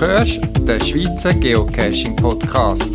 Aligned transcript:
hörst 0.00 0.40
den 0.60 0.80
Schweizer 0.80 1.32
Geocaching 1.32 2.16
Podcast. 2.16 2.92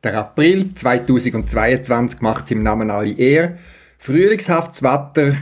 Der 0.05 0.19
April 0.19 0.75
2022 0.75 2.21
macht 2.21 2.45
es 2.45 2.51
im 2.51 2.63
Namen 2.63 2.91
alle 2.91 3.17
eher. 3.17 3.57
Frühlingshaftes 3.99 4.83
Wetter, 4.83 5.35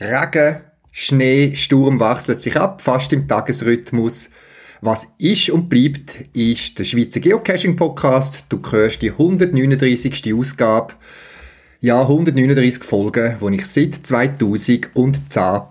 Regen, 0.00 0.62
Schnee, 0.90 1.54
Sturm 1.54 2.00
wechselt 2.00 2.40
sich 2.40 2.56
ab, 2.56 2.82
fast 2.82 3.12
im 3.12 3.28
Tagesrhythmus. 3.28 4.30
Was 4.82 5.08
ist 5.18 5.50
und 5.50 5.68
bleibt, 5.68 6.24
ist 6.32 6.78
der 6.78 6.84
Schweizer 6.84 7.20
Geocaching 7.20 7.76
Podcast. 7.76 8.46
Du 8.48 8.62
hörst 8.70 9.02
die 9.02 9.10
139. 9.10 10.32
Ausgabe. 10.34 10.94
Ja, 11.80 12.00
139 12.00 12.82
Folgen, 12.82 13.36
die 13.38 13.56
ich 13.56 13.66
seit 13.66 14.06
2010 14.06 15.20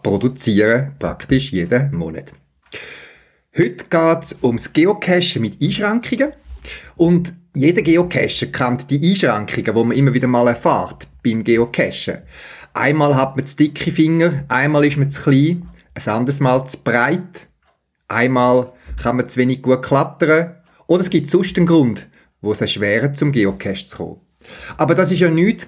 produziere, 0.04 0.92
praktisch 1.00 1.52
jeden 1.52 1.96
Monat. 1.96 2.32
Heute 3.58 3.86
geht 3.90 4.24
es 4.24 4.38
ums 4.44 4.74
Geocachen 4.74 5.42
mit 5.42 5.60
Einschränkungen. 5.60 6.34
Und 6.96 7.34
jeder 7.56 7.82
Geocacher 7.82 8.46
kennt 8.46 8.92
die 8.92 9.10
Einschränkungen, 9.10 9.74
die 9.74 9.86
man 9.86 9.98
immer 9.98 10.14
wieder 10.14 10.28
mal 10.28 10.50
erfährt 10.50 11.08
beim 11.24 11.44
Geocachen. 11.44 12.20
Einmal 12.74 13.16
hat 13.16 13.36
man 13.36 13.48
zu 13.48 13.58
dicke 13.58 13.92
Finger, 13.92 14.46
einmal 14.50 14.86
ist 14.86 14.98
man 14.98 15.10
zu 15.10 15.24
klein, 15.24 15.68
ein 15.96 16.14
anderes 16.14 16.40
Mal 16.42 16.64
zu 16.68 16.78
breit, 16.84 17.48
einmal 18.08 18.72
kann 19.02 19.18
man 19.18 19.30
zu 19.30 19.40
wenig 19.40 19.62
gut 19.62 19.82
klettern 19.82 20.56
oder 20.88 21.02
es 21.02 21.10
gibt 21.10 21.28
sonst 21.28 21.58
einen 21.58 21.66
Grund, 21.66 22.08
wo 22.42 22.52
es 22.52 22.62
erschwert, 22.62 23.18
zum 23.18 23.32
Geocache 23.32 23.86
zu 23.86 23.98
kommen. 23.98 24.22
Aber 24.78 24.96
das 24.96 25.12
ist 25.12 25.20
ja 25.20 25.30
nichts 25.30 25.68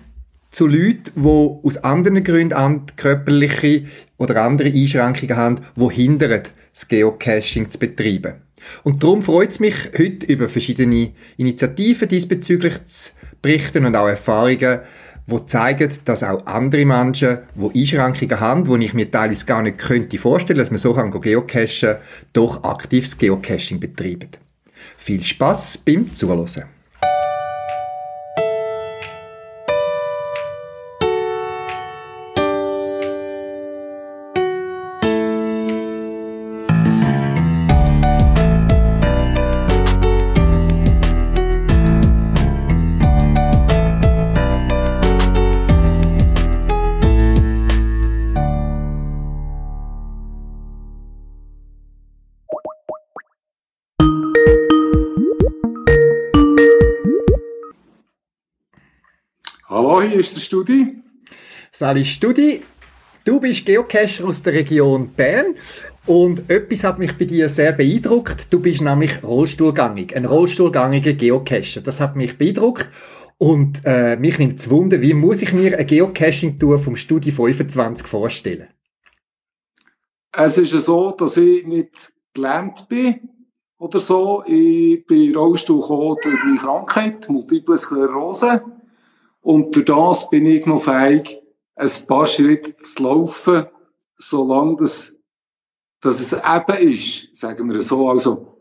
zu 0.51 0.67
Leuten, 0.67 1.11
die 1.15 1.27
aus 1.27 1.77
anderen 1.77 2.23
Gründen 2.23 2.85
körperliche 2.95 3.85
oder 4.17 4.43
andere 4.43 4.69
Einschränkungen 4.69 5.37
haben, 5.37 5.59
die 5.75 5.93
hindern, 5.93 6.43
das 6.73 6.87
Geocaching 6.87 7.69
zu 7.69 7.79
betreiben. 7.79 8.35
Und 8.83 9.01
darum 9.01 9.23
freut 9.23 9.51
es 9.51 9.59
mich, 9.59 9.75
heute 9.97 10.25
über 10.27 10.49
verschiedene 10.49 11.11
Initiativen 11.37 12.07
diesbezüglich 12.07 12.83
zu 12.85 13.11
berichten 13.41 13.85
und 13.85 13.95
auch 13.95 14.07
Erfahrungen, 14.07 14.81
die 15.31 15.45
zeigen, 15.45 15.91
dass 16.05 16.23
auch 16.23 16.45
andere 16.45 16.85
Menschen, 16.85 17.39
die 17.55 17.79
Einschränkungen 17.79 18.39
haben, 18.39 18.63
die 18.63 18.85
ich 18.85 18.93
mir 18.93 19.09
teilweise 19.09 19.45
gar 19.45 19.61
nicht 19.61 19.77
könnte 19.77 20.17
vorstellen, 20.17 20.59
dass 20.59 20.71
man 20.71 20.79
so 20.79 20.93
kann 20.93 21.11
geocachen, 21.11 21.95
doch 22.33 22.63
aktives 22.63 23.17
Geocaching 23.17 23.79
betreiben. 23.79 24.29
Viel 24.97 25.23
Spaß 25.23 25.79
beim 25.79 26.13
Zuhören. 26.13 26.80
Hier 60.11 60.19
ist 60.19 60.35
der 60.35 60.41
Studi. 60.41 61.01
Sali 61.71 62.03
Studi, 62.03 62.61
du 63.23 63.39
bist 63.39 63.65
Geocacher 63.65 64.25
aus 64.25 64.43
der 64.43 64.53
Region 64.53 65.13
Bern 65.13 65.55
und 66.05 66.49
etwas 66.49 66.83
hat 66.83 66.99
mich 66.99 67.17
bei 67.17 67.25
dir 67.25 67.47
sehr 67.47 67.71
beeindruckt. 67.71 68.51
Du 68.51 68.59
bist 68.59 68.81
nämlich 68.81 69.23
Rollstuhlgangig, 69.23 70.15
ein 70.15 70.25
Rollstuhlgangiger 70.25 71.13
Geocacher. 71.13 71.81
Das 71.81 72.01
hat 72.01 72.17
mich 72.17 72.37
beeindruckt 72.37 72.87
und 73.37 73.81
äh, 73.85 74.17
mich 74.17 74.37
nimmt 74.37 74.59
es 74.59 74.69
Wunder, 74.69 75.01
wie 75.01 75.13
muss 75.13 75.41
ich 75.41 75.53
mir 75.53 75.75
eine 75.75 75.85
Geocaching-Tour 75.85 76.79
vom 76.79 76.97
Studi 76.97 77.31
25 77.31 78.05
vorstellen? 78.05 78.67
Es 80.33 80.57
ist 80.57 80.73
ja 80.73 80.79
so, 80.79 81.11
dass 81.11 81.37
ich 81.37 81.65
nicht 81.65 82.11
gelähmt 82.33 82.87
bin 82.89 83.29
oder 83.77 83.99
so. 83.99 84.43
Ich 84.45 85.05
bin 85.05 85.35
Rollstuhl 85.35 85.81
gekommen 85.81 86.17
durch 86.21 86.43
meine 86.43 86.57
Krankheit, 86.57 87.29
Multiple 87.29 87.77
Sklerose. 87.77 88.61
Und 89.41 89.75
durch 89.75 89.85
das 89.85 90.29
bin 90.29 90.45
ich 90.45 90.65
noch 90.65 90.83
fähig, 90.83 91.41
ein 91.75 91.89
paar 92.07 92.27
Schritte 92.27 92.77
zu 92.77 93.03
laufen, 93.03 93.65
solange 94.17 94.77
das, 94.77 95.13
dass 96.01 96.19
es 96.19 96.33
eben 96.33 96.93
ist, 96.93 97.35
sagen 97.35 97.71
wir 97.71 97.81
so. 97.81 98.09
Also, 98.09 98.51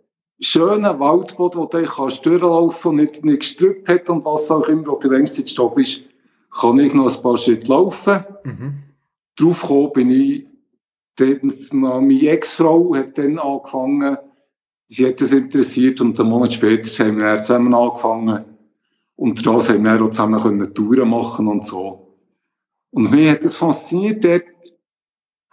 schöner 0.41 0.99
Waldboden, 0.99 1.61
wo 1.61 1.67
du 1.67 1.83
kannst 1.85 2.25
durchlaufen 2.25 2.91
und 2.91 2.97
nicht, 2.97 3.25
nicht 3.25 3.41
gestrüppt 3.41 3.89
hat 3.89 4.09
und 4.09 4.25
was 4.25 4.51
auch 4.51 4.69
immer, 4.69 4.87
wo 4.87 4.99
du 4.99 5.09
längst 5.09 5.37
Zeit 5.37 5.51
stopp 5.51 5.79
ist, 5.79 6.03
kann 6.59 6.79
ich 6.79 6.95
noch 6.95 7.15
ein 7.15 7.23
paar 7.23 7.37
Schritte 7.37 7.69
laufen. 7.69 8.25
Mhm. 8.45 8.83
Drauf 9.37 9.63
gekommen 9.63 9.93
bin 9.93 10.11
ich, 10.11 10.47
dann, 11.17 11.55
meine 11.73 12.29
Ex-Frau 12.29 12.95
hat 12.95 13.19
dann 13.19 13.39
angefangen, 13.39 14.17
sie 14.89 15.07
hat 15.07 15.21
das 15.21 15.33
interessiert 15.33 16.01
und 16.01 16.19
einen 16.19 16.31
Monat 16.31 16.55
später 16.55 17.05
haben 17.05 17.19
wir 17.19 17.39
zusammen 17.39 17.75
angefangen, 17.75 18.45
und 19.21 19.47
das 19.47 19.69
haben 19.69 19.85
wir 19.85 20.03
auch 20.03 20.09
zusammen 20.09 20.41
können 20.41 20.75
Touren 20.75 21.11
machen 21.11 21.47
und 21.47 21.63
so. 21.63 22.17
Und 22.91 23.11
mir 23.11 23.33
hat 23.33 23.43
es 23.43 23.55
fasziniert, 23.55 24.25
dort 24.25 24.45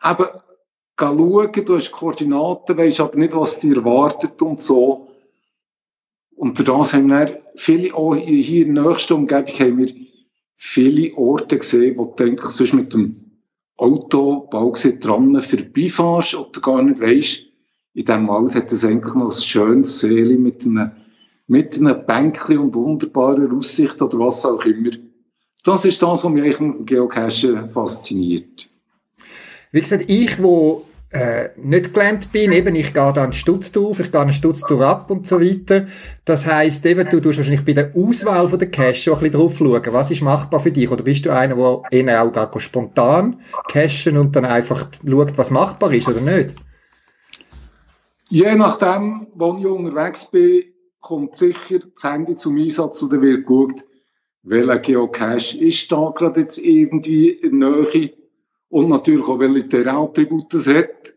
eben 0.05 0.25
schauen, 0.97 1.65
du 1.65 1.75
hast 1.75 1.91
Koordinaten, 1.91 2.77
weisst 2.77 3.01
aber 3.01 3.17
nicht, 3.17 3.35
was 3.35 3.59
dir 3.59 3.75
erwartet 3.75 4.41
und 4.41 4.61
so. 4.61 5.09
Und 6.37 6.57
durch 6.57 6.65
das 6.65 6.93
haben 6.93 7.09
wir 7.09 7.41
viele, 7.55 7.93
auch 7.93 8.15
hier 8.15 8.65
in 8.65 8.75
der 8.75 8.85
nächsten 8.85 9.13
Umgebung 9.13 9.59
haben 9.59 9.77
wir 9.79 9.93
viele 10.55 11.13
Orte 11.17 11.57
gesehen, 11.57 11.97
wo 11.97 12.05
du 12.05 12.23
denkst, 12.23 12.45
sonst 12.45 12.73
mit 12.73 12.93
dem 12.93 13.41
Auto, 13.75 14.47
Baugesehen 14.49 15.01
dran 15.01 15.41
vorbeifährst 15.41 16.35
oder 16.35 16.61
gar 16.61 16.81
nicht 16.83 17.01
weisst, 17.01 17.41
in 17.93 18.05
diesem 18.05 18.29
Wald 18.29 18.55
hat 18.55 18.71
es 18.71 18.85
eigentlich 18.85 19.13
noch 19.15 19.35
ein 19.35 19.41
schönes 19.41 19.99
Seele 19.99 20.37
mit 20.37 20.65
einem 20.65 20.91
mit 21.47 21.75
einem 21.75 22.05
Bänkchen 22.05 22.59
und 22.59 22.75
wunderbarer 22.75 23.51
Aussicht 23.53 24.01
oder 24.01 24.19
was 24.19 24.45
auch 24.45 24.63
immer. 24.65 24.91
Das 25.63 25.85
ist 25.85 26.01
das, 26.01 26.23
was 26.23 26.31
mich 26.31 26.59
im 26.59 26.85
Geocachen 26.85 27.69
fasziniert. 27.69 28.69
Wie 29.71 29.81
gesagt, 29.81 30.05
ich, 30.07 30.41
wo 30.41 30.85
äh, 31.09 31.49
nicht 31.57 31.93
gelähmt 31.93 32.31
bin, 32.31 32.51
eben, 32.51 32.75
ich 32.75 32.93
gehe 32.93 33.13
dann 33.13 33.33
Stutz 33.33 33.71
drauf, 33.71 33.99
ich 33.99 34.11
gehe 34.11 34.21
einen 34.21 34.33
Stutz 34.33 34.63
ab 34.63 35.09
und 35.09 35.25
so 35.25 35.39
weiter. 35.41 35.85
Das 36.25 36.45
heisst, 36.45 36.85
eben, 36.85 37.09
du 37.09 37.19
tust 37.19 37.37
wahrscheinlich 37.37 37.63
bei 37.63 37.73
der 37.73 37.93
Auswahl 37.95 38.47
von 38.47 38.59
der 38.59 38.69
Cache 38.69 38.95
schon 38.95 39.13
ein 39.13 39.19
bisschen 39.19 39.39
drauf 39.39 39.57
schauen, 39.57 39.93
was 39.93 40.11
ist 40.11 40.21
machbar 40.21 40.59
für 40.59 40.71
dich? 40.71 40.89
Oder 40.89 41.03
bist 41.03 41.25
du 41.25 41.31
einer, 41.31 41.55
der 41.55 41.81
eher 41.91 42.23
auch 42.23 42.31
gar 42.31 42.59
spontan 42.59 43.39
cachen 43.69 44.17
und 44.17 44.35
dann 44.35 44.45
einfach 44.45 44.89
schaut, 45.05 45.37
was 45.37 45.51
machbar 45.51 45.93
ist 45.93 46.07
oder 46.07 46.21
nicht? 46.21 46.53
Je 48.29 48.55
nachdem, 48.55 49.27
wo 49.33 49.55
ich 49.57 49.65
unterwegs 49.65 50.25
bin, 50.25 50.63
kommt 51.07 51.35
sicher 51.35 51.79
das 51.79 52.03
Handy 52.03 52.35
zum 52.35 52.57
Einsatz 52.57 53.01
oder 53.01 53.21
wird 53.21 53.45
geschaut, 53.45 53.83
welcher 54.43 54.79
Geocache 54.79 55.57
ist 55.57 55.91
da 55.91 56.11
gerade 56.15 56.41
jetzt 56.41 56.57
irgendwie 56.57 57.29
in 57.29 57.59
Nähe 57.59 58.13
und 58.69 58.89
natürlich 58.89 59.27
auch 59.27 59.39
welche 59.39 59.69
Terrainattribute 59.69 60.53
es 60.53 60.67
hat. 60.67 61.13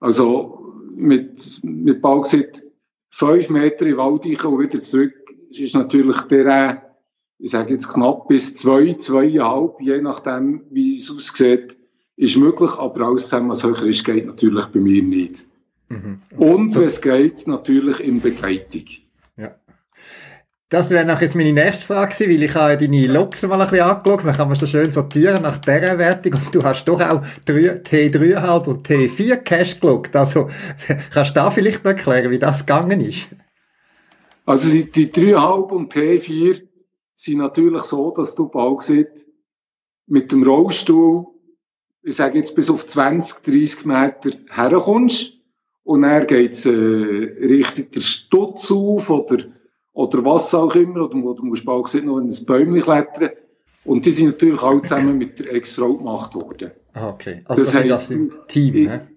Also 0.00 0.74
mit, 0.94 1.60
mit 1.62 2.00
Baugesit 2.00 2.62
fünf 3.10 3.50
Meter 3.50 3.86
in 3.86 3.96
Wald 3.96 4.24
und 4.24 4.58
wieder 4.58 4.82
zurück 4.82 5.14
ist 5.50 5.74
natürlich 5.74 6.20
der, 6.22 6.96
ich 7.38 7.50
sage 7.50 7.74
jetzt 7.74 7.88
knapp 7.88 8.28
bis 8.28 8.54
zwei, 8.54 8.94
zweieinhalb, 8.94 9.80
je 9.80 10.00
nachdem, 10.00 10.62
wie 10.70 10.96
es 10.96 11.10
aussieht, 11.10 11.76
ist 12.16 12.36
möglich, 12.36 12.70
aber 12.78 13.06
alles, 13.06 13.30
was 13.30 13.64
höher 13.64 13.86
ist, 13.86 14.04
geht 14.04 14.26
natürlich 14.26 14.66
bei 14.66 14.80
mir 14.80 15.02
nicht. 15.02 15.44
Mhm. 15.88 16.20
Und 16.36 16.74
wenn 16.74 16.84
es 16.84 17.00
geht, 17.00 17.46
natürlich 17.46 18.00
in 18.00 18.20
Begleitung. 18.20 18.84
Das 20.68 20.90
wäre 20.90 21.04
noch 21.04 21.20
jetzt 21.20 21.36
meine 21.36 21.52
nächste 21.52 21.86
Frage 21.86 22.12
gewesen, 22.12 22.32
weil 22.32 22.42
ich 22.42 22.54
habe 22.56 22.76
deine 22.76 23.06
Logs 23.06 23.42
mal 23.42 23.60
ein 23.60 23.70
bisschen 23.70 23.86
angeschaut, 23.86 24.24
dann 24.24 24.34
kann 24.34 24.48
man 24.48 24.56
so 24.56 24.66
schön 24.66 24.90
sortieren 24.90 25.42
nach 25.42 25.58
dieser 25.58 25.96
Wertung 25.96 26.32
und 26.32 26.52
du 26.52 26.64
hast 26.64 26.84
doch 26.86 27.00
auch 27.00 27.22
T3,5 27.46 28.66
und 28.66 28.88
T4 28.88 29.36
Cash 29.36 29.78
gelockt. 29.78 30.16
Also, 30.16 30.48
kannst 31.12 31.30
du 31.30 31.34
da 31.34 31.52
vielleicht 31.52 31.84
noch 31.84 31.92
erklären, 31.92 32.32
wie 32.32 32.40
das 32.40 32.66
gegangen 32.66 33.00
ist? 33.00 33.28
Also, 34.44 34.70
die, 34.70 34.90
die 34.90 35.08
3,5 35.08 35.70
und 35.70 35.94
T4 35.94 36.62
sind 37.14 37.38
natürlich 37.38 37.82
so, 37.82 38.10
dass 38.10 38.34
du 38.34 38.48
Baugesit 38.48 39.24
mit 40.08 40.32
dem 40.32 40.42
Rollstuhl, 40.42 41.26
ich 42.02 42.16
sage 42.16 42.38
jetzt 42.38 42.56
bis 42.56 42.70
auf 42.70 42.88
20, 42.88 43.38
30 43.44 43.84
Meter 43.84 44.30
herkommst 44.50 45.32
und 45.84 46.02
dann 46.02 46.26
geht's 46.26 46.66
äh, 46.66 46.70
Richtung 46.70 47.90
der 47.92 48.00
Stutz 48.00 48.70
auf 48.72 49.10
oder 49.10 49.44
oder 49.96 50.22
was 50.26 50.54
auch 50.54 50.74
immer, 50.74 51.06
oder 51.06 51.34
du 51.34 51.46
musst 51.46 51.64
bald 51.64 51.84
gesehen 51.84 52.04
noch 52.04 52.18
in 52.18 52.28
ein 52.28 52.44
Bäumchen 52.44 52.82
klettern. 52.82 53.30
Und 53.84 54.04
die 54.04 54.10
sind 54.10 54.26
natürlich 54.26 54.62
auch 54.62 54.82
zusammen 54.82 55.16
mit 55.16 55.38
der 55.38 55.54
Ex-Frau 55.54 55.94
gemacht 55.94 56.34
worden. 56.34 56.72
Ah, 56.92 57.08
okay. 57.08 57.40
Also 57.46 57.62
das, 57.62 57.72
das 57.72 57.80
heisst, 57.80 57.90
das 57.90 58.10
im 58.10 58.32
Team, 58.46 58.74
ich, 58.74 58.88
ne? 58.88 59.08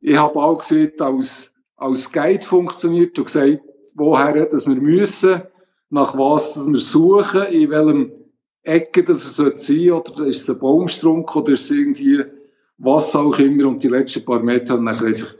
ich 0.00 0.16
habe 0.16 0.40
auch 0.40 0.58
gesehen, 0.58 0.92
als, 1.00 1.52
als 1.76 2.12
Guide 2.12 2.44
funktioniert 2.44 3.18
und 3.18 3.24
gesagt, 3.24 3.60
woher 3.96 4.46
dass 4.46 4.68
wir 4.68 4.76
müssen, 4.76 5.42
nach 5.88 6.16
was 6.16 6.54
dass 6.54 6.68
wir 6.68 6.78
suchen, 6.78 7.46
in 7.46 7.70
welchem 7.70 8.12
Ecke 8.62 9.02
das 9.02 9.36
er 9.40 9.58
sein 9.58 9.90
oder 9.90 10.26
ist 10.26 10.42
es 10.42 10.50
ein 10.50 10.60
Baumstrunk, 10.60 11.34
oder 11.34 11.54
ist 11.54 11.62
es 11.62 11.70
irgendwie 11.72 12.22
was 12.78 13.16
auch 13.16 13.36
immer. 13.40 13.66
Und 13.66 13.82
die 13.82 13.88
letzten 13.88 14.24
paar 14.24 14.44
Meter 14.44 14.74
haben 14.74 14.86
dann 14.86 14.96
einfach 14.96 15.34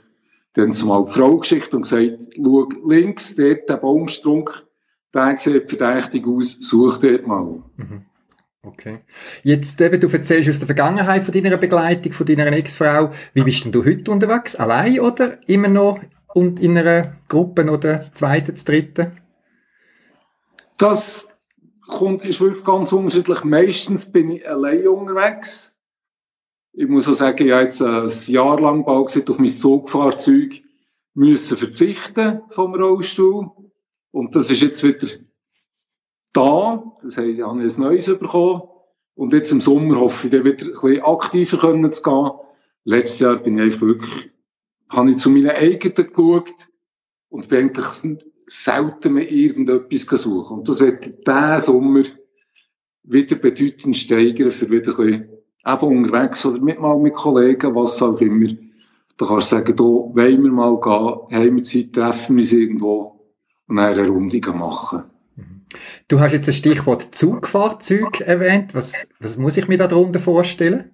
dann 0.55 0.73
zumal 0.73 1.05
die 1.05 1.13
Frau 1.13 1.37
geschickt 1.37 1.73
und 1.75 1.83
gesagt, 1.83 2.19
schau 2.35 2.69
links, 2.89 3.37
dort 3.37 3.69
der 3.69 3.77
Baumstrunk, 3.77 4.67
der 5.15 5.37
sieht 5.39 5.71
verdächtig 5.71 6.27
aus, 6.27 6.59
such 6.61 6.99
dort 6.99 7.27
mal. 7.27 7.63
Mhm. 7.77 8.05
Okay. 8.63 9.01
Jetzt 9.43 9.81
eben, 9.81 9.99
du 10.01 10.09
erzählst 10.09 10.51
aus 10.51 10.59
der 10.59 10.67
Vergangenheit 10.67 11.25
von 11.25 11.33
deiner 11.33 11.57
Begleitung, 11.57 12.13
von 12.13 12.27
deiner 12.27 12.53
Ex-Frau. 12.53 13.11
Wie 13.33 13.43
bist 13.43 13.65
denn 13.65 13.73
du 13.73 13.85
heute 13.85 14.11
unterwegs? 14.11 14.55
Allein 14.55 15.01
oder 15.01 15.39
immer 15.49 15.69
noch 15.69 15.99
und 16.35 16.61
in 16.61 16.77
einer 16.77 17.17
Gruppe 17.29 17.65
oder 17.71 18.03
zweiten, 18.13 18.55
dritten? 18.55 19.13
Das 20.77 21.27
kommt, 21.89 22.25
ist 22.25 22.41
wirklich 22.41 22.65
ganz 22.65 22.93
unterschiedlich. 22.93 23.45
Meistens 23.45 24.11
bin 24.11 24.31
ich 24.31 24.49
allein 24.49 24.87
unterwegs. 24.89 25.75
Ich 26.73 26.87
muss 26.87 27.09
auch 27.09 27.15
sagen, 27.15 27.47
ich 27.47 27.53
habe 27.53 27.63
jetzt 27.63 27.83
ein 27.83 28.11
Jahr 28.27 28.61
lang 28.61 28.85
bald 28.85 29.31
auf 29.31 29.39
mein 29.39 29.49
Zugfahrzeug 29.49 30.63
müssen 31.15 31.57
verzichten 31.57 32.43
vom 32.51 32.75
Rollstuhl. 32.75 33.51
Und 34.13 34.35
das 34.35 34.51
ist 34.51 34.63
jetzt 34.63 34.83
wieder 34.83 35.09
da. 36.33 36.93
Das 37.03 37.17
heißt, 37.17 37.29
ich 37.29 37.43
habe 37.43 37.61
ein 37.61 37.73
neues 37.79 38.07
bekommen. 38.07 38.63
Und 39.15 39.33
jetzt 39.33 39.53
im 39.53 39.61
Sommer 39.61 40.01
hoffe 40.01 40.27
ich, 40.27 40.33
dann 40.33 40.45
wieder 40.45 40.67
ein 40.67 40.73
bisschen 40.73 41.03
aktiver 41.03 41.91
zu 41.93 42.03
gehen. 42.03 42.31
Letztes 42.85 43.19
Jahr 43.21 43.37
bin 43.37 43.59
ich 43.59 43.65
einfach 43.65 43.83
wirklich, 43.83 44.31
habe 44.91 45.11
ich 45.11 45.17
zu 45.17 45.31
meinen 45.31 45.51
eigenen 45.51 45.95
geschaut 45.95 46.55
und 47.29 47.49
bin 47.49 47.59
eigentlich 47.59 48.25
selten 48.47 49.13
mehr 49.13 49.31
irgendetwas 49.31 50.07
gesucht. 50.07 50.51
Und 50.51 50.69
das 50.69 50.81
wird 50.81 51.27
diesen 51.27 51.61
Sommer 51.61 52.03
wieder 53.03 53.37
bedeutend 53.37 53.97
steigern, 53.97 54.51
für 54.51 54.71
wieder 54.71 54.99
ein 54.99 55.07
bisschen 55.07 55.41
eben 55.67 56.05
unterwegs 56.05 56.47
oder 56.47 56.61
mit 56.61 56.81
mal 56.81 56.99
mit 56.99 57.15
Kollegen, 57.15 57.75
was 57.75 58.01
auch 58.03 58.21
immer. 58.21 58.49
Da 59.19 59.27
kannst 59.27 59.53
du 59.53 59.57
sagen, 59.57 59.77
da 59.77 59.85
wollen 59.85 60.43
wir 60.43 60.51
mal 60.51 60.81
gehen, 60.81 61.39
haben 61.39 61.57
wir 61.57 61.63
Zeit, 61.63 61.93
treffen 61.93 62.37
wir 62.37 62.43
uns 62.43 62.53
irgendwo 62.53 63.20
eine 63.79 64.09
Runde 64.09 64.41
machen. 64.53 65.05
Du 66.09 66.21
hast 66.21 66.33
jetzt 66.33 66.49
ein 66.49 66.55
Stichwort 66.55 67.15
Zugfahrzeug 67.15 68.21
erwähnt. 68.21 68.75
Was, 68.75 69.09
was 69.21 69.37
muss 69.37 69.57
ich 69.57 69.69
mir 69.69 69.79
darunter 69.79 70.19
vorstellen? 70.19 70.91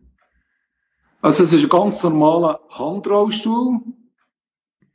Also 1.23 1.45
es 1.45 1.53
ist 1.53 1.65
ein 1.65 1.69
ganz 1.71 2.03
normaler 2.03 2.61
Handrollstuhl, 2.69 3.81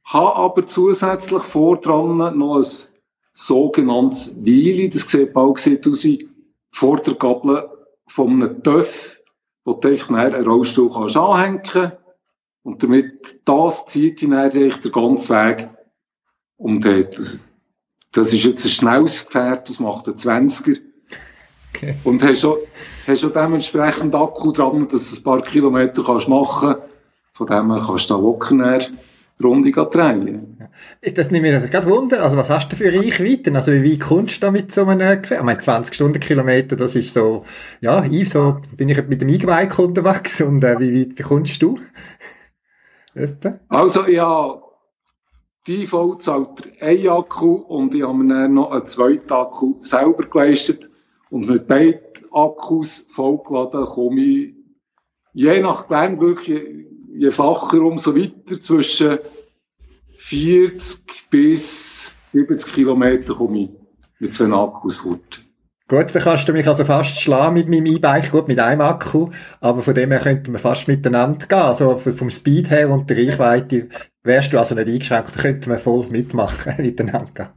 habe 0.05 0.35
aber 0.35 0.67
zusätzlich 0.67 1.41
vor 1.41 1.77
dran 1.77 2.37
noch 2.37 2.57
ein 2.57 2.65
sogenanntes 3.33 4.35
Weili. 4.37 4.89
Das 4.89 5.09
sieht 5.09 5.33
bald 5.33 5.57
sieht 5.57 5.87
aus 5.87 6.03
wie 6.03 6.29
Vordergabel 6.69 7.69
von 8.07 8.41
einem 8.41 8.63
Töff, 8.63 9.19
wo 9.65 9.73
du 9.73 9.87
einfach 9.87 10.09
einen 10.09 10.47
Rollstuhl 10.47 10.91
kannst 10.91 11.17
anhängen 11.17 11.63
kannst. 11.63 11.97
Und 12.63 12.83
damit 12.83 13.41
das 13.45 13.87
zieht 13.87 14.21
ihn 14.21 14.31
dann 14.31 14.51
den 14.51 14.91
ganzen 14.91 15.35
Weg 15.35 15.69
um 16.57 16.79
das 16.79 17.39
das 18.11 18.33
ist 18.33 18.43
jetzt 18.43 18.65
ein 18.65 18.69
schnelles 18.69 19.21
Pferd, 19.21 19.69
das 19.69 19.79
macht 19.79 20.07
ein 20.07 20.15
20er. 20.15 20.79
Okay. 21.73 21.95
Und 22.03 22.21
hast 22.23 22.41
schon, 22.41 22.57
hast 23.07 23.21
schon 23.21 23.33
dementsprechend 23.33 24.13
Akku 24.13 24.51
dran, 24.51 24.87
dass 24.89 25.11
du 25.11 25.19
ein 25.19 25.23
paar 25.23 25.41
Kilometer 25.41 26.03
kannst 26.03 26.27
machen 26.27 26.73
kannst. 26.73 26.91
Von 27.33 27.47
dem 27.47 27.71
her 27.71 27.83
kannst 27.85 28.09
du 28.09 28.13
da 28.13 28.19
locker 28.19 28.79
die 29.39 29.43
Runde 29.43 29.71
drehen. 29.71 30.57
Das 31.15 31.31
nehme 31.31 31.49
ich 31.49 31.55
also 31.55 31.67
gerade 31.67 31.89
Wunder. 31.89 32.23
Also 32.23 32.37
was 32.37 32.49
hast 32.49 32.71
du 32.71 32.75
für 32.75 32.93
Reichweiten? 32.93 33.55
Also 33.55 33.71
wie 33.71 33.93
weit 33.93 33.99
kommst 33.99 34.37
du 34.37 34.47
da 34.47 34.51
mit 34.51 34.71
so 34.71 34.85
einem 34.85 35.21
Gefährt? 35.21 35.39
Ich 35.39 35.45
meine, 35.45 35.59
20 35.59 35.95
Stundenkilometer, 35.95 36.75
das 36.75 36.95
ist 36.95 37.13
so, 37.13 37.43
ja, 37.79 38.03
ich 38.03 38.29
so, 38.29 38.57
bin 38.77 38.89
ich 38.89 39.07
mit 39.07 39.21
dem 39.21 39.29
E-Bike 39.29 39.79
unterwegs 39.79 40.41
und 40.41 40.63
äh, 40.63 40.79
wie 40.79 41.01
weit 41.01 41.23
kommst 41.23 41.61
du? 41.61 41.79
also 43.69 44.07
ja, 44.07 44.61
die 45.67 45.83
IV 45.83 46.17
zahlt 46.17 46.81
ein 46.81 47.07
Akku 47.07 47.53
und 47.53 47.93
ich 47.93 48.03
habe 48.03 48.17
mir 48.17 48.33
dann 48.33 48.53
noch 48.53 48.71
einen 48.71 48.87
zweiten 48.87 49.31
Akku 49.31 49.75
selber 49.81 50.23
geleistet. 50.23 50.89
Und 51.29 51.47
mit 51.47 51.67
beiden 51.67 52.01
Akkus 52.31 53.05
vollgeladen 53.07 53.85
komme 53.85 54.21
ich 54.21 54.53
je 55.33 55.61
nach 55.61 55.87
Gelände 55.87 56.21
wirklich, 56.21 56.61
je 57.13 57.31
flacher, 57.31 57.81
umso 57.81 58.15
weiter, 58.15 58.59
zwischen 58.59 59.19
40 60.17 61.29
bis 61.29 62.07
70 62.25 62.73
Kilometer 62.73 63.33
komme 63.33 63.59
ich 63.59 63.69
mit 64.19 64.33
zwei 64.33 64.51
Akkus 64.51 64.97
fort. 64.97 65.41
Gut, 65.87 66.15
dann 66.15 66.21
kannst 66.21 66.47
du 66.47 66.53
mich 66.53 66.65
also 66.65 66.85
fast 66.85 67.19
schlagen 67.19 67.55
mit 67.55 67.67
meinem 67.67 67.85
E-Bike, 67.85 68.31
gut, 68.31 68.47
mit 68.47 68.59
einem 68.59 68.79
Akku, 68.79 69.29
aber 69.59 69.81
von 69.81 69.93
dem 69.93 70.11
her 70.11 70.21
könnten 70.21 70.53
wir 70.53 70.59
fast 70.59 70.87
miteinander 70.87 71.45
gehen. 71.45 71.59
Also 71.59 71.97
vom 71.97 72.31
Speed 72.31 72.69
her 72.69 72.89
und 72.89 73.09
der 73.09 73.17
Reichweite 73.17 73.89
wärst 74.23 74.53
du 74.53 74.59
also 74.59 74.75
nicht 74.75 74.87
eingeschränkt, 74.87 75.35
da 75.35 75.41
könnten 75.41 75.69
wir 75.71 75.79
voll 75.79 76.05
mitmachen, 76.09 76.73
miteinander. 76.77 77.53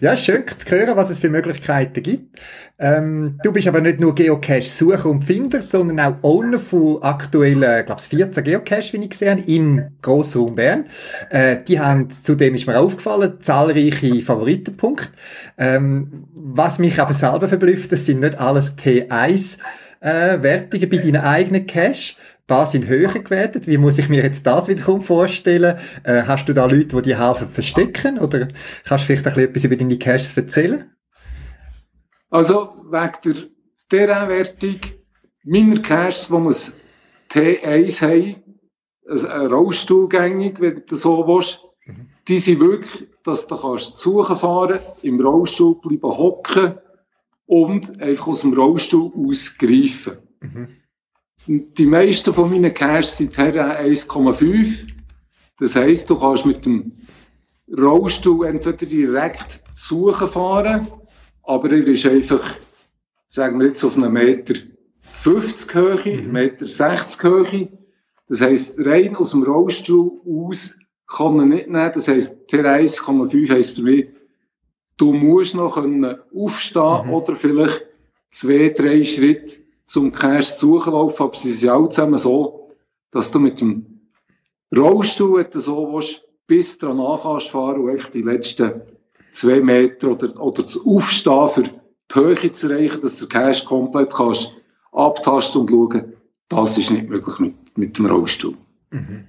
Ja, 0.00 0.16
schön 0.16 0.44
zu 0.46 0.68
hören, 0.70 0.96
was 0.96 1.10
es 1.10 1.20
für 1.20 1.28
Möglichkeiten 1.28 2.02
gibt. 2.02 2.40
Ähm, 2.78 3.38
du 3.42 3.52
bist 3.52 3.68
aber 3.68 3.80
nicht 3.80 4.00
nur 4.00 4.14
Geocache-Sucher 4.14 5.06
und 5.06 5.24
Finder, 5.24 5.60
sondern 5.60 6.00
auch 6.00 6.22
Owner 6.22 6.58
von 6.58 7.02
aktuellen, 7.02 7.84
glaube 7.84 8.00
ich, 8.00 8.08
14 8.08 8.42
Geocache, 8.42 8.92
wie 8.94 9.04
ich 9.04 9.10
gesehen 9.10 9.38
habe, 9.38 9.50
im 9.50 9.88
Grossraum 10.02 10.54
Bern. 10.54 10.86
Äh, 11.30 11.58
die 11.62 11.78
haben, 11.78 12.08
zudem 12.10 12.54
ist 12.54 12.66
mir 12.66 12.78
aufgefallen, 12.78 13.34
zahlreiche 13.40 14.22
Favoritenpunkte. 14.22 15.08
Ähm, 15.58 16.24
was 16.34 16.78
mich 16.78 16.98
aber 16.98 17.14
selber 17.14 17.48
verblüfft, 17.48 17.92
das 17.92 18.06
sind 18.06 18.20
nicht 18.20 18.38
alles 18.38 18.76
T1 18.78 19.58
äh, 20.00 20.42
Wertungen 20.42 20.88
bei 20.88 20.96
deinen 20.96 21.22
eigenen 21.22 21.66
Cache 21.66 22.14
paar 22.50 22.66
sind 22.66 22.88
höher 22.88 23.08
gewertet. 23.12 23.68
Wie 23.68 23.78
muss 23.78 23.96
ich 23.96 24.08
mir 24.08 24.24
jetzt 24.24 24.44
das 24.44 24.66
wiederum 24.66 25.02
vorstellen? 25.02 25.78
Äh, 26.02 26.22
hast 26.22 26.48
du 26.48 26.52
da 26.52 26.66
Leute, 26.66 26.96
die 26.96 27.02
dir 27.02 27.24
helfen 27.24 27.48
verstecken? 27.48 28.18
Oder 28.18 28.48
kannst 28.84 29.04
du 29.04 29.16
vielleicht 29.16 29.26
ein 29.28 29.34
bisschen 29.34 29.48
etwas 29.50 29.64
über 29.64 29.76
deine 29.76 29.98
Caches 29.98 30.36
erzählen? 30.36 30.90
Also, 32.28 32.74
wegen 32.90 33.50
der 33.88 34.06
DRM-Wertung 34.06 34.80
meiner 35.44 35.80
Caches, 35.80 36.28
wo 36.28 36.40
wir 36.40 36.56
T1 37.30 38.00
haben, 38.02 38.36
also 39.08 39.28
ein 39.28 39.46
Rollstuhlgängig, 39.46 40.60
wenn 40.60 40.82
du 40.84 40.96
so 40.96 41.24
willst, 41.28 41.60
mhm. 41.86 42.08
die 42.26 42.40
sind 42.40 42.58
wirklich, 42.58 43.08
dass 43.22 43.46
du 43.46 43.54
kannst 43.54 43.96
suchen 43.96 44.36
fahren, 44.36 44.80
im 45.02 45.20
Rollstuhl 45.20 45.80
bleiben 45.80 46.02
hocken 46.02 46.74
und 47.46 48.02
einfach 48.02 48.26
aus 48.26 48.40
dem 48.40 48.54
Rollstuhl 48.54 49.12
ausgreifen. 49.14 50.18
Mhm. 50.40 50.79
Die 51.46 51.86
meisten 51.86 52.34
von 52.34 52.50
meinen 52.50 52.72
Caches 52.74 53.16
sind 53.16 53.34
Terra 53.34 53.72
1,5. 53.72 54.86
Das 55.58 55.74
heisst, 55.74 56.10
du 56.10 56.18
kannst 56.18 56.44
mit 56.44 56.64
dem 56.66 56.92
Rollstuhl 57.76 58.46
entweder 58.46 58.86
direkt 58.86 59.62
suchen 59.72 60.26
fahren, 60.26 60.86
aber 61.42 61.70
er 61.70 61.86
ist 61.86 62.06
einfach, 62.06 62.56
sagen 63.28 63.58
wir 63.58 63.68
jetzt, 63.68 63.84
auf 63.84 63.96
einem 63.96 64.12
Meter 64.12 64.54
50 65.00 65.74
Höhe, 65.74 66.22
mhm. 66.22 66.32
Meter 66.32 66.66
60 66.66 67.22
Höhe. 67.22 67.68
Das 68.28 68.40
heisst, 68.42 68.72
rein 68.76 69.16
aus 69.16 69.30
dem 69.30 69.42
Rollstuhl 69.42 70.20
aus 70.26 70.76
kann 71.06 71.38
er 71.38 71.46
nicht 71.46 71.68
nehmen. 71.68 71.90
Das 71.94 72.06
heisst, 72.06 72.36
Terra 72.48 72.74
1,5 72.74 73.50
heisst 73.50 73.76
für 73.76 73.82
mich, 73.82 74.08
du 74.98 75.12
musst 75.12 75.54
noch 75.54 75.76
aufstehen 76.34 77.06
mhm. 77.06 77.12
oder 77.12 77.34
vielleicht 77.34 77.86
zwei, 78.30 78.68
drei 78.68 79.02
Schritte 79.04 79.59
zum 79.90 80.12
Cash 80.12 80.46
suchen 80.50 80.92
laufen, 80.92 81.24
aber 81.24 81.34
sie 81.34 81.50
sind 81.50 81.70
alle 81.70 81.88
zusammen 81.88 82.16
so, 82.16 82.70
dass 83.10 83.32
du 83.32 83.40
mit 83.40 83.60
dem 83.60 83.84
Rollstuhl 84.76 85.44
so 85.52 85.92
willst, 85.92 86.22
bis 86.46 86.78
du 86.78 86.86
danach 86.86 87.24
kannst 87.24 87.52
und 87.52 87.90
einfach 87.90 88.10
die 88.10 88.22
letzten 88.22 88.82
zwei 89.32 89.60
Meter 89.60 90.12
oder, 90.12 90.40
oder 90.40 90.62
das 90.62 90.78
Aufstehen 90.86 91.48
für 91.48 91.62
die 91.64 92.14
Höhe 92.14 92.52
zu 92.52 92.68
erreichen, 92.68 93.00
dass 93.00 93.16
du 93.16 93.26
den 93.26 93.30
Cash 93.30 93.64
komplett 93.64 94.14
kannst 94.14 94.52
abtasten 94.92 95.62
und 95.62 95.70
schauen, 95.70 96.12
das 96.48 96.78
ist 96.78 96.92
nicht 96.92 97.08
möglich 97.08 97.38
mit, 97.40 97.54
mit 97.76 97.98
dem 97.98 98.06
Rollstuhl. 98.06 98.54
Mhm. 98.90 99.24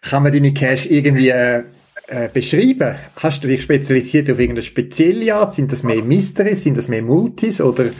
Kann 0.00 0.22
man 0.22 0.32
deine 0.32 0.54
Cache 0.54 0.88
irgendwie 0.88 1.28
äh, 1.28 1.64
äh, 2.06 2.30
beschreiben? 2.32 2.96
Hast 3.16 3.44
du 3.44 3.48
dich 3.48 3.60
spezialisiert 3.60 4.30
auf 4.30 4.38
irgendeine 4.38 4.62
spezielle 4.62 5.34
Art? 5.34 5.52
Sind 5.52 5.70
das 5.70 5.82
mehr 5.82 6.02
Mysteries? 6.02 6.62
Sind 6.62 6.78
das 6.78 6.88
mehr 6.88 7.02
Multis? 7.02 7.60
Oder 7.60 7.90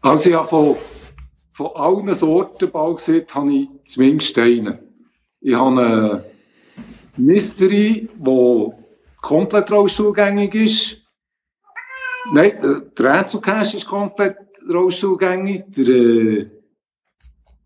also 0.00 0.30
ich 0.30 0.48
von, 0.48 0.76
von 1.50 1.66
allen 1.74 2.14
Sorten 2.14 2.70
Ball 2.70 2.94
gesehen, 2.94 3.26
habe 3.32 3.52
ich 3.52 3.68
Zwingsteine. 3.84 4.82
Ich 5.40 5.54
habe 5.54 5.80
eine 5.80 6.24
Mystery, 7.16 8.08
wo 8.18 8.74
komplett 9.20 9.70
rollstuhlgängig 9.70 10.54
ist. 10.54 10.96
Nein, 12.32 12.52
der 12.98 13.18
Rätselcache 13.18 13.76
ist 13.76 13.86
komplett 13.86 14.36
rollstuhlgängig. 14.68 15.64
Der 15.76 15.88
äh, 15.88 16.50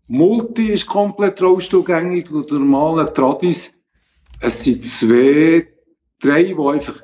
Multi 0.07 0.71
ist 0.71 0.87
komplett 0.87 1.41
rollstuhlgängig. 1.41 2.31
Und 2.31 2.49
der 2.49 2.59
normale 2.59 3.05
Tradis, 3.05 3.71
es 4.39 4.63
sind 4.63 4.85
zwei, 4.85 5.67
drei, 6.19 6.43
die 6.43 6.57
einfach 6.57 7.01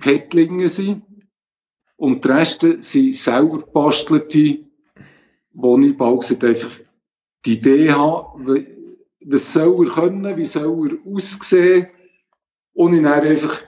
Kettlinge 0.00 0.68
sind. 0.68 1.04
Und 1.96 2.24
die 2.24 2.28
Rest 2.28 2.66
sind 2.80 3.16
selber 3.16 3.58
bastelte, 3.58 4.71
wo 5.54 5.78
ich 5.78 5.96
gesagt 5.96 6.44
einfach 6.44 6.70
die 7.44 7.54
Idee 7.54 7.90
habe, 7.90 8.66
was 9.24 9.52
soll 9.52 9.86
er 9.86 9.92
können, 9.92 10.36
wie 10.36 10.44
soll 10.44 10.90
er 10.90 11.12
aussehen. 11.12 11.88
Und 12.74 12.94
ich 12.94 13.02
dann 13.02 13.22
einfach 13.22 13.62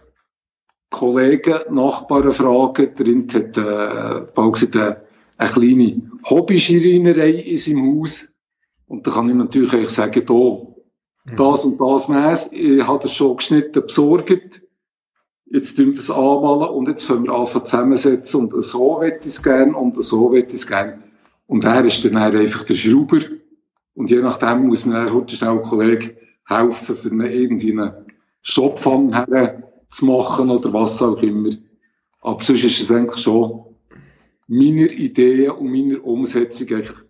Kollegen, 0.91 1.61
Nachbarn 1.71 2.33
fragen. 2.33 2.95
Drin 2.95 3.29
hat 3.33 3.57
äh, 3.57 4.51
gesagt, 4.51 4.77
äh, 4.77 4.97
eine 5.37 5.51
kleine 5.51 6.11
Hobby-Schreinerei 6.29 7.31
in 7.31 7.57
seinem 7.57 8.01
Haus. 8.01 8.29
Und 8.87 9.07
da 9.07 9.11
kann 9.11 9.29
ich 9.29 9.35
natürlich 9.35 9.91
sagen, 9.91 10.25
da, 10.25 10.35
mhm. 10.35 11.37
das 11.37 11.65
und 11.65 11.81
das 11.81 12.09
Mess, 12.09 12.49
ich 12.53 12.87
habe 12.87 13.03
das 13.03 13.13
schon 13.13 13.37
geschnitten, 13.37 13.83
besorgt. 13.83 14.63
Jetzt 15.47 15.77
tun 15.77 15.87
wir 15.87 15.95
das 15.95 16.11
anmalen 16.11 16.71
und 16.71 16.89
jetzt 16.89 17.07
können 17.07 17.27
wir 17.27 17.35
anfangen 17.35 17.67
zusammensetzen 17.67 18.41
und 18.41 18.65
so 18.65 19.03
ich 19.03 19.15
es 19.25 19.43
gerne 19.43 19.77
und 19.77 20.03
so 20.03 20.33
ich 20.35 20.47
es 20.47 20.67
gerne. 20.67 21.04
Und 21.47 21.65
er 21.65 21.85
ist 21.85 22.05
dann 22.05 22.17
einfach 22.17 22.65
der 22.65 22.75
Schrauber. 22.75 23.21
Und 23.95 24.11
je 24.11 24.21
nachdem 24.21 24.63
muss 24.63 24.87
man 24.87 25.07
dann 25.07 25.29
schnell 25.29 25.61
Kollegen 25.61 26.17
helfen, 26.47 26.97
für 26.97 27.11
eine, 27.11 27.33
irgendwie 27.33 27.73
einen 27.73 27.93
Stopfang 28.43 29.13
zu 29.89 30.05
machen 30.07 30.51
oder 30.51 30.73
was 30.73 31.01
auch 31.03 31.23
immer. 31.23 31.51
Aber 32.21 32.43
sonst 32.43 32.65
ist 32.65 32.81
es 32.81 32.91
eigentlich 32.91 33.23
schon 33.23 33.65
meiner 34.47 34.91
Ideen 34.91 35.51
und 35.51 35.71
meiner 35.71 36.05
Umsetzung 36.05 36.69
einfach 36.77 37.05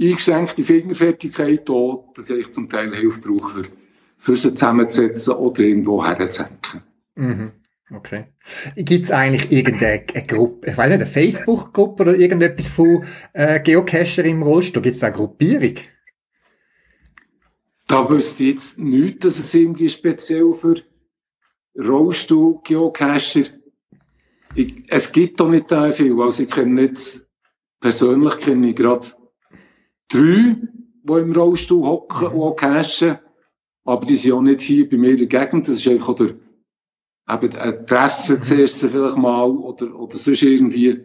eingeschränkte 0.00 0.64
Fingerfertigkeit 0.64 1.68
da, 1.68 2.04
dass 2.14 2.30
ich 2.30 2.52
zum 2.52 2.68
Teil 2.68 2.94
Hilfe 2.94 3.20
brauche, 3.20 3.48
für, 3.50 3.70
für 4.18 4.36
sie 4.36 4.54
zusammenzusetzen 4.54 5.34
oder 5.34 5.60
irgendwo 5.62 6.04
herzuhängen. 6.04 6.58
Mhm. 7.16 7.52
Okay. 7.92 8.26
Gibt 8.76 9.04
es 9.04 9.10
eigentlich 9.10 9.50
irgendeine 9.50 10.04
Gruppe, 10.26 10.70
ich 10.70 10.76
weiß 10.76 10.88
nicht, 10.90 11.00
eine 11.00 11.06
Facebook-Gruppe 11.06 12.02
oder 12.04 12.14
irgendetwas 12.14 12.68
von 12.68 13.04
äh, 13.32 13.58
Geocacher 13.60 14.24
im 14.24 14.42
Rollstuhl? 14.42 14.82
Gibt 14.82 14.94
es 14.94 15.00
da 15.00 15.08
eine 15.08 15.16
Gruppierung? 15.16 15.74
Da 17.88 18.08
wüsste 18.08 18.44
ich 18.44 18.50
jetzt 18.50 18.78
nicht, 18.78 19.24
dass 19.24 19.40
es 19.40 19.52
irgendwie 19.52 19.88
speziell 19.88 20.52
für 20.52 20.76
Rollstuhl-Geocacher 21.76 23.46
es 24.88 25.12
gibt 25.12 25.40
doch 25.40 25.48
nicht 25.48 25.70
so 25.70 25.90
viel. 25.90 26.20
Also 26.20 26.42
ich 26.42 26.50
kenne 26.50 26.82
jetzt, 26.82 27.26
persönlich 27.80 28.38
kenne 28.38 28.70
ich 28.70 28.76
gerade 28.76 29.06
drei, 30.08 30.56
die 31.04 31.12
im 31.12 31.32
Rollstuhl 31.32 31.86
hocken 31.86 32.28
und 32.28 32.40
auch 32.40 32.56
cachen. 32.56 33.18
Aber 33.84 34.06
die 34.06 34.16
sind 34.16 34.32
auch 34.32 34.42
nicht 34.42 34.60
hier 34.60 34.88
bei 34.88 34.96
mir 34.96 35.12
in 35.12 35.18
der 35.18 35.26
Gegend. 35.26 35.68
Das 35.68 35.76
ist 35.76 35.88
einfach, 35.88 36.08
oder, 36.08 36.34
eben, 37.34 37.56
ein 37.56 37.86
Treffen 37.86 38.36
mhm. 38.36 38.42
siehst 38.42 38.82
du 38.82 38.88
vielleicht 38.88 39.16
mal, 39.16 39.50
oder, 39.50 39.94
oder 39.94 40.16
sonst 40.16 40.42
irgendwie. 40.42 41.00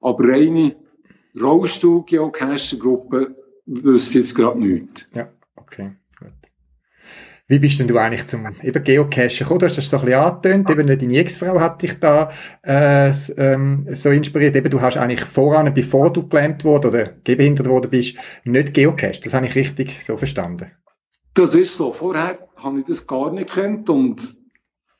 Aber 0.00 0.28
reine 0.28 0.76
Rollstuhl-Geocacher-Gruppe 1.40 3.34
wüsste 3.66 4.18
jetzt 4.18 4.34
gerade 4.34 4.60
nichts. 4.60 5.08
Ja, 5.14 5.28
okay. 5.56 5.96
Wie 7.46 7.58
bist 7.58 7.78
denn 7.78 7.88
du 7.88 7.98
eigentlich 7.98 8.26
zum 8.26 8.46
eben 8.62 8.84
Geocachen 8.84 9.28
gekommen? 9.28 9.58
Du 9.58 9.66
hast 9.66 9.76
das 9.76 9.90
so 9.90 9.98
ein 9.98 10.06
bisschen 10.06 10.20
angetönt. 10.20 10.70
Eben 10.70 10.86
deine 10.86 11.18
Ex-Frau 11.18 11.60
hat 11.60 11.82
dich 11.82 12.00
da 12.00 12.32
äh, 12.62 13.12
ähm, 13.36 13.86
so 13.90 14.10
inspiriert. 14.10 14.56
Eben 14.56 14.70
du 14.70 14.80
hast 14.80 14.96
eigentlich 14.96 15.24
voran, 15.26 15.74
bevor 15.74 16.10
du 16.10 16.26
gelähmt 16.26 16.64
wurde 16.64 16.88
oder 16.88 17.04
gehbehindert 17.22 17.68
worden 17.68 17.90
bist, 17.90 18.16
nicht 18.44 18.72
geocached. 18.72 19.26
Das 19.26 19.34
habe 19.34 19.44
ich 19.44 19.54
richtig 19.56 20.02
so 20.02 20.16
verstanden. 20.16 20.70
Das 21.34 21.54
ist 21.54 21.76
so. 21.76 21.92
Vorher 21.92 22.38
habe 22.56 22.80
ich 22.80 22.86
das 22.86 23.06
gar 23.06 23.30
nicht 23.30 23.52
kennt 23.52 23.90
und 23.90 24.38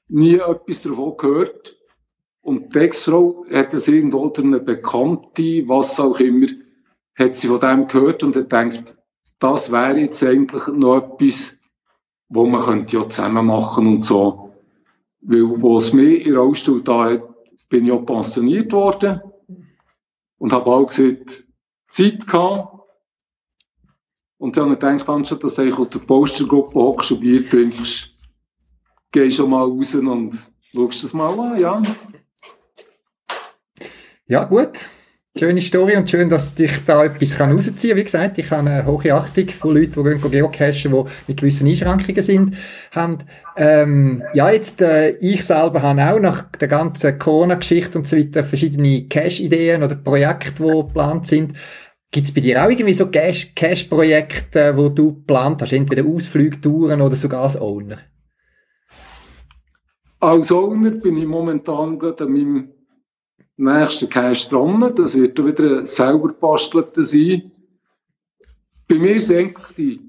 nie 0.08 0.37
etwas 0.37 0.82
davon 0.82 1.16
gehört. 1.16 1.76
Und 2.42 2.75
die 2.75 2.78
Ex-Frau 2.78 3.44
hat 3.50 3.73
das 3.73 3.88
irgendwo 3.88 4.18
oder 4.18 4.42
eine 4.42 4.61
Bekannte, 4.61 5.66
was 5.66 5.99
auch 5.99 6.20
immer, 6.20 6.46
hat 7.14 7.37
sie 7.37 7.49
von 7.49 7.61
dem 7.61 7.87
gehört 7.87 8.23
und 8.23 8.37
hat 8.37 8.50
gedacht, 8.50 8.96
das 9.38 9.73
wäre 9.73 9.99
jetzt 9.99 10.23
eigentlich 10.23 10.66
noch 10.68 10.96
etwas, 10.96 11.54
wo 12.28 12.46
man 12.46 12.62
könnte 12.62 12.96
ja 12.96 13.08
zusammen 13.08 13.46
machen 13.46 13.87
und 13.87 14.04
so. 14.04 14.52
Weil, 15.20 15.62
wo 15.62 15.78
es 15.78 15.92
mir 15.92 16.25
in 16.25 16.37
Rollstuhl 16.37 16.82
da 16.82 17.11
hat, 17.11 17.23
bin 17.68 17.87
ich 17.87 17.92
auch 17.92 18.04
pensioniert 18.04 18.73
worden 18.73 19.20
und 20.38 20.52
habe 20.52 20.66
auch 20.70 20.87
gesagt, 20.87 21.44
Zeit 21.88 22.26
gehabt. 22.26 22.87
Und 24.37 24.56
dann 24.56 24.64
habe 24.64 24.75
ich 24.75 24.80
gedacht, 24.80 25.08
anstatt 25.08 25.42
dass 25.42 25.54
du 25.54 25.75
aus 25.75 25.88
der 25.88 26.00
Postergruppe 26.00 26.75
hockst 26.75 27.12
und 27.12 27.20
Bier 27.20 27.49
trinkst, 27.49 28.13
geh 29.14 29.30
schon 29.30 29.50
mal 29.50 29.62
raus 29.62 29.94
und 29.94 30.33
schaust 30.73 31.04
das 31.04 31.14
mal 31.14 31.38
an, 31.38 31.59
ja. 31.59 31.80
Ja, 34.26 34.44
gut. 34.44 34.73
Schöne 35.37 35.61
Story 35.61 35.97
und 35.97 36.09
schön, 36.09 36.28
dass 36.28 36.54
dich 36.54 36.85
da 36.85 37.04
etwas 37.04 37.40
rausziehen 37.40 37.90
kann. 37.90 37.97
Wie 37.97 38.04
gesagt, 38.04 38.38
ich 38.38 38.50
habe 38.50 38.71
eine 38.71 38.87
hohe 38.87 39.14
Achtung 39.14 39.49
von 39.49 39.76
Leuten, 39.76 40.04
die 40.04 40.11
gehen 40.11 40.30
geocachen, 40.30 40.92
die 40.92 41.04
mit 41.28 41.40
gewissen 41.40 41.68
Einschränkungen 41.68 42.23
sind, 42.23 42.56
haben. 42.92 43.18
Ähm, 43.56 44.23
ja, 44.33 44.50
jetzt, 44.50 44.80
äh, 44.80 45.11
ich 45.18 45.44
selber 45.44 45.83
habe 45.83 46.09
auch 46.09 46.21
nach 46.21 46.50
der 46.52 46.68
ganzen 46.68 47.18
Corona-Geschichte 47.18 47.99
und 47.99 48.06
so 48.06 48.16
weiter 48.16 48.44
verschiedene 48.44 49.06
Cache-Ideen 49.09 49.83
oder 49.83 49.97
Projekte, 49.97 50.62
die 50.62 50.71
geplant 50.71 51.26
sind. 51.26 51.52
Gibt 52.11 52.28
es 52.28 52.35
bei 52.35 52.40
dir 52.40 52.64
auch 52.64 52.71
irgendwie 52.71 52.94
so 52.94 53.09
Cache-Projekte, 53.09 54.76
wo 54.76 54.88
du 54.88 55.14
geplant 55.14 55.62
hast? 55.62 55.73
Entweder 55.73 56.04
Ausflüge, 56.04 56.61
Touren 56.61 57.00
oder 57.00 57.16
sogar 57.16 57.42
als 57.42 57.61
Owner? 57.61 57.99
Als 60.24 60.50
Owner 60.50 60.92
bin 60.92 61.18
ich 61.18 61.26
momentan 61.26 61.98
gerade 61.98 62.24
an 62.24 62.32
meinem 62.32 62.72
nächsten 63.58 64.08
Cache 64.08 64.48
dran. 64.48 64.94
Das 64.96 65.14
wird 65.14 65.38
dann 65.38 65.48
wieder 65.48 65.80
ein 65.80 65.84
selber 65.84 66.32
bastelter 66.32 67.04
sein. 67.04 67.52
Bei 68.88 68.94
mir 68.94 69.20
sind 69.20 69.36
eigentlich 69.36 69.66
die, 69.76 70.00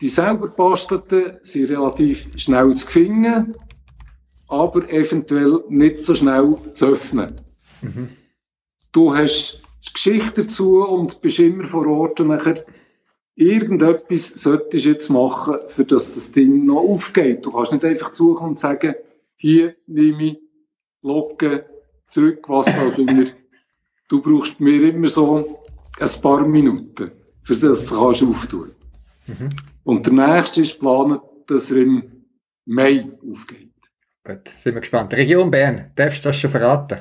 die 0.00 0.08
selber 0.08 0.48
bastelten 0.48 1.36
sind 1.42 1.68
relativ 1.68 2.26
schnell 2.38 2.74
zu 2.74 2.86
finden, 2.86 3.54
aber 4.48 4.90
eventuell 4.90 5.62
nicht 5.68 5.98
so 5.98 6.14
schnell 6.14 6.54
zu 6.72 6.86
öffnen. 6.86 7.36
Mhm. 7.82 8.08
Du 8.92 9.14
hast 9.14 9.60
die 9.86 9.92
Geschichte 9.92 10.40
dazu 10.40 10.78
und 10.86 11.20
bist 11.20 11.38
immer 11.38 11.64
vor 11.64 11.86
Ort 11.86 12.18
und 12.18 12.28
nachher 12.28 12.64
irgendetwas 13.34 14.28
solltest 14.28 14.86
du 14.86 14.88
jetzt 14.88 15.10
machen, 15.10 15.58
für 15.68 15.84
dass 15.84 16.14
das 16.14 16.32
Ding 16.32 16.64
noch 16.64 16.80
aufgeht. 16.80 17.44
Du 17.44 17.52
kannst 17.52 17.72
nicht 17.72 17.84
einfach 17.84 18.14
suchen 18.14 18.48
und 18.48 18.58
sagen, 18.58 18.94
hier 19.36 19.76
nehme 19.86 20.24
ich 20.24 20.38
Locken 21.02 21.62
zurück, 22.06 22.48
was 22.48 22.66
halt 22.66 22.98
immer, 22.98 23.26
du 24.08 24.22
brauchst 24.22 24.58
mir 24.60 24.82
immer 24.82 25.06
so 25.06 25.60
ein 26.00 26.22
paar 26.22 26.46
Minuten, 26.46 27.12
für 27.42 27.56
das 27.56 27.86
du 27.88 28.00
kannst 28.00 28.22
auftun. 28.22 28.74
Mhm. 29.26 29.50
Und 29.84 30.06
der 30.06 30.12
nächste 30.12 30.62
ist 30.62 30.74
geplant, 30.74 31.20
dass 31.46 31.70
er 31.70 31.78
im 31.78 32.26
Mai 32.64 33.04
aufgeht. 33.28 33.72
Gut, 34.24 34.48
sind 34.58 34.74
wir 34.74 34.80
gespannt. 34.80 35.12
Region 35.12 35.50
Bern, 35.50 35.90
darfst 35.94 36.24
du 36.24 36.28
das 36.30 36.40
schon 36.40 36.50
verraten? 36.50 37.00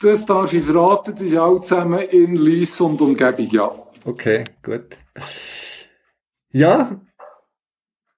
Das 0.00 0.24
darf 0.26 0.52
ich 0.52 0.62
verraten, 0.62 1.14
die 1.16 1.28
sind 1.28 1.38
alle 1.38 1.60
zusammen 1.60 2.00
in 2.00 2.36
Lies 2.36 2.80
und 2.80 3.00
Umgebung, 3.00 3.48
ja. 3.50 3.86
Okay, 4.04 4.44
gut. 4.62 4.96
Ja, 6.50 7.00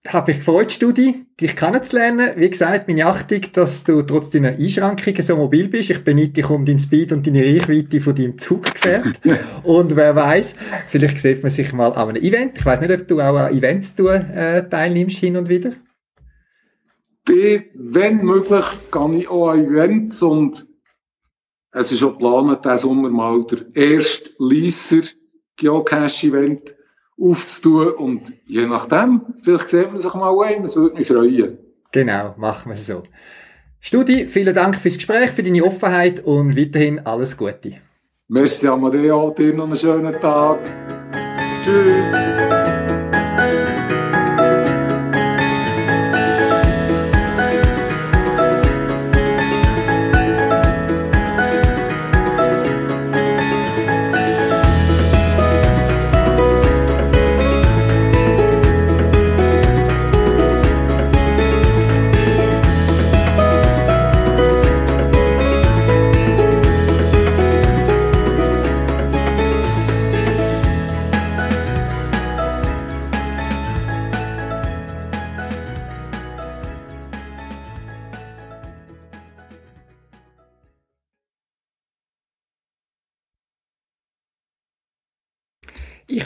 habe 0.06 0.32
ich 0.32 0.38
gefreut, 0.38 0.70
Studi, 0.70 1.26
dich 1.40 1.56
kennenzulernen. 1.56 2.32
Wie 2.37 2.50
gesagt, 2.50 2.88
meine 2.88 3.06
Achtung, 3.06 3.40
dass 3.52 3.84
du 3.84 4.02
trotz 4.02 4.30
deiner 4.30 4.50
Einschränkungen 4.50 5.23
so 5.23 5.37
mobil 5.37 5.68
bist. 5.68 5.90
Ich 5.90 6.04
beneide 6.04 6.28
dich 6.28 6.50
um 6.50 6.64
deinen 6.64 6.78
Speed 6.78 7.12
und 7.12 7.26
deine 7.26 7.42
Reichweite 7.42 8.00
von 8.00 8.14
deinem 8.14 8.37
Zuggefährt. 8.37 9.20
und 9.62 9.96
wer 9.96 10.14
weiß, 10.14 10.56
vielleicht 10.88 11.18
sieht 11.18 11.42
man 11.42 11.50
sich 11.50 11.73
mal 11.73 11.92
an 11.92 12.11
einem 12.11 12.23
Event. 12.23 12.58
Ich 12.58 12.66
weiß 12.66 12.80
nicht, 12.80 12.92
ob 12.92 13.08
du 13.08 13.20
auch 13.20 13.37
an 13.37 13.56
Events 13.56 13.94
du, 13.94 14.08
äh, 14.08 14.68
teilnimmst 14.68 15.18
hin 15.18 15.37
und 15.37 15.49
wieder. 15.49 15.73
Wenn 17.26 18.25
möglich, 18.25 18.64
kann 18.90 19.14
ich 19.14 19.28
auch 19.28 19.49
an 19.49 19.64
Events 19.64 20.23
und 20.23 20.66
es 21.73 21.90
ist 21.90 22.02
auch 22.02 22.12
geplant, 22.12 22.64
diesen 22.64 22.78
Sommer 22.78 23.08
mal 23.08 23.44
der 23.46 23.75
erste 23.75 24.30
Leaser 24.38 25.02
Geocache-Event 25.56 26.73
aufzutun 27.21 27.92
und 27.94 28.33
je 28.47 28.66
nachdem, 28.66 29.23
vielleicht 29.42 29.68
sieht 29.68 29.88
man 29.88 29.99
sich 29.99 30.14
mal 30.14 30.37
ein, 30.44 30.64
es 30.64 30.76
würde 30.76 30.97
mich 30.97 31.06
freuen. 31.06 31.59
Genau, 31.92 32.35
machen 32.37 32.71
wir 32.71 32.75
es 32.75 32.87
so. 32.87 33.04
Studi, 33.80 34.26
vielen 34.26 34.54
Dank 34.54 34.76
fürs 34.76 34.97
Gespräch, 34.97 35.30
für 35.30 35.42
deine 35.42 35.62
Offenheit 35.62 36.21
und 36.21 36.56
weiterhin 36.56 37.00
alles 37.06 37.37
Gute. 37.37 37.75
Merci 38.28 38.66
Amadeo, 38.66 39.30
dir 39.30 39.54
noch 39.54 39.66
einen 39.66 39.76
schönen 39.76 40.12
Tag. 40.12 40.59
Tschüss. 41.62 42.63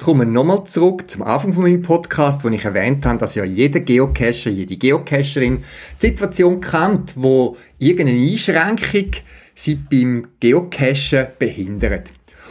Komme 0.09 0.25
nochmal 0.25 0.65
zurück 0.65 1.11
zum 1.11 1.23
Anfang 1.23 1.53
von 1.53 1.65
meinem 1.65 1.83
Podcast, 1.83 2.43
wo 2.43 2.49
ich 2.49 2.65
erwähnt 2.65 3.05
habe, 3.05 3.19
dass 3.19 3.35
ja 3.35 3.45
jeder 3.45 3.81
Geocacher, 3.81 4.49
jede 4.49 4.79
Geocacherin 4.79 5.63
die 6.01 6.07
Situation 6.07 6.63
kennt, 6.63 7.13
wo 7.15 7.59
irgendeine 7.77 8.19
Einschränkung 8.19 9.11
sie 9.55 9.75
beim 9.75 10.29
Geocachen 10.41 11.27
behindert. 11.39 12.09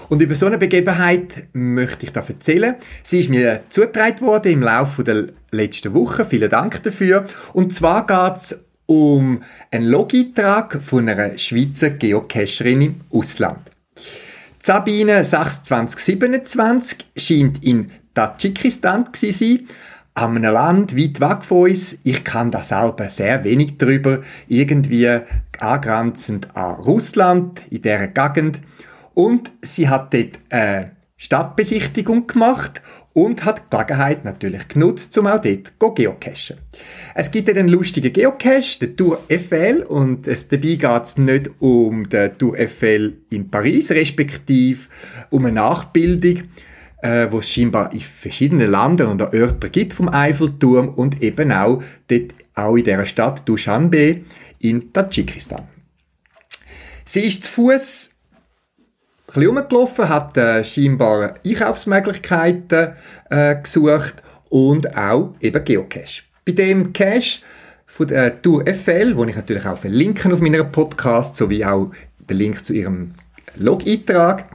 Und 0.07 0.21
über 0.21 0.35
so 0.35 0.45
eine 0.45 0.59
Begebenheit 0.59 1.47
möchte 1.53 2.05
ich 2.05 2.13
da 2.13 2.23
erzählen. 2.27 2.75
Sie 3.01 3.21
ist 3.21 3.29
mir 3.29 3.61
zugetragen 3.69 4.21
worden 4.21 4.51
im 4.51 4.61
Laufe 4.61 5.03
der 5.03 5.25
letzten 5.49 5.95
Woche. 5.95 6.25
Vielen 6.25 6.51
Dank 6.51 6.83
dafür. 6.83 7.23
Und 7.53 7.73
zwar 7.73 8.05
geht 8.05 8.37
es 8.37 8.65
um 8.85 9.41
einen 9.71 9.87
Log-Eintrag 9.87 10.79
von 10.79 11.09
einer 11.09 11.35
Schweizer 11.39 11.89
Geocacherin 11.89 12.81
im 12.83 12.95
Ausland. 13.09 13.71
Sabine 14.67 15.24
2627 15.24 16.97
scheint 17.15 17.63
in 17.63 17.89
Tadschikistan 18.13 19.13
zu 19.13 19.31
sein, 19.31 19.65
an 20.13 20.36
einem 20.36 20.51
Land 20.51 20.97
weit 20.97 21.21
weg 21.21 21.45
von 21.45 21.69
uns. 21.69 22.00
Ich 22.03 22.25
kann 22.25 22.51
da 22.51 22.62
selber 22.65 23.09
sehr 23.09 23.45
wenig 23.45 23.77
drüber. 23.77 24.24
Irgendwie 24.50 25.21
angrenzend 25.57 26.53
an 26.57 26.75
Russland, 26.81 27.62
in 27.69 27.81
dieser 27.81 28.07
Gegend. 28.07 28.59
Und 29.13 29.53
sie 29.62 29.88
hat 29.88 30.13
dort 30.13 30.38
eine 30.50 30.91
Stadtbesichtigung 31.15 32.27
gemacht 32.27 32.81
und 33.17 33.45
hat 33.45 33.63
die 33.74 33.75
Gelegenheit 33.75 34.25
natürlich 34.25 34.67
genutzt, 34.67 35.17
um 35.17 35.25
auch 35.25 35.41
dort 35.41 35.74
zu 35.79 35.91
geocachen. 35.95 36.57
Es 37.15 37.31
gibt 37.31 37.50
einen 37.50 37.67
lustigen 37.67 38.13
Geocache, 38.13 38.77
den 38.79 38.95
Tour 38.95 39.24
Eiffel, 39.27 39.81
und 39.81 40.27
es, 40.27 40.47
dabei 40.47 40.75
geht 40.75 41.03
es 41.03 41.17
nicht 41.17 41.50
um 41.57 42.07
den 42.07 42.38
Tour 42.38 42.55
Eiffel 42.55 43.17
in 43.31 43.50
Paris, 43.50 43.89
respektive 43.89 44.81
um 45.31 45.45
eine 45.45 45.55
Nachbildung, 45.55 46.43
äh, 47.01 47.27
wo 47.31 47.39
es 47.39 47.50
scheinbar 47.50 47.91
in 47.91 48.01
verschiedenen 48.01 48.69
Ländern 48.69 49.09
und 49.09 49.21
Orten 49.24 49.71
gibt 49.71 49.93
vom 49.93 50.09
Eiffelturm 50.09 50.89
und 50.89 51.19
eben 51.24 51.51
auch 51.51 51.81
dort 52.07 52.36
auch 52.53 52.75
in 52.75 52.83
der 52.83 53.03
Stadt 53.07 53.50
Dushanbe 53.50 54.21
in 54.59 54.93
Tadschikistan. 54.93 55.63
Sie 57.03 57.21
ist 57.21 57.45
zu 57.45 57.51
Fuß 57.51 58.12
bisschen 59.27 59.48
rumgelaufen, 59.48 60.10
hat 60.10 60.38
äh, 60.38 60.63
scheinbar 60.63 61.36
Einkaufsmöglichkeiten 61.46 62.93
äh, 63.29 63.55
gesucht 63.55 64.15
und 64.50 64.98
auch 64.98 65.36
eben 65.41 65.63
Geocache. 65.63 66.24
Bei 66.46 66.53
dem 66.53 66.93
Cache 66.93 67.41
von 67.86 68.07
der 68.07 68.41
Tour 68.41 68.65
FL, 68.65 69.15
wo 69.15 69.25
ich 69.25 69.36
natürlich 69.36 69.65
auch 69.65 69.77
verlinken 69.77 70.31
auf 70.31 70.39
meiner 70.39 70.63
Podcast, 70.63 71.36
sowie 71.36 71.65
auch 71.65 71.91
den 72.29 72.38
Link 72.38 72.63
zu 72.63 72.74
ihrem 72.74 73.12
Log-Eintrag, 73.55 74.46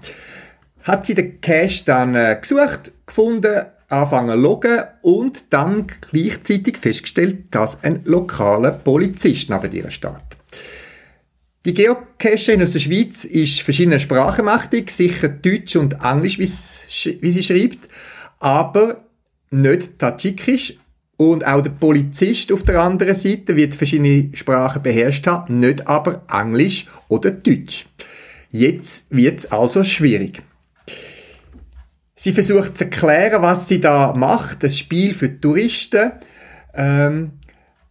hat 0.83 1.07
sie 1.07 1.15
den 1.15 1.41
Cache 1.41 1.85
dann 1.85 2.15
äh, 2.15 2.39
gesucht, 2.41 2.93
gefunden, 3.07 3.67
anfangen 3.89 4.41
loggen 4.41 4.85
und 5.03 5.53
dann 5.53 5.87
gleichzeitig 6.01 6.79
festgestellt, 6.79 7.45
dass 7.51 7.83
ein 7.85 8.01
lokaler 8.05 8.73
Polizist 8.73 9.51
neben 9.51 9.73
ihr 9.73 9.91
steht. 9.91 10.32
Die 11.65 11.75
Geocacherin 11.75 12.63
aus 12.63 12.73
der 12.73 12.81
Schweiz 12.81 13.25
ist 13.25 13.61
verschiedene 13.61 14.01
Sprachen 14.01 14.47
mächtig, 14.47 14.91
sicher 14.91 15.29
Deutsch 15.29 15.77
und 15.77 15.95
Englisch, 16.03 16.39
wie 16.39 17.31
sie 17.31 17.43
schreibt, 17.43 17.89
aber 18.41 19.05
nicht 19.51 19.99
Tadschikisch. 19.99 20.75
Und 21.19 21.47
auch 21.47 21.61
der 21.61 21.71
Polizist 21.71 22.51
auf 22.51 22.65
der 22.65 22.81
anderen 22.81 23.15
Seite 23.15 23.55
wird 23.55 23.77
verschiedene 23.77 24.31
Sprachen 24.35 24.83
beherrscht 24.83 25.25
haben, 25.29 25.61
nicht 25.61 25.87
aber 25.87 26.23
Englisch 26.29 26.87
oder 27.07 27.31
Deutsch. 27.31 27.87
Jetzt 28.51 29.07
wird 29.11 29.39
es 29.39 29.53
also 29.53 29.85
schwierig. 29.85 30.43
Sie 32.17 32.33
versucht 32.33 32.77
zu 32.77 32.85
erklären, 32.85 33.41
was 33.43 33.69
sie 33.69 33.81
da 33.81 34.13
macht, 34.15 34.65
das 34.65 34.77
Spiel 34.77 35.15
für 35.15 35.41
Touristen. 35.41 36.13
Ähm, 36.75 37.33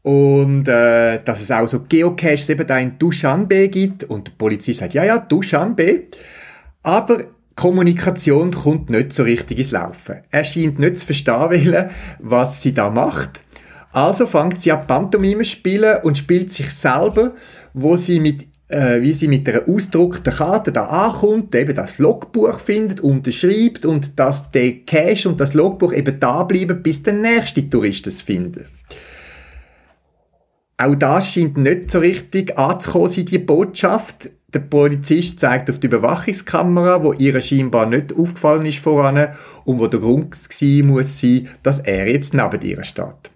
und 0.03 0.67
äh, 0.67 1.21
dass 1.23 1.41
es 1.41 1.51
auch 1.51 1.67
so 1.67 1.81
Geocaches 1.81 2.49
eben 2.49 2.65
da 2.65 2.77
in 2.79 2.97
Dushanbe 2.97 3.69
gibt. 3.69 4.03
Und 4.05 4.27
der 4.27 4.33
Polizist 4.37 4.79
sagt, 4.79 4.93
ja, 4.93 5.03
ja, 5.03 5.19
Dushanbe. 5.19 6.03
Aber 6.83 7.25
Kommunikation 7.55 8.51
kommt 8.51 8.89
nicht 8.89 9.13
so 9.13 9.23
richtig 9.23 9.59
ins 9.59 9.71
Laufen. 9.71 10.21
Er 10.31 10.43
scheint 10.43 10.79
nicht 10.79 10.97
zu 10.97 11.05
verstehen 11.05 11.89
was 12.19 12.61
sie 12.61 12.73
da 12.73 12.89
macht. 12.89 13.41
Also 13.91 14.25
fängt 14.25 14.59
sie 14.59 14.71
an 14.71 14.87
Pantomime 14.87 15.43
spielen 15.43 15.99
und 16.03 16.17
spielt 16.17 16.51
sich 16.51 16.73
selber, 16.73 17.33
wo 17.73 17.97
sie 17.97 18.19
mit 18.19 18.47
äh, 18.69 19.01
wie 19.01 19.13
sie 19.13 19.27
mit 19.27 19.47
einer 19.49 19.67
ausgedruckten 19.67 20.33
Karte 20.33 20.71
da 20.71 20.85
ankommt, 20.85 21.53
eben 21.55 21.75
das 21.75 21.97
Logbuch 21.97 22.57
findet, 22.59 23.01
unterschreibt 23.01 23.85
und 23.85 24.17
dass 24.17 24.49
der 24.51 24.85
Cache 24.85 25.27
und 25.27 25.41
das 25.41 25.53
Logbuch 25.53 25.93
eben 25.93 26.19
da 26.21 26.43
bleiben, 26.43 26.81
bis 26.81 27.03
der 27.03 27.13
nächste 27.13 27.69
Tourist 27.69 28.07
es 28.07 28.21
findet. 28.21 28.67
Auch 30.81 30.95
das 30.95 31.31
scheint 31.31 31.57
nicht 31.57 31.91
so 31.91 31.99
richtig 31.99 32.57
anzukommen, 32.57 33.07
sie 33.07 33.23
die 33.23 33.37
Botschaft. 33.37 34.31
Der 34.51 34.59
Polizist 34.59 35.39
zeigt 35.39 35.69
auf 35.69 35.79
die 35.79 35.85
Überwachungskamera, 35.85 37.03
wo 37.03 37.13
ihr 37.13 37.39
scheinbar 37.39 37.85
nicht 37.85 38.11
aufgefallen 38.11 38.65
ist 38.65 38.79
voran 38.79 39.27
und 39.63 39.77
wo 39.77 39.85
der 39.85 39.99
Grund 39.99 40.33
sein 40.33 40.87
muss 40.87 41.19
sein, 41.19 41.49
dass 41.61 41.79
er 41.79 42.07
jetzt 42.07 42.33
neben 42.33 42.61
ihr 42.61 42.83
steht. 42.83 43.31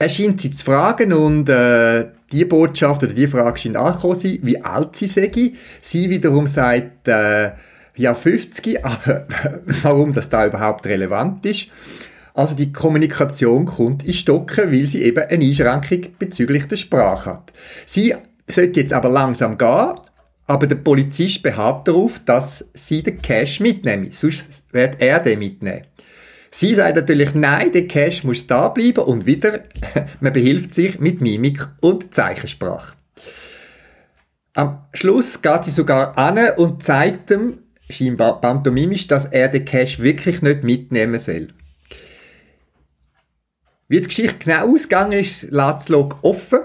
Er 0.00 0.08
scheint 0.08 0.40
sie 0.40 0.50
zu 0.50 0.64
fragen 0.64 1.12
und 1.12 1.48
äh, 1.48 2.08
die 2.32 2.44
Botschaft 2.44 3.04
oder 3.04 3.12
die 3.12 3.28
Frage 3.28 3.58
scheint 3.58 3.76
angekommen 3.76 4.18
sein, 4.18 4.40
wie 4.42 4.60
alt 4.60 4.96
sie 4.96 5.06
sei. 5.06 5.52
Sie 5.80 6.10
wiederum 6.10 6.48
sagt, 6.48 7.06
äh, 7.06 7.52
ja 7.94 8.14
50, 8.14 8.84
aber 8.84 9.26
warum 9.82 10.12
das 10.12 10.28
da 10.28 10.44
überhaupt 10.44 10.86
relevant 10.86 11.46
ist. 11.46 11.68
Also 12.34 12.54
die 12.54 12.72
Kommunikation 12.72 13.66
kommt 13.66 14.04
in 14.04 14.12
Stocken, 14.12 14.72
weil 14.72 14.86
sie 14.86 15.02
eben 15.02 15.24
eine 15.24 15.44
Einschränkung 15.44 16.12
bezüglich 16.18 16.66
der 16.66 16.76
Sprache 16.76 17.30
hat. 17.30 17.52
Sie 17.86 18.14
sollte 18.48 18.80
jetzt 18.80 18.92
aber 18.92 19.08
langsam 19.08 19.58
gehen, 19.58 19.94
aber 20.46 20.66
der 20.66 20.76
Polizist 20.76 21.42
beharrt 21.42 21.86
darauf, 21.86 22.20
dass 22.24 22.68
sie 22.74 23.02
den 23.02 23.22
Cash 23.22 23.60
mitnehmen. 23.60 24.10
Sonst 24.10 24.64
wird 24.72 24.96
er 25.00 25.20
den 25.20 25.38
mitnehmen. 25.38 25.86
Sie 26.50 26.74
sagt 26.74 26.96
natürlich, 26.96 27.34
nein, 27.34 27.70
der 27.70 27.86
Cash 27.86 28.24
muss 28.24 28.46
da 28.46 28.68
bleiben 28.68 29.04
und 29.04 29.26
wieder, 29.26 29.60
man 30.20 30.32
behilft 30.32 30.74
sich 30.74 30.98
mit 30.98 31.20
Mimik 31.20 31.68
und 31.80 32.12
Zeichensprache. 32.12 32.96
Am 34.54 34.86
Schluss 34.92 35.40
geht 35.40 35.64
sie 35.64 35.70
sogar 35.70 36.18
an 36.18 36.38
und 36.56 36.82
zeigt 36.82 37.30
ihm, 37.30 37.58
scheinbar 37.88 38.40
pantomimisch, 38.40 39.06
dass 39.06 39.26
er 39.26 39.48
den 39.48 39.64
Cash 39.64 40.00
wirklich 40.00 40.42
nicht 40.42 40.64
mitnehmen 40.64 41.20
soll. 41.20 41.48
Wie 43.90 44.00
die 44.00 44.06
Geschichte 44.06 44.36
genau 44.44 44.72
ausgegangen 44.72 45.18
ist, 45.18 45.50
lässt 45.50 45.88
Log 45.88 46.20
offen. 46.22 46.60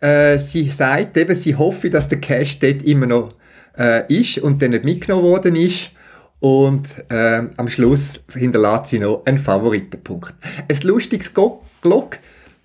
Äh, 0.00 0.36
sie 0.36 0.68
sagt 0.68 1.16
eben, 1.16 1.36
sie 1.36 1.54
hoffe, 1.54 1.90
dass 1.90 2.08
der 2.08 2.20
Cash 2.20 2.58
dort 2.58 2.82
immer 2.82 3.06
noch 3.06 3.34
äh, 3.78 4.12
ist 4.12 4.38
und 4.38 4.60
dann 4.60 4.72
nicht 4.72 4.82
mitgenommen 4.82 5.22
worden 5.22 5.54
ist. 5.54 5.92
Und 6.40 6.88
äh, 7.08 7.42
am 7.56 7.68
Schluss 7.68 8.18
hinterlässt 8.34 8.88
sie 8.88 8.98
noch 8.98 9.24
einen 9.26 9.38
Favoritenpunkt. 9.38 10.34
Ein 10.68 10.78
lustiges 10.82 11.32
Glock, 11.32 12.18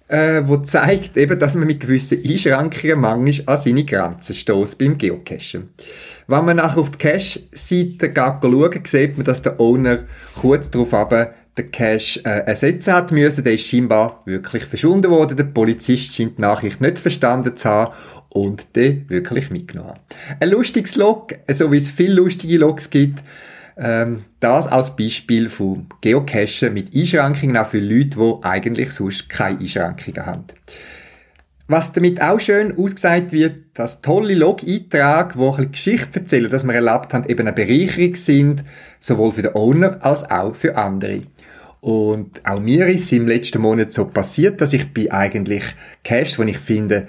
äh, 0.07 0.41
wo 0.45 0.57
zeigt 0.57 1.15
eben, 1.15 1.37
dass 1.37 1.53
man 1.53 1.67
mit 1.67 1.79
gewissen 1.79 2.23
Einschränkungen 2.25 2.99
manchmal 2.99 3.55
an 3.55 3.61
seine 3.61 3.85
Grenzen 3.85 4.33
stößt 4.33 4.79
beim 4.79 4.97
Geocachen. 4.97 5.69
Wenn 6.25 6.45
man 6.45 6.57
nachher 6.57 6.79
auf 6.79 6.89
die 6.89 6.97
Cache-Seite 6.97 8.11
schaut, 8.15 8.87
sieht 8.87 9.15
man, 9.15 9.25
dass 9.25 9.43
der 9.43 9.59
Owner 9.59 10.05
kurz 10.41 10.71
darauf 10.71 10.91
den 11.57 11.71
Cash 11.71 12.17
äh, 12.25 12.45
ersetzen 12.45 12.93
hat 12.93 13.11
müssen. 13.11 13.43
Der 13.43 13.53
ist 13.53 13.67
scheinbar 13.67 14.21
wirklich 14.25 14.63
verschwunden 14.65 15.11
worden. 15.11 15.37
Der 15.37 15.45
Polizist 15.45 16.15
scheint 16.15 16.37
die 16.37 16.41
Nachricht 16.41 16.81
nicht 16.81 16.99
verstanden 16.99 17.55
zu 17.55 17.69
haben 17.69 17.93
und 18.29 18.75
den 18.75 19.09
wirklich 19.09 19.49
mitgenommen. 19.49 19.99
Ein 20.39 20.49
lustiges 20.49 20.95
Log, 20.95 21.33
so 21.49 21.71
wie 21.71 21.77
es 21.77 21.89
viele 21.89 22.15
lustige 22.15 22.57
Logs 22.57 22.89
gibt. 22.89 23.23
Ähm, 23.77 24.23
das 24.39 24.67
als 24.67 24.95
Beispiel 24.95 25.49
vom 25.49 25.87
Geocachen 26.01 26.73
mit 26.73 26.95
Einschränkungen 26.95 27.57
auch 27.57 27.67
für 27.67 27.79
Leute, 27.79 28.17
die 28.17 28.33
eigentlich 28.43 28.91
sonst 28.91 29.27
keine 29.29 29.59
Einschränkungen 29.59 30.25
haben. 30.25 30.45
Was 31.67 31.93
damit 31.93 32.21
auch 32.21 32.39
schön 32.39 32.77
ausgesagt 32.77 33.31
wird, 33.31 33.55
dass 33.73 33.99
tolle 33.99 34.35
Log-Einträge, 34.35 34.89
die 35.33 35.39
ein 35.39 35.49
bisschen 35.49 35.71
Geschichte 35.71 36.19
erzählen, 36.19 36.49
dass 36.49 36.63
wir 36.63 36.73
erlebt 36.73 37.11
haben, 37.11 37.27
eben 37.27 37.47
eine 37.47 37.53
Bereicherung 37.53 38.13
sind, 38.13 38.63
sowohl 38.99 39.31
für 39.31 39.41
den 39.41 39.55
Owner 39.55 39.97
als 40.01 40.29
auch 40.29 40.55
für 40.55 40.77
andere. 40.77 41.23
Und 41.85 42.41
auch 42.43 42.59
mir 42.59 42.87
ist 42.87 43.13
im 43.13 43.27
letzten 43.27 43.61
Monat 43.61 43.93
so 43.93 44.05
passiert, 44.05 44.59
dass 44.59 44.73
ich 44.73 44.91
bei 44.91 45.11
eigentlich 45.11 45.61
Cash, 46.03 46.39
wo 46.39 46.41
ich 46.41 46.57
finde, 46.57 47.05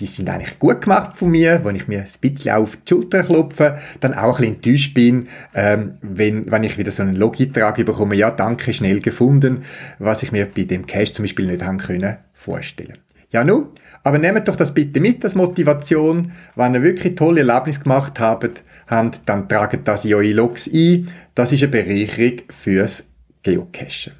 die 0.00 0.06
sind 0.06 0.28
eigentlich 0.28 0.58
gut 0.58 0.80
gemacht 0.80 1.16
von 1.16 1.30
mir, 1.30 1.60
wo 1.62 1.70
ich 1.70 1.86
mir 1.86 2.00
ein 2.00 2.06
bisschen 2.20 2.56
auf 2.56 2.76
die 2.76 2.88
Schulter 2.88 3.22
klopfe, 3.22 3.78
dann 4.00 4.14
auch 4.14 4.40
ein 4.40 4.40
bisschen 4.40 4.54
enttäuscht 4.56 4.94
bin, 4.94 5.28
ähm, 5.54 5.92
wenn, 6.02 6.50
wenn 6.50 6.64
ich 6.64 6.76
wieder 6.76 6.90
so 6.90 7.04
einen 7.04 7.14
Logitrag 7.14 7.76
bekomme, 7.76 8.16
ja, 8.16 8.32
danke, 8.32 8.72
schnell 8.72 8.98
gefunden, 8.98 9.62
was 10.00 10.24
ich 10.24 10.32
mir 10.32 10.46
bei 10.46 10.64
dem 10.64 10.86
Cash 10.86 11.12
zum 11.12 11.22
Beispiel 11.22 11.46
nicht 11.46 11.64
haben 11.64 11.78
können 11.78 12.16
vorstellen. 12.34 12.98
Ja, 13.30 13.44
nun, 13.44 13.68
aber 14.02 14.18
nehmt 14.18 14.48
doch 14.48 14.56
das 14.56 14.74
bitte 14.74 14.98
mit 14.98 15.22
als 15.24 15.36
Motivation. 15.36 16.32
Wenn 16.56 16.74
ihr 16.74 16.82
wirklich 16.82 17.14
tolle 17.14 17.46
Erlebnisse 17.46 17.80
gemacht 17.80 18.18
habt 18.18 18.64
dann 18.88 19.48
tragt 19.48 19.86
das 19.86 20.04
in 20.04 20.14
eure 20.14 20.32
Logs 20.32 20.68
ein. 20.72 21.08
Das 21.36 21.52
ist 21.52 21.62
eine 21.62 21.70
Bereicherung 21.70 22.38
fürs 22.50 23.04
Geocachen. 23.46 24.12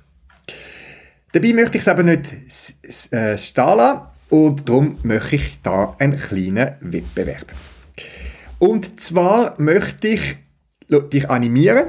Dabei 1.32 1.52
möchte 1.52 1.78
ich 1.78 1.82
es 1.82 1.88
aber 1.88 2.04
nicht 2.04 2.32
äh, 3.10 3.36
stehen 3.36 3.76
lassen 3.76 4.02
und 4.30 4.68
darum 4.68 4.98
möchte 5.02 5.34
ich 5.34 5.60
da 5.62 5.96
einen 5.98 6.16
kleinen 6.16 6.76
Wettbewerb. 6.80 7.52
Und 8.60 9.00
zwar 9.00 9.60
möchte 9.60 10.06
ich 10.06 10.36
dich 10.88 11.28
animieren, 11.28 11.88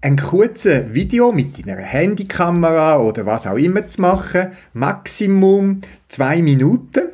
ein 0.00 0.16
kurzes 0.16 0.94
Video 0.94 1.32
mit 1.32 1.66
deiner 1.66 1.82
Handykamera 1.82 3.00
oder 3.00 3.26
was 3.26 3.48
auch 3.48 3.56
immer 3.56 3.84
zu 3.88 4.02
machen, 4.02 4.52
Maximum 4.72 5.80
zwei 6.06 6.42
Minuten, 6.42 7.08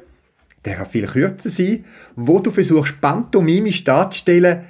der 0.66 0.76
kann 0.76 0.86
viel 0.86 1.06
kürzer 1.06 1.48
sein, 1.48 1.86
wo 2.16 2.38
du 2.38 2.50
versuchst, 2.50 3.00
pantomimisch 3.00 3.82
darzustellen, 3.82 4.66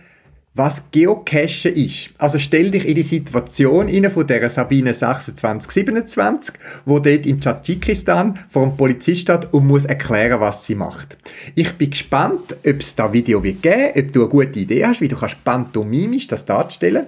was 0.54 0.90
Geocachen 0.90 1.74
ist. 1.74 2.10
Also 2.18 2.38
stell 2.38 2.70
dich 2.70 2.86
in 2.86 2.94
die 2.94 3.02
Situation 3.02 3.88
inne 3.88 4.10
von 4.10 4.26
der 4.26 4.50
Sabine 4.50 4.92
2627, 4.92 6.54
wo 6.84 6.98
dort 6.98 7.24
in 7.24 7.40
Tadschikistan 7.40 8.38
vor 8.50 8.64
einem 8.64 8.76
Polizist 8.76 9.22
steht 9.22 9.52
und 9.52 9.66
muss 9.66 9.86
erklären, 9.86 10.40
was 10.40 10.66
sie 10.66 10.74
macht. 10.74 11.16
Ich 11.54 11.72
bin 11.72 11.88
gespannt, 11.90 12.56
ob 12.66 12.80
es 12.80 12.94
da 12.94 13.10
Video 13.12 13.42
wird 13.42 13.62
geben, 13.62 13.92
ob 13.96 14.12
du 14.12 14.20
eine 14.20 14.28
gute 14.28 14.58
Idee 14.58 14.84
hast, 14.84 15.00
wie 15.00 15.08
du 15.08 15.16
kannst 15.16 15.42
pantomimisch 15.42 16.26
das 16.26 16.44
darstellen. 16.44 17.06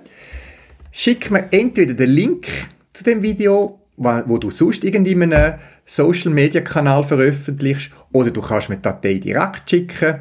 Schick 0.90 1.30
mir 1.30 1.48
entweder 1.50 1.92
den 1.92 2.10
Link 2.10 2.46
zu 2.94 3.04
dem 3.04 3.20
Video, 3.22 3.78
wo 3.96 4.38
du 4.38 4.50
sonst 4.50 4.84
irgendeinen 4.84 5.56
Social 5.84 6.32
Media 6.32 6.62
Kanal 6.62 7.04
veröffentlichst, 7.04 7.90
oder 8.12 8.30
du 8.30 8.40
kannst 8.40 8.70
mir 8.70 8.76
die 8.76 8.82
Datei 8.82 9.14
direkt 9.14 9.68
schicken 9.68 10.20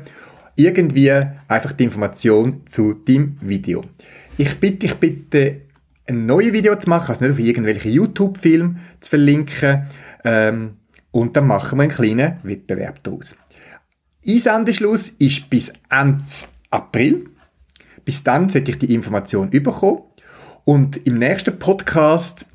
irgendwie 0.55 1.11
einfach 1.47 1.71
die 1.71 1.85
Information 1.85 2.61
zu 2.67 2.93
deinem 2.93 3.37
Video. 3.41 3.83
Ich 4.37 4.59
bitte 4.59 4.79
dich 4.79 4.95
bitte, 4.95 5.61
ein 6.07 6.25
neues 6.25 6.51
Video 6.51 6.75
zu 6.75 6.89
machen, 6.89 7.09
also 7.09 7.25
nicht 7.25 7.33
auf 7.33 7.39
irgendwelche 7.39 7.89
YouTube-Filme 7.89 8.75
zu 8.99 9.09
verlinken, 9.09 9.87
ähm, 10.23 10.77
und 11.13 11.37
dann 11.37 11.45
machen 11.47 11.77
wir 11.77 11.83
einen 11.83 11.91
kleinen 11.91 12.37
Wettbewerb 12.41 13.03
daraus. 13.03 13.35
Einsendeschluss 14.27 15.09
ist 15.09 15.49
bis 15.49 15.71
Ende 15.89 16.23
April. 16.71 17.25
Bis 18.03 18.23
dann 18.23 18.49
sollte 18.49 18.71
ich 18.71 18.79
die 18.79 18.93
Information 18.93 19.49
bekommen. 19.49 20.01
Und 20.65 21.05
im 21.05 21.19
nächsten 21.19 21.59
Podcast 21.59 22.47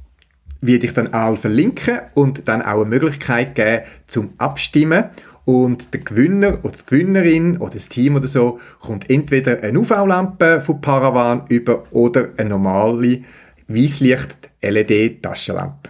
werde 0.61 0.87
ich 0.87 0.93
dann 0.93 1.15
all 1.15 1.37
verlinken 1.37 2.01
und 2.15 2.49
dann 2.49 2.63
auch 2.63 2.81
eine 2.81 2.87
Möglichkeit 2.87 3.55
geben 3.55 3.85
zum 4.09 4.31
Abstimmen 4.39 5.05
und 5.49 5.93
der 5.95 6.03
Gewinner 6.03 6.59
oder 6.63 6.77
die 6.77 6.85
Gewinnerin 6.85 7.57
oder 7.57 7.73
das 7.73 7.89
Team 7.89 8.17
oder 8.17 8.29
so 8.29 8.61
kommt 8.81 9.09
entweder 9.09 9.63
eine 9.63 9.81
UV-Lampe 9.81 10.61
von 10.61 10.83
Paravan 10.83 11.47
über 11.49 11.85
oder 11.91 12.29
eine 12.37 12.51
normale 12.51 13.23
Weißlicht-LED-Taschenlampe. 13.67 15.89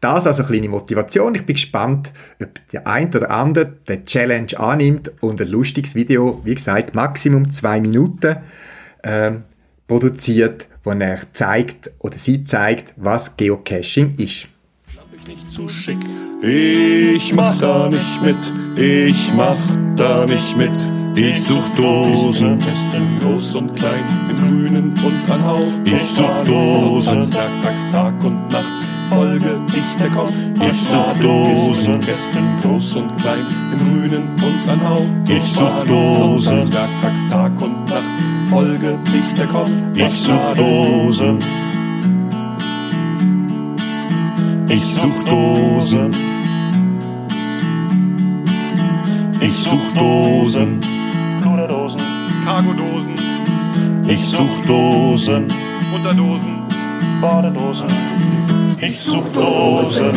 Das 0.00 0.26
also 0.26 0.42
eine 0.42 0.50
kleine 0.50 0.68
Motivation. 0.68 1.34
Ich 1.34 1.46
bin 1.46 1.54
gespannt, 1.54 2.12
ob 2.42 2.50
der 2.72 2.86
ein 2.86 3.08
oder 3.08 3.30
andere 3.30 3.72
den 3.88 4.04
Challenge 4.04 4.52
annimmt 4.58 5.12
und 5.22 5.40
ein 5.40 5.48
lustiges 5.48 5.94
Video, 5.94 6.42
wie 6.44 6.54
gesagt, 6.54 6.94
Maximum 6.94 7.50
zwei 7.52 7.80
Minuten 7.80 8.36
ähm, 9.02 9.44
produziert, 9.88 10.68
wo 10.82 10.90
er 10.90 11.20
zeigt 11.32 11.90
oder 12.00 12.18
sie 12.18 12.44
zeigt, 12.44 12.92
was 12.98 13.38
Geocaching 13.38 14.16
ist 14.18 14.48
nicht 15.26 15.50
zu 15.50 15.68
schick. 15.68 15.98
Ich 16.42 17.34
mach 17.34 17.56
da 17.56 17.88
nicht 17.88 18.22
mit, 18.22 18.52
ich 18.76 19.32
mach 19.36 19.56
da 19.96 20.26
nicht 20.26 20.56
mit. 20.56 20.72
Ich 21.16 21.42
such 21.44 21.68
Dosen, 21.76 22.58
testen 22.58 23.20
groß 23.20 23.54
und 23.54 23.76
klein, 23.76 24.04
im 24.30 24.36
Grünen 24.36 24.94
und 25.04 25.30
an 25.30 25.44
Hau. 25.44 25.62
Ich 25.84 26.08
such 26.08 26.44
Dosen, 26.44 27.32
Werktags, 27.32 27.88
Tag 27.92 28.24
und 28.24 28.50
Nacht, 28.50 28.64
folge 29.10 29.60
ich 29.68 29.96
der 29.98 30.10
Koch. 30.10 30.32
Ich 30.60 30.82
such 30.82 31.14
Dosen, 31.22 32.00
testen 32.00 32.56
groß 32.60 32.94
und 32.96 33.16
klein, 33.18 33.46
im 33.72 33.78
Grünen 33.78 34.28
und 34.42 34.68
an 34.68 34.88
Hau. 34.88 35.06
Ich 35.28 35.52
such 35.52 35.84
Dosen, 35.86 36.72
Werktags, 36.72 37.28
Tag 37.30 37.62
und 37.62 37.88
Nacht, 37.88 38.02
folge 38.50 38.98
ich 39.06 39.34
der 39.34 39.46
Koch. 39.46 39.70
Ich 39.94 40.20
such 40.20 40.54
Dosen. 40.56 41.38
Ich 44.68 44.84
such 44.84 45.24
Dosen. 45.24 46.14
Ich 49.40 49.54
such 49.56 49.92
Dosen. 49.94 50.80
Luderdosen. 51.44 52.00
Cargodosen. 52.44 53.14
Ich 54.08 54.26
such 54.26 54.66
Dosen. 54.66 55.52
Unterdosen. 55.94 56.62
Badedosen. 57.20 57.88
Ich 58.80 59.00
such 59.00 59.28
Dosen. 59.32 60.12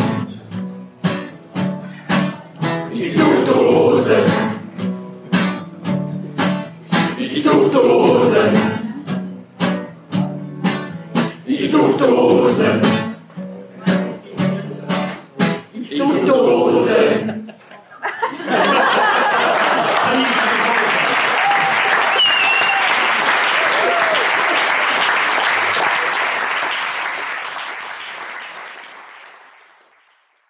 Ich 2.94 3.14
such 3.14 3.46
Dosen. 3.46 4.24
Ich 7.18 7.42
such 7.42 7.72
Dosen. 7.72 8.77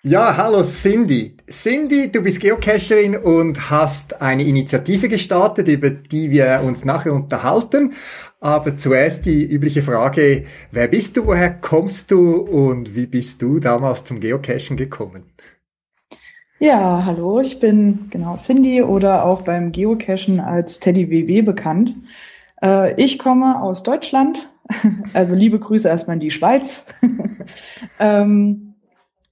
Ja, 0.09 0.39
hallo 0.39 0.63
Cindy. 0.63 1.37
Cindy, 1.51 2.11
du 2.11 2.23
bist 2.23 2.41
Geocacherin 2.41 3.15
und 3.15 3.69
hast 3.69 4.23
eine 4.23 4.43
Initiative 4.43 5.07
gestartet, 5.07 5.69
über 5.69 5.91
die 5.91 6.31
wir 6.31 6.63
uns 6.65 6.87
nachher 6.87 7.13
unterhalten. 7.13 7.93
Aber 8.41 8.75
zuerst 8.79 9.27
die 9.27 9.45
übliche 9.45 9.83
Frage, 9.83 10.45
wer 10.71 10.89
bist 10.89 11.19
du, 11.19 11.27
woher 11.27 11.51
kommst 11.51 12.11
du 12.11 12.37
und 12.37 12.97
wie 12.97 13.05
bist 13.05 13.43
du 13.43 13.61
damals 13.61 14.05
zum 14.05 14.19
Geocachen 14.19 14.79
gekommen? 14.79 15.25
Ja, 16.59 17.05
hallo, 17.05 17.41
ich 17.41 17.61
bin 17.61 18.07
genau 18.09 18.37
Cindy 18.37 18.81
oder 18.81 19.27
auch 19.27 19.43
beim 19.43 19.73
Geocachen 19.73 20.41
als 20.41 20.79
Teddy 20.79 21.11
WW 21.11 21.43
bekannt. 21.43 21.95
Äh, 22.63 22.95
ich 22.95 23.19
komme 23.19 23.61
aus 23.61 23.83
Deutschland, 23.83 24.49
also 25.13 25.35
liebe 25.35 25.59
Grüße 25.59 25.87
erstmal 25.87 26.15
in 26.15 26.21
die 26.21 26.31
Schweiz. 26.31 26.87
ähm, 28.01 28.68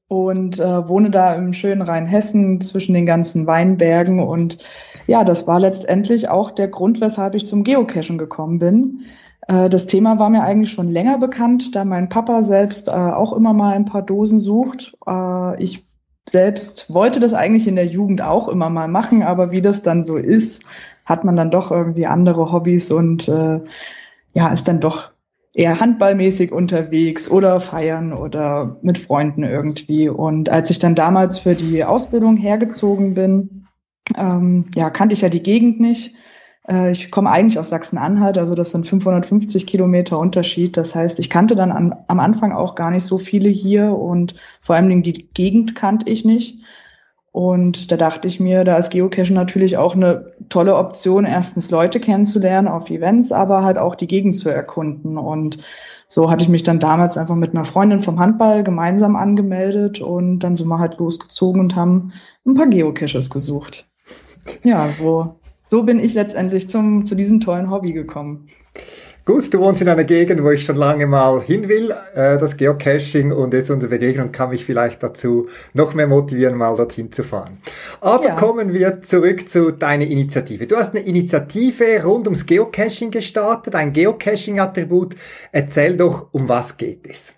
und 0.08 0.60
äh, 0.60 0.88
wohne 0.88 1.10
da 1.10 1.34
im 1.34 1.52
schönen 1.52 1.82
Rheinhessen 1.82 2.60
zwischen 2.60 2.94
den 2.94 3.06
ganzen 3.06 3.46
Weinbergen. 3.46 4.20
Und 4.20 4.58
ja, 5.06 5.24
das 5.24 5.46
war 5.46 5.60
letztendlich 5.60 6.28
auch 6.28 6.50
der 6.50 6.68
Grund, 6.68 7.00
weshalb 7.00 7.34
ich 7.34 7.46
zum 7.46 7.64
Geocachen 7.64 8.18
gekommen 8.18 8.58
bin. 8.58 9.00
Äh, 9.48 9.68
das 9.68 9.86
Thema 9.86 10.18
war 10.18 10.30
mir 10.30 10.42
eigentlich 10.42 10.72
schon 10.72 10.90
länger 10.90 11.18
bekannt, 11.18 11.74
da 11.74 11.84
mein 11.84 12.08
Papa 12.08 12.42
selbst 12.42 12.88
äh, 12.88 12.92
auch 12.92 13.32
immer 13.32 13.52
mal 13.52 13.74
ein 13.74 13.84
paar 13.84 14.02
Dosen 14.02 14.38
sucht. 14.38 14.96
Äh, 15.06 15.62
ich 15.62 15.84
selbst 16.28 16.92
wollte 16.92 17.20
das 17.20 17.34
eigentlich 17.34 17.68
in 17.68 17.76
der 17.76 17.86
Jugend 17.86 18.22
auch 18.22 18.48
immer 18.48 18.70
mal 18.70 18.88
machen, 18.88 19.22
aber 19.22 19.50
wie 19.50 19.62
das 19.62 19.82
dann 19.82 20.04
so 20.04 20.16
ist, 20.16 20.62
hat 21.04 21.24
man 21.24 21.36
dann 21.36 21.50
doch 21.50 21.70
irgendwie 21.70 22.06
andere 22.06 22.52
Hobbys 22.52 22.90
und 22.90 23.28
äh, 23.28 23.60
ja, 24.34 24.48
ist 24.48 24.66
dann 24.68 24.80
doch 24.80 25.10
eher 25.56 25.80
handballmäßig 25.80 26.52
unterwegs 26.52 27.30
oder 27.30 27.60
feiern 27.62 28.12
oder 28.12 28.76
mit 28.82 28.98
Freunden 28.98 29.42
irgendwie. 29.42 30.10
Und 30.10 30.50
als 30.50 30.68
ich 30.68 30.78
dann 30.78 30.94
damals 30.94 31.38
für 31.38 31.54
die 31.54 31.82
Ausbildung 31.82 32.36
hergezogen 32.36 33.14
bin, 33.14 33.66
ähm, 34.16 34.66
ja, 34.74 34.90
kannte 34.90 35.14
ich 35.14 35.22
ja 35.22 35.30
die 35.30 35.42
Gegend 35.42 35.80
nicht. 35.80 36.14
Äh, 36.68 36.92
ich 36.92 37.10
komme 37.10 37.30
eigentlich 37.30 37.58
aus 37.58 37.70
Sachsen-Anhalt, 37.70 38.36
also 38.36 38.54
das 38.54 38.70
sind 38.70 38.86
550 38.86 39.66
Kilometer 39.66 40.18
Unterschied. 40.18 40.76
Das 40.76 40.94
heißt, 40.94 41.18
ich 41.20 41.30
kannte 41.30 41.56
dann 41.56 41.72
an, 41.72 41.94
am 42.06 42.20
Anfang 42.20 42.52
auch 42.52 42.74
gar 42.74 42.90
nicht 42.90 43.04
so 43.04 43.16
viele 43.16 43.48
hier 43.48 43.92
und 43.92 44.34
vor 44.60 44.76
allen 44.76 44.90
Dingen 44.90 45.02
die 45.02 45.30
Gegend 45.32 45.74
kannte 45.74 46.10
ich 46.10 46.26
nicht. 46.26 46.58
Und 47.36 47.92
da 47.92 47.98
dachte 47.98 48.28
ich 48.28 48.40
mir, 48.40 48.64
da 48.64 48.78
ist 48.78 48.88
Geocachen 48.88 49.34
natürlich 49.34 49.76
auch 49.76 49.94
eine 49.94 50.32
tolle 50.48 50.74
Option, 50.74 51.26
erstens 51.26 51.70
Leute 51.70 52.00
kennenzulernen 52.00 52.66
auf 52.66 52.88
Events, 52.88 53.30
aber 53.30 53.62
halt 53.62 53.76
auch 53.76 53.94
die 53.94 54.06
Gegend 54.06 54.36
zu 54.36 54.48
erkunden. 54.48 55.18
Und 55.18 55.58
so 56.08 56.30
hatte 56.30 56.44
ich 56.44 56.48
mich 56.48 56.62
dann 56.62 56.78
damals 56.78 57.18
einfach 57.18 57.34
mit 57.34 57.50
einer 57.50 57.66
Freundin 57.66 58.00
vom 58.00 58.18
Handball 58.20 58.64
gemeinsam 58.64 59.16
angemeldet 59.16 60.00
und 60.00 60.38
dann 60.38 60.56
sind 60.56 60.68
wir 60.68 60.78
halt 60.78 60.96
losgezogen 60.96 61.60
und 61.60 61.76
haben 61.76 62.14
ein 62.46 62.54
paar 62.54 62.68
Geocaches 62.68 63.28
gesucht. 63.28 63.86
Ja, 64.62 64.86
so, 64.86 65.38
so 65.66 65.82
bin 65.82 65.98
ich 65.98 66.14
letztendlich 66.14 66.70
zum, 66.70 67.04
zu 67.04 67.14
diesem 67.14 67.40
tollen 67.40 67.70
Hobby 67.70 67.92
gekommen. 67.92 68.46
Gut, 69.26 69.52
du 69.52 69.58
wohnst 69.58 69.82
in 69.82 69.88
einer 69.88 70.04
Gegend, 70.04 70.40
wo 70.44 70.52
ich 70.52 70.62
schon 70.62 70.76
lange 70.76 71.08
mal 71.08 71.42
hin 71.42 71.68
will, 71.68 71.92
äh, 72.14 72.38
das 72.38 72.56
Geocaching 72.56 73.32
und 73.32 73.52
jetzt 73.54 73.70
unsere 73.70 73.90
Begegnung 73.90 74.30
kann 74.30 74.50
mich 74.50 74.64
vielleicht 74.64 75.02
dazu 75.02 75.48
noch 75.74 75.94
mehr 75.94 76.06
motivieren, 76.06 76.54
mal 76.54 76.76
dorthin 76.76 77.10
zu 77.10 77.24
fahren. 77.24 77.58
Aber 78.00 78.28
ja. 78.28 78.36
kommen 78.36 78.72
wir 78.72 79.02
zurück 79.02 79.48
zu 79.48 79.72
deiner 79.72 80.04
Initiative. 80.04 80.68
Du 80.68 80.76
hast 80.76 80.94
eine 80.94 81.04
Initiative 81.04 82.04
rund 82.04 82.28
ums 82.28 82.46
Geocaching 82.46 83.10
gestartet, 83.10 83.74
ein 83.74 83.92
Geocaching-Attribut. 83.92 85.16
Erzähl 85.50 85.96
doch, 85.96 86.28
um 86.32 86.48
was 86.48 86.76
geht 86.76 87.04
es? 87.10 87.34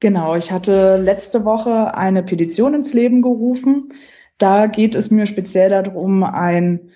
Genau, 0.00 0.36
ich 0.36 0.52
hatte 0.52 0.98
letzte 0.98 1.46
Woche 1.46 1.94
eine 1.94 2.22
Petition 2.22 2.74
ins 2.74 2.92
Leben 2.92 3.22
gerufen. 3.22 3.88
Da 4.36 4.66
geht 4.66 4.94
es 4.94 5.10
mir 5.10 5.24
speziell 5.24 5.70
darum, 5.70 6.22
ein 6.22 6.90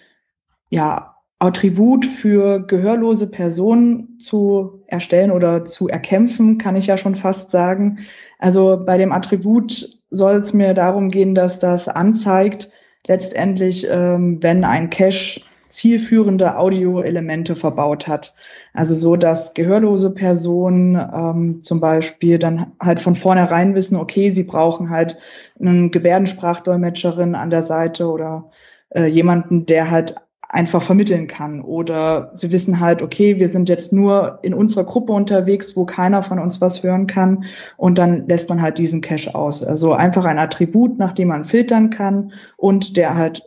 ja, 0.69 1.12
Attribut 1.43 2.07
für 2.07 2.65
gehörlose 2.65 3.27
Personen 3.27 4.17
zu 4.21 4.85
erstellen 4.87 5.33
oder 5.33 5.65
zu 5.65 5.89
erkämpfen, 5.89 6.57
kann 6.57 6.77
ich 6.77 6.87
ja 6.87 6.97
schon 6.97 7.17
fast 7.17 7.51
sagen. 7.51 7.99
Also 8.39 8.81
bei 8.87 8.97
dem 8.97 9.11
Attribut 9.11 9.99
soll 10.11 10.37
es 10.37 10.53
mir 10.53 10.73
darum 10.73 11.11
gehen, 11.11 11.35
dass 11.35 11.59
das 11.59 11.89
anzeigt, 11.89 12.71
letztendlich, 13.09 13.89
ähm, 13.91 14.41
wenn 14.41 14.63
ein 14.63 14.89
Cache 14.91 15.41
zielführende 15.69 16.59
Audioelemente 16.59 17.57
verbaut 17.57 18.07
hat. 18.07 18.35
Also 18.73 18.95
so, 18.95 19.17
dass 19.17 19.55
gehörlose 19.55 20.11
Personen 20.11 20.95
ähm, 20.95 21.61
zum 21.61 21.81
Beispiel 21.81 22.39
dann 22.39 22.73
halt 22.79 23.01
von 23.01 23.17
vornherein 23.17 23.75
wissen, 23.75 23.97
okay, 23.97 24.29
sie 24.29 24.45
brauchen 24.45 24.91
halt 24.91 25.17
einen 25.59 25.91
Gebärdensprachdolmetscherin 25.91 27.35
an 27.35 27.51
der 27.51 27.65
Seite 27.65 28.07
oder 28.07 28.51
äh, 28.91 29.07
jemanden, 29.07 29.67
der 29.67 29.91
halt 29.91 30.15
einfach 30.53 30.83
vermitteln 30.83 31.27
kann. 31.27 31.63
Oder 31.63 32.31
sie 32.35 32.53
wissen 32.53 32.79
halt, 32.79 33.03
okay, 33.03 33.41
wir 33.41 33.49
sind 33.49 33.69
jetzt 33.71 33.93
nur 33.93 34.39
in 34.43 34.53
unserer 34.53 34.85
Gruppe 34.85 35.13
unterwegs, 35.13 35.75
wo 35.77 35.87
keiner 35.87 36.23
von 36.23 36.39
uns 36.39 36.61
was 36.61 36.83
hören 36.83 37.07
kann. 37.07 37.47
Und 37.79 37.99
dann 37.99 38.29
lässt 38.29 38.51
man 38.51 38.61
halt 38.61 38.79
diesen 38.79 39.01
Cache 39.01 39.35
aus. 39.35 39.65
Also 39.65 39.95
einfach 39.95 40.27
ein 40.27 40.39
Attribut, 40.39 40.99
nach 40.99 41.13
dem 41.13 41.29
man 41.29 41.45
filtern 41.45 41.89
kann 41.89 42.33
und 42.59 42.99
der 42.99 43.17
halt 43.17 43.43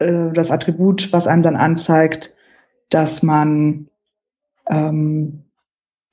äh, 0.00 0.32
das 0.32 0.50
Attribut, 0.50 1.12
was 1.12 1.28
einem 1.28 1.42
dann 1.42 1.56
anzeigt, 1.56 2.34
dass 2.90 3.22
man 3.22 3.88
ähm, 4.68 5.44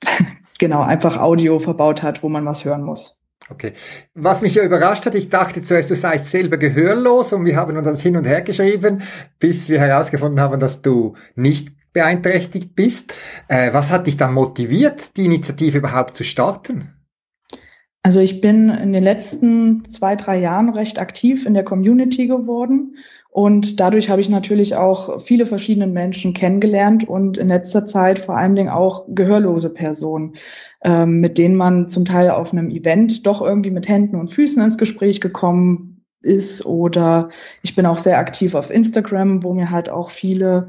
genau 0.60 0.82
einfach 0.82 1.16
Audio 1.16 1.58
verbaut 1.58 2.04
hat, 2.04 2.22
wo 2.22 2.28
man 2.28 2.46
was 2.46 2.64
hören 2.64 2.84
muss. 2.84 3.20
Okay. 3.48 3.72
Was 4.14 4.42
mich 4.42 4.54
ja 4.54 4.64
überrascht 4.64 5.06
hat, 5.06 5.14
ich 5.14 5.28
dachte 5.28 5.62
zuerst, 5.62 5.90
du 5.90 5.94
seist 5.94 6.30
selber 6.30 6.56
gehörlos 6.56 7.32
und 7.32 7.44
wir 7.44 7.56
haben 7.56 7.76
uns 7.76 7.86
das 7.86 8.02
hin 8.02 8.16
und 8.16 8.24
her 8.24 8.42
geschrieben, 8.42 9.02
bis 9.38 9.68
wir 9.68 9.78
herausgefunden 9.78 10.40
haben, 10.40 10.58
dass 10.58 10.82
du 10.82 11.14
nicht 11.36 11.68
beeinträchtigt 11.92 12.74
bist. 12.74 13.14
Äh, 13.48 13.72
was 13.72 13.90
hat 13.90 14.06
dich 14.06 14.16
dann 14.16 14.34
motiviert, 14.34 15.16
die 15.16 15.26
Initiative 15.26 15.78
überhaupt 15.78 16.16
zu 16.16 16.24
starten? 16.24 16.92
Also 18.02 18.20
ich 18.20 18.40
bin 18.40 18.68
in 18.68 18.92
den 18.92 19.02
letzten 19.02 19.88
zwei, 19.88 20.14
drei 20.14 20.38
Jahren 20.38 20.68
recht 20.68 21.00
aktiv 21.00 21.46
in 21.46 21.54
der 21.54 21.64
Community 21.64 22.26
geworden 22.26 22.96
und 23.36 23.80
dadurch 23.80 24.08
habe 24.08 24.22
ich 24.22 24.30
natürlich 24.30 24.76
auch 24.76 25.20
viele 25.20 25.44
verschiedene 25.44 25.86
Menschen 25.86 26.32
kennengelernt 26.32 27.06
und 27.06 27.36
in 27.36 27.48
letzter 27.48 27.84
Zeit 27.84 28.18
vor 28.18 28.34
allen 28.34 28.54
Dingen 28.54 28.70
auch 28.70 29.04
gehörlose 29.08 29.68
Personen, 29.68 30.36
ähm, 30.82 31.20
mit 31.20 31.36
denen 31.36 31.54
man 31.54 31.86
zum 31.86 32.06
Teil 32.06 32.30
auf 32.30 32.52
einem 32.52 32.70
Event 32.70 33.26
doch 33.26 33.42
irgendwie 33.42 33.70
mit 33.70 33.88
Händen 33.88 34.16
und 34.16 34.30
Füßen 34.30 34.62
ins 34.62 34.78
Gespräch 34.78 35.20
gekommen 35.20 36.02
ist. 36.22 36.64
Oder 36.64 37.28
ich 37.60 37.76
bin 37.76 37.84
auch 37.84 37.98
sehr 37.98 38.16
aktiv 38.16 38.54
auf 38.54 38.70
Instagram, 38.70 39.44
wo 39.44 39.52
mir 39.52 39.70
halt 39.70 39.90
auch 39.90 40.08
viele 40.08 40.68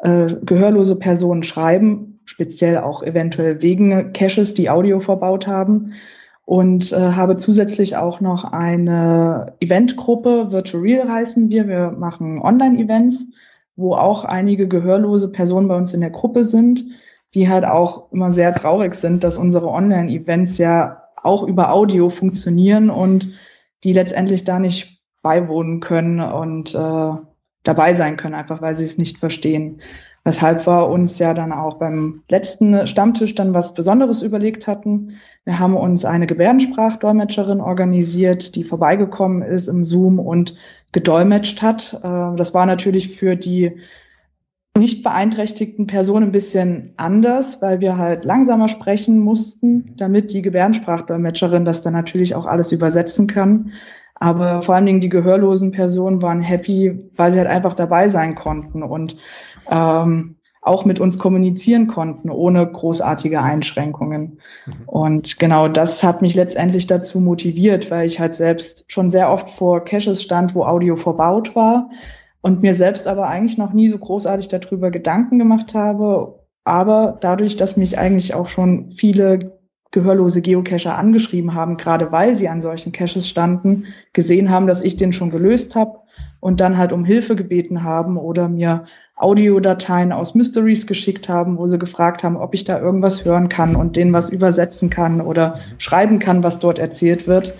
äh, 0.00 0.34
gehörlose 0.42 0.96
Personen 0.96 1.42
schreiben, 1.42 2.20
speziell 2.24 2.78
auch 2.78 3.02
eventuell 3.02 3.60
wegen 3.60 4.14
Caches, 4.14 4.54
die 4.54 4.70
Audio 4.70 4.98
verbaut 4.98 5.46
haben 5.46 5.92
und 6.48 6.92
äh, 6.92 7.12
habe 7.12 7.36
zusätzlich 7.36 7.96
auch 7.96 8.22
noch 8.22 8.42
eine 8.42 9.52
Eventgruppe, 9.60 10.50
Virtual 10.50 10.82
Real 10.82 11.12
heißen 11.12 11.50
wir. 11.50 11.68
Wir 11.68 11.90
machen 11.90 12.40
Online-Events, 12.40 13.26
wo 13.76 13.92
auch 13.92 14.24
einige 14.24 14.66
gehörlose 14.66 15.30
Personen 15.30 15.68
bei 15.68 15.76
uns 15.76 15.92
in 15.92 16.00
der 16.00 16.08
Gruppe 16.08 16.44
sind, 16.44 16.86
die 17.34 17.50
halt 17.50 17.66
auch 17.66 18.10
immer 18.12 18.32
sehr 18.32 18.54
traurig 18.54 18.94
sind, 18.94 19.24
dass 19.24 19.36
unsere 19.36 19.68
Online-Events 19.68 20.56
ja 20.56 21.02
auch 21.22 21.42
über 21.42 21.70
Audio 21.70 22.08
funktionieren 22.08 22.88
und 22.88 23.28
die 23.84 23.92
letztendlich 23.92 24.44
da 24.44 24.58
nicht 24.58 25.02
beiwohnen 25.20 25.80
können 25.80 26.18
und 26.18 26.74
äh, 26.74 27.10
dabei 27.62 27.92
sein 27.92 28.16
können, 28.16 28.34
einfach 28.34 28.62
weil 28.62 28.74
sie 28.74 28.84
es 28.84 28.96
nicht 28.96 29.18
verstehen. 29.18 29.82
Weshalb 30.24 30.66
wir 30.66 30.88
uns 30.88 31.18
ja 31.18 31.32
dann 31.32 31.52
auch 31.52 31.78
beim 31.78 32.22
letzten 32.28 32.86
Stammtisch 32.86 33.34
dann 33.34 33.54
was 33.54 33.72
Besonderes 33.72 34.22
überlegt 34.22 34.66
hatten. 34.66 35.14
Wir 35.44 35.58
haben 35.58 35.76
uns 35.76 36.04
eine 36.04 36.26
Gebärdensprachdolmetscherin 36.26 37.60
organisiert, 37.60 38.54
die 38.54 38.64
vorbeigekommen 38.64 39.42
ist 39.42 39.68
im 39.68 39.84
Zoom 39.84 40.18
und 40.18 40.54
gedolmetscht 40.92 41.62
hat. 41.62 41.94
Äh, 42.02 42.36
das 42.36 42.52
war 42.52 42.66
natürlich 42.66 43.16
für 43.16 43.36
die 43.36 43.80
nicht 44.78 45.02
beeinträchtigten 45.02 45.86
Personen 45.86 46.26
ein 46.26 46.32
bisschen 46.32 46.94
anders, 46.96 47.60
weil 47.60 47.80
wir 47.80 47.98
halt 47.98 48.24
langsamer 48.24 48.68
sprechen 48.68 49.18
mussten, 49.18 49.94
damit 49.96 50.32
die 50.32 50.42
Gebärdensprachdolmetscherin 50.42 51.64
das 51.64 51.82
dann 51.82 51.92
natürlich 51.92 52.34
auch 52.34 52.46
alles 52.46 52.72
übersetzen 52.72 53.26
kann. 53.26 53.72
Aber 54.14 54.62
vor 54.62 54.74
allen 54.74 54.86
Dingen 54.86 55.00
die 55.00 55.08
gehörlosen 55.08 55.70
Personen 55.70 56.22
waren 56.22 56.40
happy, 56.40 57.08
weil 57.14 57.30
sie 57.30 57.38
halt 57.38 57.48
einfach 57.48 57.74
dabei 57.74 58.08
sein 58.08 58.34
konnten 58.34 58.82
und 58.82 59.16
ähm, 59.70 60.36
auch 60.60 60.84
mit 60.84 61.00
uns 61.00 61.18
kommunizieren 61.18 61.86
konnten, 61.86 62.30
ohne 62.30 62.66
großartige 62.66 63.40
Einschränkungen. 63.40 64.40
Mhm. 64.66 64.72
Und 64.86 65.38
genau 65.38 65.68
das 65.68 66.02
hat 66.04 66.20
mich 66.22 66.34
letztendlich 66.34 66.86
dazu 66.86 67.20
motiviert, 67.20 67.90
weil 67.90 68.06
ich 68.06 68.20
halt 68.20 68.34
selbst 68.34 68.84
schon 68.88 69.10
sehr 69.10 69.30
oft 69.30 69.48
vor 69.50 69.84
Caches 69.84 70.22
stand, 70.22 70.54
wo 70.54 70.64
Audio 70.64 70.96
verbaut 70.96 71.54
war 71.56 71.90
und 72.40 72.62
mir 72.62 72.74
selbst 72.74 73.06
aber 73.06 73.28
eigentlich 73.28 73.58
noch 73.58 73.72
nie 73.72 73.88
so 73.88 73.98
großartig 73.98 74.48
darüber 74.48 74.90
Gedanken 74.90 75.38
gemacht 75.38 75.74
habe. 75.74 76.38
Aber 76.64 77.16
dadurch, 77.20 77.56
dass 77.56 77.76
mich 77.76 77.98
eigentlich 77.98 78.34
auch 78.34 78.46
schon 78.46 78.90
viele 78.90 79.58
gehörlose 79.90 80.42
Geocacher 80.42 80.98
angeschrieben 80.98 81.54
haben, 81.54 81.78
gerade 81.78 82.12
weil 82.12 82.36
sie 82.36 82.48
an 82.48 82.60
solchen 82.60 82.92
Caches 82.92 83.26
standen, 83.26 83.86
gesehen 84.12 84.50
haben, 84.50 84.66
dass 84.66 84.82
ich 84.82 84.96
den 84.96 85.14
schon 85.14 85.30
gelöst 85.30 85.76
habe 85.76 86.00
und 86.40 86.60
dann 86.60 86.76
halt 86.76 86.92
um 86.92 87.04
Hilfe 87.04 87.36
gebeten 87.36 87.82
haben 87.82 88.16
oder 88.16 88.48
mir 88.48 88.84
Audiodateien 89.18 90.12
aus 90.12 90.34
Mysteries 90.34 90.86
geschickt 90.86 91.28
haben, 91.28 91.58
wo 91.58 91.66
sie 91.66 91.78
gefragt 91.78 92.22
haben, 92.22 92.36
ob 92.36 92.54
ich 92.54 92.64
da 92.64 92.78
irgendwas 92.78 93.24
hören 93.24 93.48
kann 93.48 93.76
und 93.76 93.96
denen 93.96 94.12
was 94.12 94.30
übersetzen 94.30 94.90
kann 94.90 95.20
oder 95.20 95.58
schreiben 95.78 96.18
kann, 96.18 96.42
was 96.42 96.60
dort 96.60 96.78
erzählt 96.78 97.26
wird, 97.26 97.54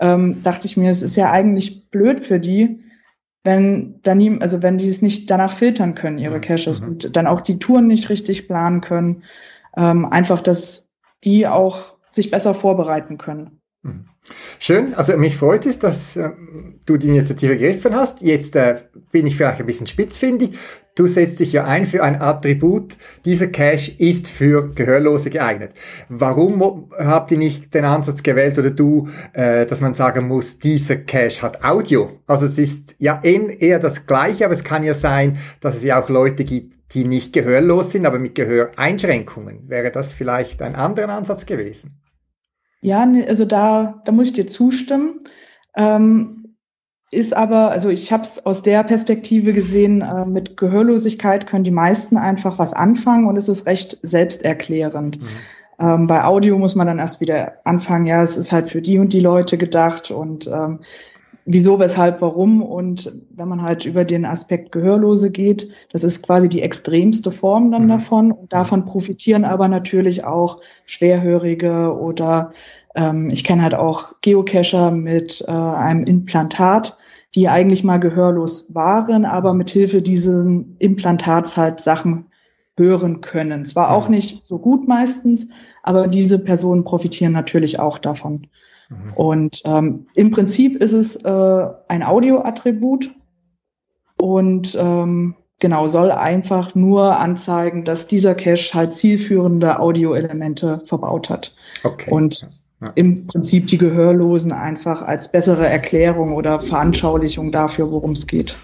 ähm, 0.00 0.42
dachte 0.42 0.66
ich 0.66 0.76
mir, 0.76 0.90
es 0.90 1.02
ist 1.02 1.16
ja 1.16 1.30
eigentlich 1.30 1.90
blöd 1.90 2.24
für 2.24 2.38
die, 2.38 2.84
wenn 3.44 4.00
dann 4.02 4.42
also 4.42 4.62
wenn 4.62 4.78
die 4.78 4.88
es 4.88 5.00
nicht 5.00 5.30
danach 5.30 5.52
filtern 5.52 5.94
können, 5.94 6.18
ihre 6.18 6.40
Caches 6.40 6.80
mhm. 6.80 6.88
und 6.88 7.16
dann 7.16 7.26
auch 7.26 7.40
die 7.40 7.58
Touren 7.58 7.86
nicht 7.86 8.10
richtig 8.10 8.46
planen 8.46 8.80
können, 8.80 9.22
ähm, 9.76 10.04
einfach, 10.04 10.42
dass 10.42 10.88
die 11.24 11.46
auch 11.46 11.94
sich 12.10 12.30
besser 12.30 12.54
vorbereiten 12.54 13.16
können. 13.16 13.57
Mhm. 13.82 14.06
Schön, 14.58 14.94
also 14.94 15.16
mich 15.16 15.36
freut 15.36 15.64
es, 15.64 15.78
dass 15.78 16.16
äh, 16.16 16.30
du 16.84 16.96
die 16.96 17.08
Initiative 17.08 17.56
gegriffen 17.56 17.94
hast. 17.94 18.22
Jetzt 18.22 18.56
äh, 18.56 18.76
bin 19.10 19.26
ich 19.26 19.36
vielleicht 19.36 19.60
ein 19.60 19.66
bisschen 19.66 19.86
spitzfindig. 19.86 20.58
Du 20.94 21.06
setzt 21.06 21.38
dich 21.40 21.52
ja 21.52 21.64
ein 21.64 21.86
für 21.86 22.02
ein 22.02 22.20
Attribut. 22.20 22.96
Dieser 23.24 23.46
Cache 23.46 23.92
ist 23.98 24.28
für 24.28 24.70
Gehörlose 24.74 25.30
geeignet. 25.30 25.72
Warum 26.08 26.90
habt 26.98 27.30
ihr 27.30 27.38
nicht 27.38 27.72
den 27.72 27.84
Ansatz 27.84 28.22
gewählt 28.22 28.58
oder 28.58 28.70
du, 28.70 29.08
äh, 29.32 29.64
dass 29.64 29.80
man 29.80 29.94
sagen 29.94 30.26
muss, 30.26 30.58
dieser 30.58 30.96
Cache 30.96 31.42
hat 31.42 31.64
Audio? 31.64 32.20
Also 32.26 32.46
es 32.46 32.58
ist 32.58 32.96
ja 32.98 33.20
eher 33.22 33.78
das 33.78 34.06
Gleiche, 34.06 34.44
aber 34.44 34.54
es 34.54 34.64
kann 34.64 34.82
ja 34.82 34.94
sein, 34.94 35.38
dass 35.60 35.76
es 35.76 35.84
ja 35.84 36.02
auch 36.02 36.08
Leute 36.08 36.44
gibt, 36.44 36.74
die 36.94 37.04
nicht 37.04 37.32
gehörlos 37.32 37.92
sind, 37.92 38.06
aber 38.06 38.18
mit 38.18 38.34
Gehöreinschränkungen. 38.34 39.68
Wäre 39.68 39.92
das 39.92 40.12
vielleicht 40.12 40.60
ein 40.62 40.74
anderer 40.74 41.10
Ansatz 41.10 41.46
gewesen? 41.46 42.00
Ja, 42.80 43.06
also 43.26 43.44
da, 43.44 44.02
da 44.04 44.12
muss 44.12 44.28
ich 44.28 44.32
dir 44.34 44.46
zustimmen. 44.46 45.20
Ähm, 45.76 46.56
ist 47.10 47.34
aber, 47.34 47.70
also 47.70 47.88
ich 47.88 48.12
habe 48.12 48.22
es 48.22 48.44
aus 48.44 48.62
der 48.62 48.84
Perspektive 48.84 49.52
gesehen, 49.52 50.02
äh, 50.02 50.26
mit 50.26 50.56
Gehörlosigkeit 50.56 51.46
können 51.46 51.64
die 51.64 51.70
meisten 51.70 52.18
einfach 52.18 52.58
was 52.58 52.74
anfangen 52.74 53.26
und 53.26 53.36
es 53.36 53.48
ist 53.48 53.66
recht 53.66 53.98
selbsterklärend. 54.02 55.20
Mhm. 55.20 55.26
Ähm, 55.80 56.06
bei 56.06 56.24
Audio 56.24 56.58
muss 56.58 56.74
man 56.74 56.86
dann 56.86 56.98
erst 56.98 57.20
wieder 57.20 57.54
anfangen, 57.64 58.06
ja, 58.06 58.22
es 58.22 58.36
ist 58.36 58.52
halt 58.52 58.68
für 58.68 58.82
die 58.82 58.98
und 58.98 59.12
die 59.12 59.20
Leute 59.20 59.56
gedacht 59.56 60.10
und 60.10 60.46
ähm, 60.48 60.80
wieso, 61.48 61.80
weshalb, 61.80 62.20
warum. 62.20 62.62
Und 62.62 63.12
wenn 63.30 63.48
man 63.48 63.62
halt 63.62 63.84
über 63.86 64.04
den 64.04 64.24
Aspekt 64.24 64.70
Gehörlose 64.70 65.30
geht, 65.30 65.68
das 65.90 66.04
ist 66.04 66.22
quasi 66.22 66.48
die 66.48 66.62
extremste 66.62 67.32
Form 67.32 67.72
dann 67.72 67.84
mhm. 67.84 67.88
davon. 67.88 68.32
Und 68.32 68.52
davon 68.52 68.84
profitieren 68.84 69.44
aber 69.44 69.66
natürlich 69.66 70.24
auch 70.24 70.60
Schwerhörige 70.84 71.96
oder 71.98 72.52
ähm, 72.94 73.30
ich 73.30 73.44
kenne 73.44 73.62
halt 73.62 73.74
auch 73.74 74.12
Geocacher 74.20 74.90
mit 74.90 75.42
äh, 75.48 75.50
einem 75.50 76.04
Implantat, 76.04 76.96
die 77.34 77.48
eigentlich 77.48 77.82
mal 77.82 77.98
gehörlos 77.98 78.66
waren, 78.74 79.24
aber 79.24 79.54
mit 79.54 79.70
Hilfe 79.70 80.02
dieses 80.02 80.46
Implantats 80.78 81.56
halt 81.56 81.80
Sachen 81.80 82.26
hören 82.76 83.22
können. 83.22 83.64
Zwar 83.64 83.90
auch 83.90 84.08
nicht 84.08 84.46
so 84.46 84.58
gut 84.58 84.86
meistens, 84.86 85.48
aber 85.82 86.08
diese 86.08 86.38
Personen 86.38 86.84
profitieren 86.84 87.32
natürlich 87.32 87.80
auch 87.80 87.98
davon. 87.98 88.46
Mhm. 88.88 89.12
Und 89.14 89.62
ähm, 89.64 90.06
im 90.14 90.30
Prinzip 90.30 90.82
ist 90.82 90.92
es 90.92 91.16
äh, 91.16 91.66
ein 91.88 92.02
Audioattribut 92.02 93.10
und 94.20 94.76
ähm, 94.78 95.34
genau 95.58 95.86
soll 95.86 96.10
einfach 96.10 96.74
nur 96.74 97.18
anzeigen, 97.18 97.84
dass 97.84 98.06
dieser 98.06 98.34
Cache 98.34 98.74
halt 98.74 98.94
zielführende 98.94 99.80
Audioelemente 99.80 100.82
verbaut 100.86 101.28
hat. 101.28 101.54
Okay. 101.84 102.10
Und 102.10 102.46
ja. 102.80 102.92
im 102.94 103.26
Prinzip 103.26 103.66
die 103.66 103.78
Gehörlosen 103.78 104.52
einfach 104.52 105.02
als 105.02 105.30
bessere 105.30 105.66
Erklärung 105.66 106.32
oder 106.32 106.60
Veranschaulichung 106.60 107.52
dafür, 107.52 107.90
worum 107.90 108.12
es 108.12 108.26
geht. 108.26 108.56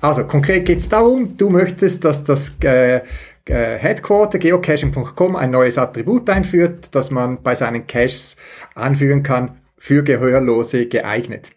Also 0.00 0.24
konkret 0.24 0.66
geht 0.66 0.78
es 0.78 0.88
darum, 0.88 1.36
du 1.36 1.48
möchtest, 1.48 2.04
dass 2.04 2.22
das 2.24 2.52
äh, 2.62 3.00
äh, 3.48 3.78
Headquarter 3.78 4.38
geocaching.com 4.38 5.36
ein 5.36 5.50
neues 5.50 5.78
Attribut 5.78 6.28
einführt, 6.30 6.88
das 6.92 7.10
man 7.10 7.42
bei 7.42 7.54
seinen 7.54 7.86
Caches 7.86 8.36
anführen 8.74 9.22
kann, 9.22 9.58
für 9.76 10.02
Gehörlose 10.02 10.86
geeignet. 10.86 11.48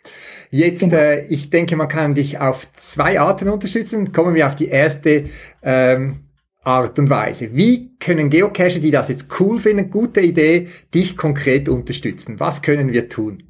Jetzt, 0.51 0.81
genau. 0.81 0.95
äh, 0.95 1.25
ich 1.27 1.49
denke, 1.49 1.75
man 1.75 1.87
kann 1.87 2.13
dich 2.13 2.39
auf 2.39 2.67
zwei 2.75 3.19
Arten 3.19 3.49
unterstützen. 3.49 4.11
Kommen 4.11 4.35
wir 4.35 4.47
auf 4.47 4.55
die 4.55 4.67
erste 4.67 5.25
ähm, 5.63 6.19
Art 6.63 6.99
und 6.99 7.09
Weise. 7.09 7.55
Wie 7.55 7.97
können 7.99 8.29
Geocacher, 8.29 8.79
die 8.79 8.91
das 8.91 9.09
jetzt 9.09 9.27
cool 9.39 9.57
finden, 9.57 9.89
gute 9.89 10.21
Idee, 10.21 10.67
dich 10.93 11.17
konkret 11.17 11.69
unterstützen? 11.69 12.39
Was 12.39 12.61
können 12.61 12.91
wir 12.91 13.09
tun? 13.09 13.43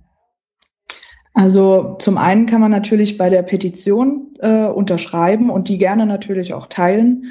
Also 1.33 1.95
zum 1.99 2.17
einen 2.17 2.45
kann 2.45 2.61
man 2.61 2.71
natürlich 2.71 3.17
bei 3.17 3.29
der 3.29 3.41
Petition 3.41 4.35
äh, 4.39 4.65
unterschreiben 4.65 5.49
und 5.49 5.69
die 5.69 5.77
gerne 5.77 6.05
natürlich 6.05 6.53
auch 6.53 6.67
teilen. 6.67 7.27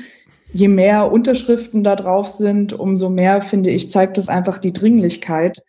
Je 0.52 0.68
mehr 0.68 1.12
Unterschriften 1.12 1.82
da 1.82 1.96
drauf 1.96 2.28
sind, 2.28 2.72
umso 2.72 3.08
mehr, 3.08 3.42
finde 3.42 3.70
ich, 3.70 3.90
zeigt 3.90 4.16
das 4.16 4.28
einfach 4.28 4.58
die 4.58 4.72
Dringlichkeit, 4.72 5.62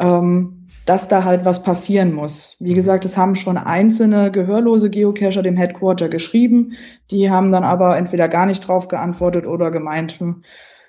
ähm, 0.00 0.68
dass 0.86 1.08
da 1.08 1.24
halt 1.24 1.44
was 1.44 1.62
passieren 1.62 2.12
muss. 2.12 2.56
Wie 2.58 2.74
gesagt, 2.74 3.04
es 3.04 3.16
haben 3.16 3.36
schon 3.36 3.56
einzelne 3.56 4.30
gehörlose 4.32 4.90
Geocacher 4.90 5.42
dem 5.42 5.56
Headquarter 5.56 6.08
geschrieben. 6.08 6.72
Die 7.10 7.30
haben 7.30 7.52
dann 7.52 7.64
aber 7.64 7.96
entweder 7.96 8.28
gar 8.28 8.46
nicht 8.46 8.66
drauf 8.66 8.88
geantwortet 8.88 9.46
oder 9.46 9.70
gemeint, 9.70 10.18
hm, 10.18 10.42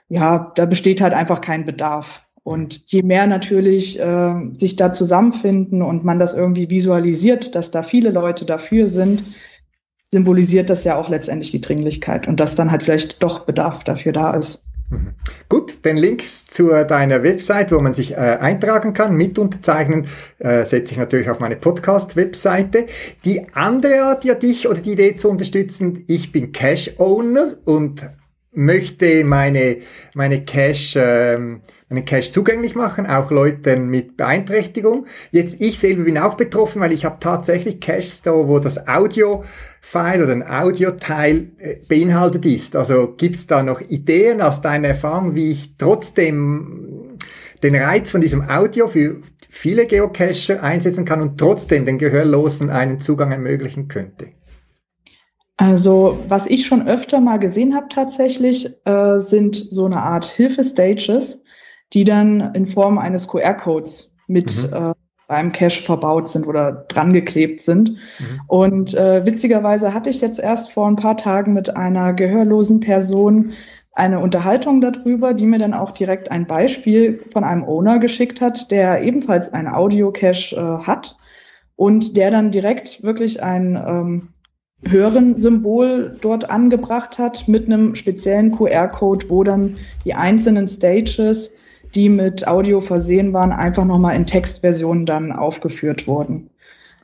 ja, 0.09 0.51
da 0.55 0.65
besteht 0.65 1.01
halt 1.01 1.13
einfach 1.13 1.41
kein 1.41 1.65
Bedarf. 1.65 2.23
Und 2.43 2.81
je 2.91 3.03
mehr 3.03 3.25
natürlich 3.25 3.99
äh, 3.99 4.33
sich 4.53 4.75
da 4.75 4.91
zusammenfinden 4.91 5.81
und 5.81 6.03
man 6.03 6.19
das 6.19 6.33
irgendwie 6.33 6.69
visualisiert, 6.69 7.55
dass 7.55 7.71
da 7.71 7.83
viele 7.83 8.09
Leute 8.09 8.45
dafür 8.45 8.87
sind, 8.87 9.23
symbolisiert 10.13 10.69
das 10.69 10.85
ja 10.85 10.95
auch 10.95 11.09
letztendlich 11.09 11.51
die 11.51 11.59
Dringlichkeit 11.59 12.27
und 12.27 12.39
dass 12.39 12.55
dann 12.55 12.71
halt 12.71 12.83
vielleicht 12.83 13.21
doch 13.21 13.41
Bedarf 13.41 13.83
dafür 13.83 14.13
da 14.13 14.31
ist. 14.31 14.63
Mhm. 14.89 15.15
Gut, 15.49 15.83
den 15.85 15.97
Links 15.97 16.45
zu 16.45 16.69
deiner 16.69 17.23
Website, 17.23 17.71
wo 17.71 17.79
man 17.79 17.93
sich 17.93 18.13
äh, 18.13 18.15
eintragen 18.15 18.93
kann, 18.93 19.15
mit 19.15 19.37
unterzeichnen, 19.37 20.07
äh, 20.39 20.65
setze 20.65 20.93
ich 20.93 20.97
natürlich 20.97 21.29
auf 21.29 21.39
meine 21.39 21.55
Podcast-Webseite. 21.55 22.85
Die 23.25 23.47
andere 23.53 24.03
Art, 24.03 24.23
ja 24.23 24.35
dich 24.35 24.67
oder 24.67 24.79
die 24.79 24.93
Idee 24.93 25.15
zu 25.15 25.29
unterstützen, 25.29 26.03
ich 26.07 26.31
bin 26.31 26.51
Cash-Owner 26.51 27.57
und 27.65 28.01
möchte 28.51 29.25
meine, 29.25 29.77
meine 30.13 30.45
Cash, 30.45 30.95
ähm, 30.95 31.61
einen 31.95 32.05
Cache 32.05 32.31
zugänglich 32.31 32.75
machen, 32.75 33.05
auch 33.05 33.31
Leuten 33.31 33.87
mit 33.87 34.17
Beeinträchtigung. 34.17 35.05
Jetzt, 35.31 35.61
ich 35.61 35.79
selber 35.79 36.03
bin 36.03 36.17
auch 36.17 36.35
betroffen, 36.35 36.81
weil 36.81 36.91
ich 36.91 37.05
habe 37.05 37.17
tatsächlich 37.19 37.79
Caches 37.79 38.21
da, 38.21 38.31
wo 38.31 38.59
das 38.59 38.87
Audio-File 38.87 40.23
oder 40.23 40.31
ein 40.31 40.47
Audioteil 40.47 41.51
äh, 41.59 41.75
beinhaltet 41.87 42.45
ist. 42.45 42.75
Also 42.75 43.13
gibt's 43.15 43.47
da 43.47 43.63
noch 43.63 43.81
Ideen 43.81 44.41
aus 44.41 44.61
deiner 44.61 44.89
Erfahrung, 44.89 45.35
wie 45.35 45.51
ich 45.51 45.77
trotzdem 45.77 47.17
den 47.61 47.75
Reiz 47.75 48.11
von 48.11 48.21
diesem 48.21 48.49
Audio 48.49 48.87
für 48.87 49.21
viele 49.49 49.85
Geocacher 49.85 50.61
einsetzen 50.61 51.05
kann 51.05 51.21
und 51.21 51.37
trotzdem 51.37 51.85
den 51.85 51.97
Gehörlosen 51.97 52.69
einen 52.69 52.99
Zugang 52.99 53.31
ermöglichen 53.31 53.87
könnte? 53.87 54.29
Also, 55.57 56.19
was 56.27 56.47
ich 56.47 56.65
schon 56.65 56.87
öfter 56.87 57.21
mal 57.21 57.37
gesehen 57.37 57.75
habe 57.75 57.87
tatsächlich, 57.87 58.69
äh, 58.85 59.19
sind 59.19 59.55
so 59.55 59.85
eine 59.85 60.01
Art 60.01 60.25
Hilfestages, 60.25 61.42
die 61.93 62.03
dann 62.03 62.53
in 62.53 62.67
Form 62.67 62.97
eines 62.97 63.27
QR-Codes 63.27 64.11
mit 64.27 64.69
mhm. 64.69 64.73
äh, 64.73 64.93
beim 65.27 65.51
Cache 65.51 65.81
verbaut 65.81 66.29
sind 66.29 66.47
oder 66.47 66.85
dran 66.87 67.13
geklebt 67.13 67.61
sind. 67.61 67.91
Mhm. 67.91 68.41
Und 68.47 68.93
äh, 68.93 69.25
witzigerweise 69.25 69.93
hatte 69.93 70.09
ich 70.09 70.21
jetzt 70.21 70.39
erst 70.39 70.71
vor 70.71 70.87
ein 70.87 70.95
paar 70.95 71.17
Tagen 71.17 71.53
mit 71.53 71.75
einer 71.75 72.13
gehörlosen 72.13 72.79
Person 72.79 73.53
eine 73.93 74.19
Unterhaltung 74.19 74.81
darüber, 74.81 75.33
die 75.33 75.45
mir 75.45 75.59
dann 75.59 75.73
auch 75.73 75.91
direkt 75.91 76.31
ein 76.31 76.47
Beispiel 76.47 77.23
von 77.31 77.43
einem 77.43 77.63
Owner 77.63 77.99
geschickt 77.99 78.41
hat, 78.41 78.71
der 78.71 79.03
ebenfalls 79.03 79.53
ein 79.53 79.67
Audio-Cache 79.67 80.55
äh, 80.55 80.85
hat 80.85 81.15
und 81.75 82.17
der 82.17 82.31
dann 82.31 82.51
direkt 82.51 83.03
wirklich 83.03 83.43
ein 83.43 83.75
ähm, 83.75 84.29
Hören-Symbol 84.85 86.17
dort 86.19 86.49
angebracht 86.49 87.17
hat 87.17 87.47
mit 87.47 87.65
einem 87.65 87.95
speziellen 87.95 88.51
QR-Code, 88.51 89.29
wo 89.29 89.43
dann 89.43 89.73
die 90.05 90.13
einzelnen 90.13 90.67
Stages 90.67 91.51
die 91.95 92.09
mit 92.09 92.47
Audio 92.47 92.81
versehen 92.81 93.33
waren, 93.33 93.51
einfach 93.51 93.85
nochmal 93.85 94.15
in 94.15 94.25
Textversion 94.25 95.05
dann 95.05 95.31
aufgeführt 95.31 96.07
wurden. 96.07 96.49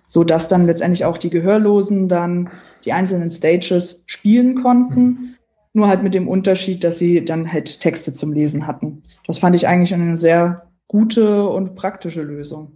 So 0.05 0.23
dass 0.23 0.47
dann 0.47 0.65
letztendlich 0.65 1.05
auch 1.05 1.17
die 1.17 1.29
Gehörlosen 1.29 2.07
dann 2.07 2.49
die 2.85 2.93
einzelnen 2.93 3.29
Stages 3.29 4.03
spielen 4.07 4.55
konnten. 4.61 5.01
Mhm. 5.01 5.35
Nur 5.73 5.87
halt 5.87 6.01
mit 6.01 6.15
dem 6.15 6.27
Unterschied, 6.27 6.83
dass 6.83 6.97
sie 6.97 7.23
dann 7.23 7.51
halt 7.51 7.79
Texte 7.79 8.11
zum 8.11 8.33
Lesen 8.33 8.65
hatten. 8.65 9.03
Das 9.27 9.37
fand 9.37 9.55
ich 9.55 9.67
eigentlich 9.67 9.93
eine 9.93 10.17
sehr 10.17 10.63
gute 10.87 11.47
und 11.47 11.75
praktische 11.75 12.23
Lösung. 12.23 12.71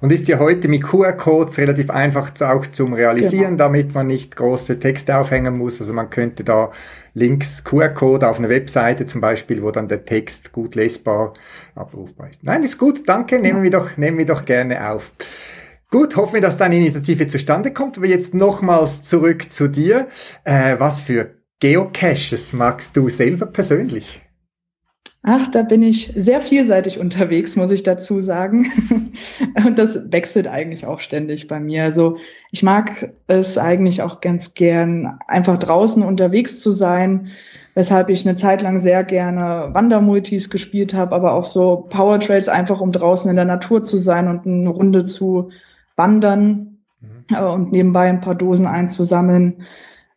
Und 0.00 0.12
ist 0.12 0.28
ja 0.28 0.38
heute 0.38 0.68
mit 0.68 0.82
QR-Codes 0.82 1.58
relativ 1.58 1.90
einfach 1.90 2.32
auch 2.40 2.66
zum 2.66 2.92
Realisieren, 2.92 3.56
genau. 3.56 3.64
damit 3.64 3.94
man 3.94 4.06
nicht 4.06 4.36
große 4.36 4.78
Texte 4.78 5.16
aufhängen 5.16 5.58
muss. 5.58 5.80
Also 5.80 5.92
man 5.92 6.10
könnte 6.10 6.44
da 6.44 6.70
links 7.14 7.64
QR-Code 7.64 8.28
auf 8.28 8.38
eine 8.38 8.48
Webseite 8.48 9.04
zum 9.06 9.20
Beispiel, 9.20 9.62
wo 9.62 9.70
dann 9.70 9.88
der 9.88 10.04
Text 10.04 10.52
gut 10.52 10.74
lesbar 10.74 11.34
abrufbar 11.74 12.30
ist. 12.30 12.42
Nein, 12.42 12.62
ist 12.62 12.78
gut, 12.78 13.08
danke, 13.08 13.38
nehmen 13.38 13.62
wir 13.62 13.70
doch, 13.70 13.96
nehmen 13.96 14.18
wir 14.18 14.26
doch 14.26 14.44
gerne 14.44 14.90
auf. 14.90 15.12
Gut, 15.90 16.14
hoffen 16.14 16.34
wir, 16.34 16.40
dass 16.40 16.56
deine 16.56 16.76
Initiative 16.76 17.26
zustande 17.26 17.72
kommt. 17.72 17.96
Aber 17.96 18.06
jetzt 18.06 18.32
nochmals 18.32 19.02
zurück 19.02 19.50
zu 19.50 19.66
dir. 19.66 20.06
Äh, 20.44 20.76
was 20.78 21.00
für 21.00 21.34
Geocaches 21.58 22.52
magst 22.52 22.96
du 22.96 23.08
selber 23.08 23.46
persönlich? 23.46 24.22
Ach, 25.22 25.46
da 25.48 25.62
bin 25.62 25.82
ich 25.82 26.12
sehr 26.16 26.40
vielseitig 26.40 26.98
unterwegs, 26.98 27.54
muss 27.54 27.70
ich 27.72 27.82
dazu 27.82 28.20
sagen. 28.20 28.72
Und 29.66 29.78
das 29.78 30.10
wechselt 30.10 30.48
eigentlich 30.48 30.86
auch 30.86 30.98
ständig 30.98 31.46
bei 31.46 31.60
mir. 31.60 31.84
Also 31.84 32.16
ich 32.52 32.62
mag 32.62 33.12
es 33.26 33.58
eigentlich 33.58 34.00
auch 34.00 34.22
ganz 34.22 34.54
gern, 34.54 35.18
einfach 35.28 35.58
draußen 35.58 36.02
unterwegs 36.02 36.60
zu 36.60 36.70
sein, 36.70 37.28
weshalb 37.74 38.08
ich 38.08 38.26
eine 38.26 38.36
Zeit 38.36 38.62
lang 38.62 38.78
sehr 38.78 39.04
gerne 39.04 39.68
Wandermultis 39.74 40.48
gespielt 40.48 40.94
habe, 40.94 41.14
aber 41.14 41.34
auch 41.34 41.44
so 41.44 41.86
Powertrails 41.90 42.48
einfach, 42.48 42.80
um 42.80 42.90
draußen 42.90 43.28
in 43.28 43.36
der 43.36 43.44
Natur 43.44 43.84
zu 43.84 43.98
sein 43.98 44.26
und 44.26 44.46
eine 44.46 44.70
Runde 44.70 45.04
zu 45.04 45.50
wandern 45.96 46.78
mhm. 47.02 47.26
Äh, 47.36 47.44
und 47.44 47.72
nebenbei 47.72 48.08
ein 48.08 48.22
paar 48.22 48.36
Dosen 48.36 48.66
einzusammeln. 48.66 49.66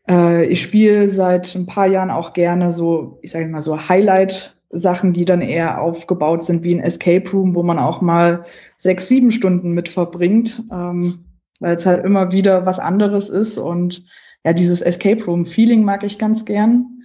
Äh, 0.10 0.46
ich 0.46 0.62
spiele 0.62 1.10
seit 1.10 1.54
ein 1.56 1.66
paar 1.66 1.88
Jahren 1.88 2.10
auch 2.10 2.32
gerne 2.32 2.72
so, 2.72 3.20
ich 3.22 3.32
sage 3.32 3.50
mal 3.50 3.62
so 3.62 3.90
Highlight 3.90 4.53
Sachen, 4.74 5.14
die 5.14 5.26
dann 5.26 5.42
eher 5.42 5.82
aufgebaut 5.82 6.44
sind 6.44 6.64
wie 6.64 6.76
ein 6.76 6.80
Escape 6.80 7.30
Room, 7.32 7.56
wo 7.56 7.64
man 7.64 7.80
auch 7.80 8.02
mal 8.02 8.44
sechs, 8.76 9.08
sieben 9.08 9.32
Stunden 9.32 9.72
mit 9.72 9.88
verbringt, 9.88 10.64
ähm, 10.72 11.26
weil 11.60 11.76
es 11.76 11.86
halt 11.86 12.04
immer 12.04 12.32
wieder 12.32 12.66
was 12.66 12.80
anderes 12.80 13.30
ist. 13.30 13.58
Und 13.58 14.04
ja, 14.44 14.54
dieses 14.54 14.82
Escape 14.82 15.24
Room 15.24 15.46
Feeling 15.46 15.84
mag 15.84 16.04
ich 16.04 16.18
ganz 16.18 16.44
gern. 16.46 17.04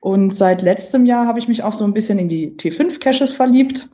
Und 0.00 0.34
seit 0.34 0.62
letztem 0.62 1.04
Jahr 1.04 1.26
habe 1.26 1.38
ich 1.38 1.46
mich 1.46 1.62
auch 1.62 1.74
so 1.74 1.84
ein 1.84 1.92
bisschen 1.92 2.18
in 2.18 2.28
die 2.28 2.56
T5 2.56 3.00
Caches 3.00 3.32
verliebt 3.32 3.90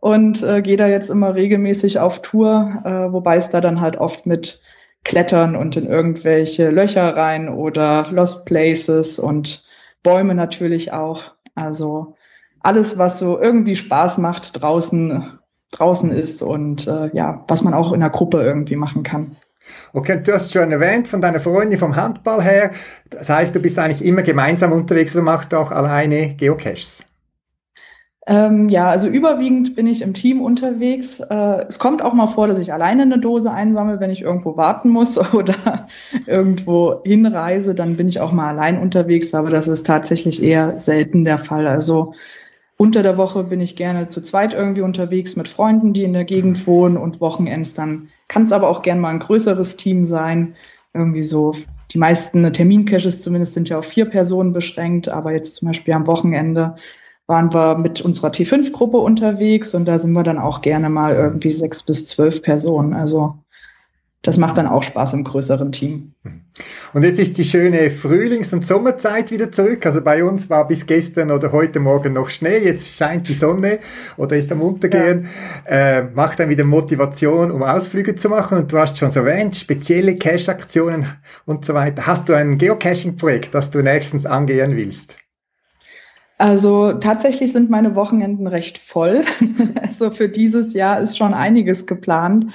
und 0.00 0.42
äh, 0.42 0.62
gehe 0.62 0.78
da 0.78 0.88
jetzt 0.88 1.10
immer 1.10 1.34
regelmäßig 1.34 1.98
auf 1.98 2.22
Tour, 2.22 2.82
äh, 2.84 3.12
wobei 3.12 3.36
es 3.36 3.50
da 3.50 3.60
dann 3.60 3.80
halt 3.80 3.98
oft 3.98 4.24
mit 4.24 4.60
Klettern 5.04 5.56
und 5.56 5.76
in 5.76 5.86
irgendwelche 5.86 6.70
Löcher 6.70 7.14
rein 7.14 7.48
oder 7.48 8.06
Lost 8.10 8.46
Places 8.46 9.18
und 9.18 9.64
Bäume 10.02 10.34
natürlich 10.34 10.92
auch. 10.92 11.34
Also 11.54 12.14
alles, 12.60 12.98
was 12.98 13.18
so 13.18 13.40
irgendwie 13.40 13.76
Spaß 13.76 14.18
macht, 14.18 14.62
draußen, 14.62 15.38
draußen 15.72 16.10
ist 16.10 16.42
und 16.42 16.86
äh, 16.86 17.10
ja, 17.14 17.44
was 17.48 17.62
man 17.62 17.74
auch 17.74 17.92
in 17.92 18.00
der 18.00 18.10
Gruppe 18.10 18.42
irgendwie 18.42 18.76
machen 18.76 19.02
kann. 19.02 19.36
Okay, 19.92 20.20
du 20.22 20.32
hast 20.32 20.52
schon 20.52 20.72
erwähnt 20.72 21.08
von 21.08 21.20
deiner 21.20 21.40
Freundin 21.40 21.78
vom 21.78 21.96
Handball 21.96 22.42
her. 22.42 22.72
Das 23.08 23.28
heißt, 23.28 23.54
du 23.54 23.60
bist 23.60 23.78
eigentlich 23.78 24.04
immer 24.04 24.22
gemeinsam 24.22 24.72
unterwegs 24.72 25.14
oder 25.14 25.24
machst 25.24 25.52
du 25.52 25.56
auch 25.58 25.70
alleine 25.70 26.34
Geocaches? 26.34 27.04
Ähm, 28.26 28.68
ja, 28.68 28.88
also 28.88 29.08
überwiegend 29.08 29.74
bin 29.74 29.86
ich 29.86 30.02
im 30.02 30.14
Team 30.14 30.42
unterwegs. 30.42 31.20
Äh, 31.20 31.64
es 31.68 31.78
kommt 31.78 32.02
auch 32.02 32.12
mal 32.12 32.26
vor, 32.26 32.46
dass 32.46 32.58
ich 32.58 32.72
alleine 32.72 33.02
eine 33.02 33.18
Dose 33.18 33.50
einsammle, 33.50 33.98
wenn 33.98 34.10
ich 34.10 34.22
irgendwo 34.22 34.56
warten 34.56 34.90
muss 34.90 35.18
oder 35.34 35.88
irgendwo 36.26 37.02
hinreise, 37.04 37.74
dann 37.74 37.96
bin 37.96 38.08
ich 38.08 38.20
auch 38.20 38.32
mal 38.32 38.50
allein 38.50 38.78
unterwegs, 38.78 39.34
aber 39.34 39.48
das 39.48 39.68
ist 39.68 39.86
tatsächlich 39.86 40.42
eher 40.42 40.78
selten 40.78 41.24
der 41.24 41.38
Fall. 41.38 41.66
Also 41.66 42.14
unter 42.80 43.02
der 43.02 43.18
Woche 43.18 43.44
bin 43.44 43.60
ich 43.60 43.76
gerne 43.76 44.08
zu 44.08 44.22
zweit 44.22 44.54
irgendwie 44.54 44.80
unterwegs 44.80 45.36
mit 45.36 45.48
Freunden, 45.48 45.92
die 45.92 46.02
in 46.02 46.14
der 46.14 46.24
Gegend 46.24 46.66
wohnen 46.66 46.96
und 46.96 47.20
Wochenends 47.20 47.74
dann 47.74 48.08
kann 48.26 48.40
es 48.44 48.52
aber 48.52 48.70
auch 48.70 48.80
gern 48.80 49.00
mal 49.00 49.10
ein 49.10 49.18
größeres 49.18 49.76
Team 49.76 50.02
sein. 50.02 50.54
Irgendwie 50.94 51.22
so, 51.22 51.52
die 51.90 51.98
meisten 51.98 52.50
Termincaches 52.50 53.20
zumindest 53.20 53.52
sind 53.52 53.68
ja 53.68 53.78
auf 53.78 53.84
vier 53.84 54.06
Personen 54.06 54.54
beschränkt, 54.54 55.10
aber 55.10 55.30
jetzt 55.32 55.56
zum 55.56 55.68
Beispiel 55.68 55.92
am 55.92 56.06
Wochenende 56.06 56.76
waren 57.26 57.52
wir 57.52 57.76
mit 57.76 58.00
unserer 58.00 58.28
T5-Gruppe 58.28 58.96
unterwegs 58.96 59.74
und 59.74 59.84
da 59.84 59.98
sind 59.98 60.12
wir 60.12 60.22
dann 60.22 60.38
auch 60.38 60.62
gerne 60.62 60.88
mal 60.88 61.14
irgendwie 61.14 61.50
sechs 61.50 61.82
bis 61.82 62.06
zwölf 62.06 62.40
Personen. 62.40 62.94
Also 62.94 63.34
das 64.22 64.36
macht 64.36 64.58
dann 64.58 64.66
auch 64.66 64.82
Spaß 64.82 65.14
im 65.14 65.24
größeren 65.24 65.72
Team. 65.72 66.12
Und 66.92 67.04
jetzt 67.04 67.18
ist 67.18 67.38
die 67.38 67.44
schöne 67.44 67.90
Frühlings- 67.90 68.52
und 68.52 68.66
Sommerzeit 68.66 69.30
wieder 69.30 69.50
zurück. 69.50 69.86
Also 69.86 70.02
bei 70.02 70.22
uns 70.22 70.50
war 70.50 70.68
bis 70.68 70.84
gestern 70.84 71.30
oder 71.30 71.52
heute 71.52 71.80
Morgen 71.80 72.12
noch 72.12 72.28
Schnee. 72.28 72.58
Jetzt 72.58 72.94
scheint 72.94 73.28
die 73.30 73.34
Sonne 73.34 73.78
oder 74.18 74.36
ist 74.36 74.52
am 74.52 74.60
Untergehen. 74.60 75.26
Ja. 75.66 76.00
Äh, 76.00 76.02
macht 76.12 76.38
dann 76.38 76.50
wieder 76.50 76.64
Motivation, 76.64 77.50
um 77.50 77.62
Ausflüge 77.62 78.14
zu 78.14 78.28
machen. 78.28 78.58
Und 78.58 78.72
du 78.72 78.78
hast 78.78 78.98
schon 78.98 79.10
so 79.10 79.20
erwähnt, 79.20 79.56
spezielle 79.56 80.16
Cache-Aktionen 80.16 81.06
und 81.46 81.64
so 81.64 81.72
weiter. 81.72 82.06
Hast 82.06 82.28
du 82.28 82.34
ein 82.34 82.58
Geocaching-Projekt, 82.58 83.54
das 83.54 83.70
du 83.70 83.80
nächstens 83.80 84.26
angehen 84.26 84.76
willst? 84.76 85.16
Also 86.36 86.92
tatsächlich 86.92 87.52
sind 87.52 87.70
meine 87.70 87.94
Wochenenden 87.94 88.46
recht 88.46 88.76
voll. 88.76 89.22
also 89.82 90.10
für 90.10 90.28
dieses 90.28 90.74
Jahr 90.74 91.00
ist 91.00 91.16
schon 91.16 91.32
einiges 91.32 91.86
geplant. 91.86 92.46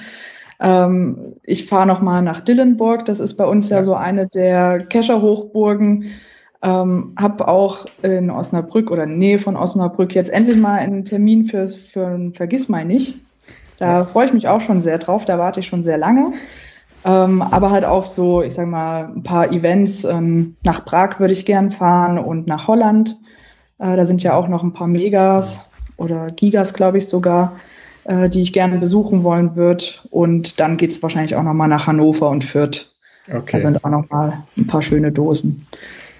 Ähm, 0.60 1.34
ich 1.44 1.66
fahre 1.66 1.86
noch 1.86 2.00
mal 2.00 2.22
nach 2.22 2.40
Dillenburg. 2.40 3.04
Das 3.04 3.20
ist 3.20 3.34
bei 3.34 3.44
uns 3.44 3.68
ja, 3.68 3.78
ja 3.78 3.82
so 3.82 3.94
eine 3.94 4.26
der 4.26 4.80
Kescher-Hochburgen. 4.86 6.04
Ähm, 6.62 7.12
habe 7.18 7.48
auch 7.48 7.86
in 8.02 8.30
Osnabrück 8.30 8.90
oder 8.90 9.04
in 9.04 9.10
der 9.10 9.18
Nähe 9.18 9.38
von 9.38 9.56
Osnabrück 9.56 10.14
jetzt 10.14 10.30
endlich 10.30 10.56
mal 10.56 10.78
einen 10.78 11.04
Termin 11.04 11.46
fürs 11.46 11.76
für 11.76 12.06
ein 12.06 12.32
Vergissmai 12.32 12.84
nicht. 12.84 13.16
Da 13.78 14.04
freue 14.04 14.24
ich 14.26 14.32
mich 14.32 14.48
auch 14.48 14.62
schon 14.62 14.80
sehr 14.80 14.98
drauf. 14.98 15.26
Da 15.26 15.38
warte 15.38 15.60
ich 15.60 15.66
schon 15.66 15.82
sehr 15.82 15.98
lange. 15.98 16.32
Ähm, 17.04 17.42
aber 17.42 17.70
halt 17.70 17.84
auch 17.84 18.02
so, 18.02 18.42
ich 18.42 18.54
sag 18.54 18.66
mal, 18.66 19.12
ein 19.14 19.22
paar 19.22 19.52
Events. 19.52 20.04
Ähm, 20.04 20.56
nach 20.64 20.84
Prag 20.84 21.20
würde 21.20 21.34
ich 21.34 21.44
gern 21.44 21.70
fahren 21.70 22.18
und 22.18 22.48
nach 22.48 22.66
Holland. 22.66 23.16
Äh, 23.78 23.96
da 23.96 24.04
sind 24.04 24.22
ja 24.22 24.34
auch 24.34 24.48
noch 24.48 24.62
ein 24.62 24.72
paar 24.72 24.88
Megas 24.88 25.64
oder 25.98 26.26
Gigas, 26.28 26.74
glaube 26.74 26.98
ich 26.98 27.08
sogar, 27.08 27.52
äh, 28.06 28.28
die 28.28 28.42
ich 28.42 28.52
gerne 28.52 28.78
besuchen 28.78 29.24
wollen 29.24 29.56
würde. 29.56 29.84
Und 30.10 30.60
dann 30.60 30.76
geht 30.76 30.92
es 30.92 31.02
wahrscheinlich 31.02 31.34
auch 31.34 31.42
noch 31.42 31.54
mal 31.54 31.68
nach 31.68 31.86
Hannover 31.86 32.30
und 32.30 32.44
Fürth. 32.44 32.92
Okay. 33.28 33.52
Da 33.52 33.60
sind 33.60 33.84
auch 33.84 33.90
noch 33.90 34.08
mal 34.10 34.44
ein 34.56 34.66
paar 34.66 34.82
schöne 34.82 35.10
Dosen. 35.10 35.66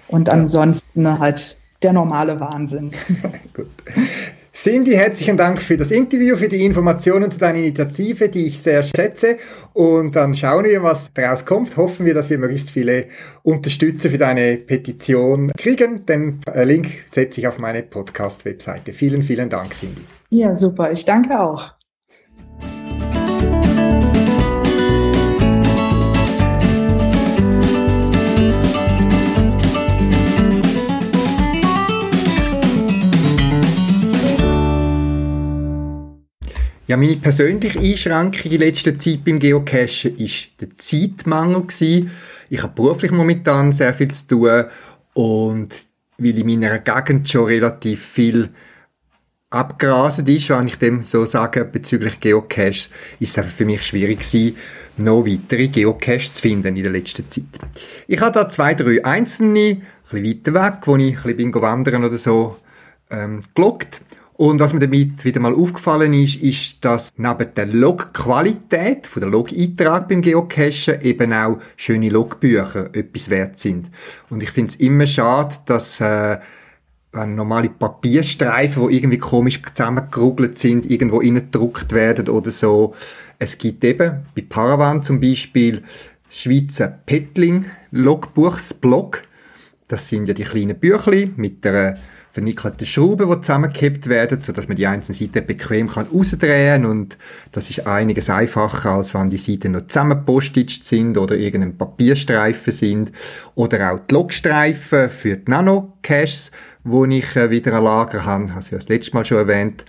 Und 0.07 0.29
ansonsten 0.29 1.19
halt 1.19 1.57
der 1.83 1.93
normale 1.93 2.39
Wahnsinn. 2.39 2.91
Gut. 3.53 3.67
Cindy, 4.53 4.93
herzlichen 4.93 5.37
Dank 5.37 5.61
für 5.61 5.77
das 5.77 5.91
Interview, 5.91 6.35
für 6.35 6.49
die 6.49 6.65
Informationen 6.65 7.29
zu 7.29 7.37
deiner 7.37 7.59
Initiative, 7.59 8.27
die 8.27 8.47
ich 8.47 8.59
sehr 8.59 8.81
schätze. 8.81 9.37
Und 9.73 10.15
dann 10.15 10.33
schauen 10.33 10.65
wir, 10.65 10.81
was 10.81 11.13
daraus 11.13 11.45
kommt. 11.45 11.77
Hoffen 11.77 12.07
wir, 12.07 12.15
dass 12.15 12.31
wir 12.31 12.39
möglichst 12.39 12.71
viele 12.71 13.05
Unterstützer 13.43 14.09
für 14.09 14.17
deine 14.17 14.57
Petition 14.57 15.51
kriegen. 15.55 16.07
Den 16.07 16.41
Link 16.63 16.87
setze 17.11 17.41
ich 17.41 17.47
auf 17.47 17.59
meine 17.59 17.83
Podcast-Webseite. 17.83 18.93
Vielen, 18.93 19.21
vielen 19.21 19.49
Dank, 19.49 19.73
Cindy. 19.73 20.01
Ja, 20.31 20.55
super. 20.55 20.91
Ich 20.91 21.05
danke 21.05 21.39
auch. 21.39 21.76
Ja, 36.87 36.95
meine 36.95 37.17
persönliche 37.17 37.79
Einschränkung 37.79 38.49
in 38.49 38.61
letzter 38.61 38.97
Zeit 38.97 39.25
beim 39.25 39.39
Geocachen 39.39 40.15
ist 40.15 40.51
der 40.61 40.73
Zeitmangel 40.77 41.63
gewesen. 41.63 42.09
Ich 42.49 42.63
habe 42.63 42.73
beruflich 42.73 43.11
momentan 43.11 43.73
sehr 43.73 43.93
viel 43.93 44.09
zu 44.09 44.27
tun 44.27 44.63
und 45.13 45.75
weil 46.17 46.37
in 46.39 46.47
meiner 46.47 46.79
Gegend 46.79 47.29
schon 47.29 47.43
relativ 47.43 48.05
viel 48.05 48.51
abgerastet 49.49 50.29
ist, 50.29 50.49
wenn 50.49 50.67
ich 50.67 50.77
dem 50.77 51.03
so 51.03 51.25
sage, 51.25 51.65
bezüglich 51.65 52.21
Geocaches, 52.21 52.89
ist 53.19 53.31
es 53.31 53.37
einfach 53.37 53.51
für 53.51 53.65
mich 53.65 53.83
schwierig 53.83 54.19
gewesen, 54.19 54.55
noch 54.95 55.25
weitere 55.25 55.67
Geocaches 55.67 56.35
zu 56.35 56.41
finden 56.41 56.77
in 56.77 56.83
der 56.83 56.91
letzten 56.93 57.29
Zeit. 57.29 57.43
Ich 58.07 58.21
habe 58.21 58.31
da 58.31 58.47
zwei, 58.47 58.75
drei 58.75 59.03
einzelne, 59.03 59.59
ein 59.59 59.81
bisschen 60.03 60.25
weiter 60.25 60.53
weg, 60.53 60.81
wo 60.85 60.95
ich 60.95 61.25
ein 61.25 61.35
bisschen 61.35 61.53
wandern 61.55 62.05
oder 62.05 62.17
so, 62.17 62.55
ähm, 63.09 63.41
gelockt. 63.55 64.01
Und 64.37 64.59
was 64.59 64.71
mir 64.71 64.79
damit 64.79 65.25
wieder 65.25 65.39
mal 65.39 65.55
aufgefallen 65.55 66.13
ist, 66.13 66.35
ist, 66.43 66.85
dass 66.85 67.11
neben 67.17 67.53
der 67.55 67.65
Logqualität, 67.65 69.07
von 69.07 69.21
der 69.21 69.31
Log-Eintrag 69.31 70.07
beim 70.07 70.21
Geocachen, 70.21 71.01
eben 71.01 71.33
auch 71.33 71.57
schöne 71.75 72.09
Logbücher 72.09 72.95
etwas 72.95 73.31
wert 73.31 73.57
sind. 73.57 73.89
Und 74.29 74.43
ich 74.43 74.51
finde 74.51 74.69
es 74.69 74.75
immer 74.75 75.07
schade, 75.07 75.55
dass, 75.65 75.99
äh, 76.01 76.37
wenn 77.13 77.33
normale 77.33 77.69
Papierstreifen, 77.69 78.87
die 78.87 78.97
irgendwie 78.97 79.17
komisch 79.17 79.59
zusammengerugelt 79.73 80.59
sind, 80.59 80.85
irgendwo 80.89 81.17
reingedruckt 81.17 81.91
werden 81.91 82.29
oder 82.29 82.51
so. 82.51 82.93
Es 83.39 83.57
gibt 83.57 83.83
eben, 83.83 84.23
bei 84.35 84.43
Paravan 84.47 85.01
zum 85.01 85.19
Beispiel, 85.19 85.81
Schweizer 86.29 86.89
Petling 86.89 87.65
Logbuchsblog. 87.89 89.23
Das 89.87 90.09
sind 90.09 90.27
ja 90.27 90.35
die 90.35 90.43
kleinen 90.43 90.77
Büchli 90.77 91.31
mit 91.37 91.63
der 91.63 91.97
vernickelte 92.37 92.85
Schrauben, 92.85 93.31
die 93.31 93.41
zusammengekippt 93.41 94.05
werden, 94.05 94.43
sodass 94.43 94.67
man 94.67 94.77
die 94.77 94.85
einzelnen 94.85 95.17
Seiten 95.17 95.47
bequem 95.47 95.87
kann 95.87 96.05
rausdrehen 96.05 96.85
und 96.85 97.17
das 97.51 97.71
ist 97.71 97.87
einiges 97.87 98.29
einfacher, 98.29 98.91
als 98.91 99.15
wenn 99.15 99.31
die 99.31 99.37
Seiten 99.37 99.71
noch 99.71 99.87
zusammenpostet 99.87 100.69
sind 100.69 101.17
oder 101.17 101.35
irgendein 101.35 101.75
Papierstreifen 101.75 102.71
sind 102.71 103.11
oder 103.55 103.91
auch 103.91 103.99
die 104.07 104.13
Logstreifen 104.13 105.09
für 105.09 105.37
die 105.37 105.49
Nano-Caches, 105.49 106.51
wo 106.83 107.05
ich 107.05 107.35
äh, 107.35 107.49
wieder 107.49 107.73
ein 107.73 107.83
Lager 107.83 108.23
habe, 108.23 108.51
habe 108.51 108.61
ich 108.61 108.69
das 108.69 108.87
letzte 108.87 109.15
Mal 109.15 109.25
schon 109.25 109.39
erwähnt, 109.39 109.83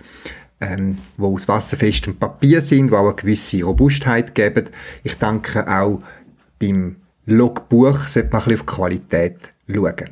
ähm, 0.59 0.97
wo 1.17 1.35
aus 1.35 1.47
wasserfestem 1.47 2.15
Papier 2.15 2.61
sind, 2.61 2.89
wo 2.89 2.95
auch 2.95 3.05
eine 3.05 3.15
gewisse 3.15 3.61
Robustheit 3.61 4.33
geben. 4.33 4.71
Ich 5.03 5.19
denke 5.19 5.67
auch 5.67 6.01
beim 6.57 6.95
Logbuch 7.27 8.07
sollte 8.07 8.29
man 8.31 8.41
ein 8.41 8.45
bisschen 8.45 8.59
auf 8.61 8.65
Qualität 8.65 9.53
schauen. 9.71 10.09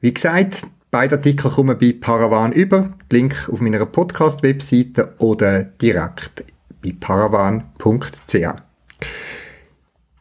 Wie 0.00 0.12
gesagt, 0.12 0.64
Beide 0.92 1.16
Artikel 1.16 1.48
kommen 1.52 1.78
bei 1.78 1.92
Paravan 1.92 2.50
über. 2.50 2.90
Link 3.12 3.48
auf 3.48 3.60
meiner 3.60 3.86
Podcast-Webseite 3.86 5.14
oder 5.18 5.62
direkt 5.62 6.44
bei 6.82 6.92
paravan.ch. 6.98 8.34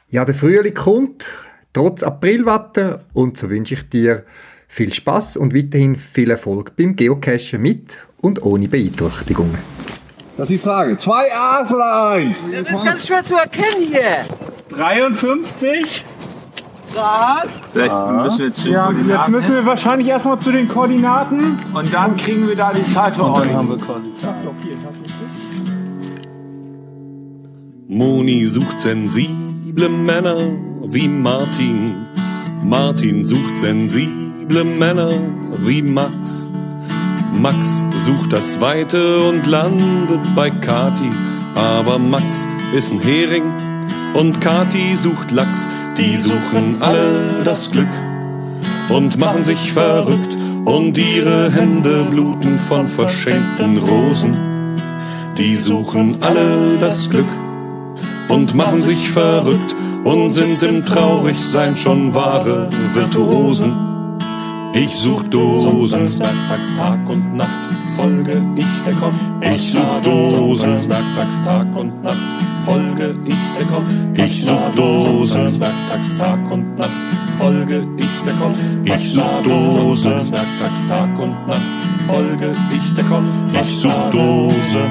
Ja, 0.09 0.25
der 0.25 0.35
Frühling 0.35 0.75
kommt, 0.75 1.25
trotz 1.73 2.03
Aprilwetter, 2.03 3.03
und 3.13 3.35
so 3.35 3.49
wünsche 3.49 3.73
ich 3.73 3.89
dir 3.89 4.25
viel 4.67 4.93
Spaß 4.93 5.37
und 5.37 5.55
weiterhin 5.55 5.95
viel 5.95 6.29
Erfolg 6.29 6.75
beim 6.75 6.95
Geocachen 6.95 7.59
mit 7.59 7.97
und 8.21 8.43
ohne 8.43 8.67
Beeinträchtigungen. 8.67 9.57
Das 10.37 10.51
ist 10.51 10.59
die 10.59 10.63
Frage. 10.63 10.97
Zwei 10.97 11.33
A's 11.33 11.73
oder 11.73 12.11
eins? 12.11 12.37
Das 12.51 12.71
ist 12.71 12.85
ganz 12.85 13.07
schwer 13.07 13.25
zu 13.25 13.35
erkennen 13.35 13.87
hier. 13.89 14.23
53. 14.69 16.05
Grad. 16.93 17.49
Vielleicht 17.73 17.93
müssen 18.11 18.39
wir 18.39 18.45
jetzt, 18.45 18.65
ja, 18.65 18.91
jetzt 18.91 19.29
müssen 19.29 19.55
wir 19.55 19.65
wahrscheinlich 19.65 20.07
erstmal 20.07 20.39
zu 20.39 20.51
den 20.51 20.67
Koordinaten. 20.67 21.59
Und 21.73 21.93
dann 21.93 22.15
kriegen 22.15 22.47
wir 22.47 22.55
da 22.55 22.71
die 22.73 22.87
Zeit 22.87 23.15
für 23.15 23.31
euch. 23.31 23.53
haben 23.53 23.69
wir 23.69 23.77
Zeit. 23.77 23.95
Moni 27.87 28.45
sucht 28.45 28.79
sensible 28.79 29.89
Männer 29.89 30.37
wie 30.85 31.07
Martin. 31.07 32.05
Martin 32.63 33.25
sucht 33.25 33.57
sensible 33.59 34.63
Männer 34.63 35.11
wie 35.57 35.81
Max. 35.81 36.49
Max 37.33 37.81
sucht 38.05 38.33
das 38.33 38.59
Weite 38.61 39.19
und 39.21 39.47
landet 39.47 40.21
bei 40.35 40.49
Kati. 40.49 41.09
Aber 41.55 41.97
Max 41.97 42.45
ist 42.75 42.91
ein 42.91 42.99
Hering 42.99 43.43
und 44.13 44.39
Kati 44.41 44.95
sucht 44.95 45.31
Lachs 45.31 45.67
die 45.97 46.17
suchen 46.17 46.81
alle 46.81 47.43
das 47.43 47.69
Glück 47.71 47.89
und 48.89 49.17
machen 49.17 49.43
sich 49.43 49.71
verrückt 49.71 50.37
und 50.65 50.97
ihre 50.97 51.51
Hände 51.51 52.05
bluten 52.09 52.57
von 52.59 52.87
verschenkten 52.87 53.77
Rosen. 53.77 54.35
Die 55.37 55.55
suchen 55.55 56.17
alle 56.21 56.77
das 56.79 57.09
Glück 57.09 57.31
und 58.27 58.55
machen 58.55 58.81
sich 58.81 59.09
verrückt 59.09 59.75
und 60.03 60.31
sind 60.31 60.61
im 60.63 60.85
Traurigsein 60.85 61.75
schon 61.75 62.13
wahre 62.13 62.69
Virtuosen. 62.93 63.73
Ich 64.73 64.95
such 64.95 65.23
Dosen. 65.23 66.07
Werktags 66.19 66.73
Tag 66.75 67.09
und 67.09 67.35
Nacht 67.35 67.49
folge 67.95 68.45
ich 68.55 68.65
der 68.85 68.93
Komm. 68.95 69.15
Ich 69.41 69.71
such 69.71 70.01
Dosen. 70.03 70.89
Werktags 70.89 71.41
Tag 71.41 71.75
und 71.75 72.03
Nacht 72.03 72.17
folge 72.69 73.15
ich 73.25 73.57
der 73.57 73.67
Komm. 73.67 73.85
Ich 74.13 74.45
such 74.45 74.75
Dosen. 74.75 75.59
Werktags 75.59 76.15
Tag 76.17 76.51
und 76.51 76.77
Nacht 76.77 76.89
folge 77.37 77.87
ich 77.97 78.23
der 78.25 78.33
Komm. 78.39 78.53
Ich 78.83 79.11
such 79.11 79.43
Dosen. 79.43 80.31
Werktags 80.31 80.85
Tag 80.87 81.19
und 81.19 81.47
Nacht 81.47 81.61
folge 82.07 82.55
ich 82.71 82.93
der 82.93 83.05
Komm. 83.05 83.25
Ich 83.53 83.75
such 83.75 84.09
Dosen. 84.11 84.89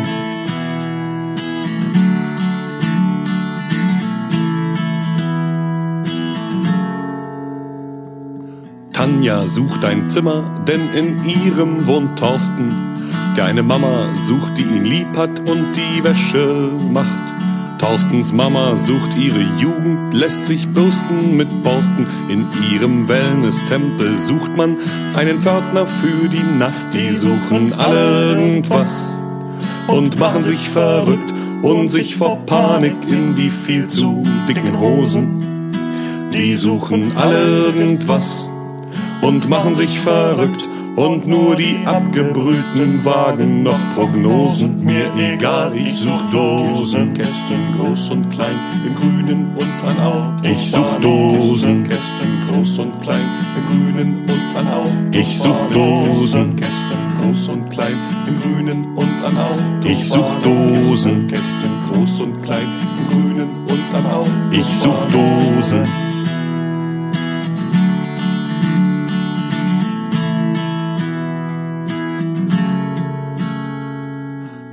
Tanja 8.92 9.46
sucht 9.46 9.84
ein 9.84 10.10
Zimmer, 10.10 10.42
denn 10.66 10.80
in 10.96 11.24
ihrem 11.24 11.86
wohnt 11.86 12.18
Thorsten, 12.18 12.74
der 13.36 13.44
eine 13.44 13.62
Mama 13.62 14.08
sucht, 14.26 14.58
die 14.58 14.62
ihn 14.62 14.84
lieb 14.84 15.16
hat 15.16 15.38
und 15.48 15.66
die 15.76 16.02
Wäsche 16.02 16.72
macht. 16.92 17.27
Thorstens 17.78 18.32
Mama 18.32 18.76
sucht 18.76 19.16
ihre 19.16 19.40
Jugend, 19.60 20.12
lässt 20.12 20.46
sich 20.46 20.68
bürsten 20.68 21.36
mit 21.36 21.62
Borsten. 21.62 22.06
In 22.28 22.46
ihrem 22.72 23.08
Wellness-Tempel 23.08 24.18
sucht 24.18 24.56
man 24.56 24.76
einen 25.14 25.40
Pförtner 25.40 25.86
für 25.86 26.28
die 26.28 26.58
Nacht. 26.58 26.92
Die 26.92 27.12
suchen 27.12 27.72
alle 27.72 28.32
irgendwas 28.32 29.14
und 29.86 30.18
machen 30.18 30.44
sich 30.44 30.68
verrückt 30.68 31.32
und 31.62 31.88
sich 31.88 32.16
vor 32.16 32.44
Panik 32.46 32.96
in 33.08 33.36
die 33.36 33.50
viel 33.50 33.86
zu 33.86 34.24
dicken 34.48 34.78
Hosen. 34.78 35.72
Die 36.32 36.54
suchen 36.54 37.16
alle 37.16 37.66
irgendwas 37.66 38.48
und 39.22 39.48
machen 39.48 39.76
sich 39.76 40.00
verrückt 40.00 40.68
und 40.98 41.28
nur 41.28 41.54
die 41.54 41.78
abgebrühten 41.84 43.04
wagen 43.04 43.62
noch 43.62 43.78
Prognosen. 43.94 44.84
Mir 44.84 45.06
egal, 45.16 45.72
ich 45.76 45.94
such 45.94 46.22
Dosen, 46.32 47.14
Kästen 47.14 47.62
groß 47.76 48.10
und 48.10 48.28
klein, 48.30 48.58
im 48.84 48.94
Grünen 48.96 49.52
und 49.54 49.88
an 49.88 50.00
Au. 50.00 50.32
Ich 50.42 50.70
such 50.72 50.98
Dosen, 51.00 51.84
Kästen 51.84 52.42
groß 52.48 52.78
und 52.80 53.00
klein, 53.00 53.28
im 53.56 53.66
Grünen 53.68 54.24
und 54.28 54.56
an 54.56 54.66
Au. 54.66 54.86
Ich 55.12 55.38
such 55.38 55.70
Dosen, 55.72 56.56
Kästen 56.56 57.02
groß 57.20 57.48
und 57.48 57.70
klein, 57.70 57.96
im 58.26 58.40
Grünen 58.40 58.96
und 58.96 59.24
an 59.24 59.38
Au. 59.38 59.88
Ich 59.88 60.08
such 60.08 60.34
Dosen, 60.42 61.28
Kästen 61.28 61.74
groß 61.88 62.20
und 62.22 62.42
klein, 62.42 62.66
im 62.98 63.08
Grünen 63.08 63.50
und 63.68 63.94
an 63.94 64.06
Au. 64.06 64.26
Ich 64.50 64.66
such 64.76 65.04
Dosen. 65.12 66.07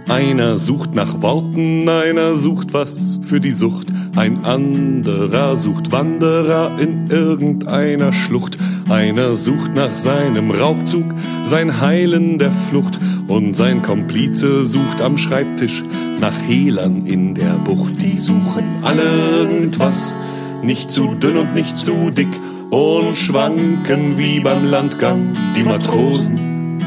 Einer 0.08 0.60
sucht 0.60 0.93
nach 0.93 1.24
Worten, 1.24 1.89
einer 1.89 2.36
sucht 2.36 2.74
was 2.74 3.20
für 3.24 3.39
die 3.39 3.51
Sucht, 3.51 3.88
ein 4.16 4.45
anderer 4.45 5.58
sucht 5.58 5.91
Wanderer 5.91 6.78
in 6.80 7.08
irgendeiner 7.10 8.14
Schlucht, 8.14 8.58
einer 8.88 9.36
sucht 9.36 9.74
nach 9.74 9.95
seinem 9.95 10.51
Raubzug, 10.51 11.06
sein 11.43 11.82
Heilen 11.82 12.38
der 12.38 12.51
Flucht, 12.51 12.99
und 13.28 13.56
sein 13.56 13.82
Komplize 13.82 14.64
sucht 14.66 15.01
am 15.01 15.18
Schreibtisch 15.18 15.84
nach 16.22 16.39
Hehlern 16.47 17.08
in 17.08 17.34
der 17.34 17.58
Bucht. 17.64 17.93
Die 17.99 18.20
suchen 18.20 18.84
alle 18.84 19.01
irgendwas, 19.39 20.20
nicht 20.62 20.91
zu 20.91 21.16
dünn 21.16 21.38
und 21.38 21.56
nicht 21.56 21.78
zu 21.78 22.12
dick, 22.12 22.39
und 22.70 23.18
schwanken 23.18 24.20
wie 24.20 24.39
beim 24.39 24.70
Landgang 24.70 25.34
die 25.56 25.64
Matrosen. 25.64 26.78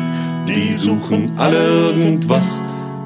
Die 0.46 0.72
suchen 0.74 1.32
alle 1.36 1.58
irgendwas, 1.58 2.62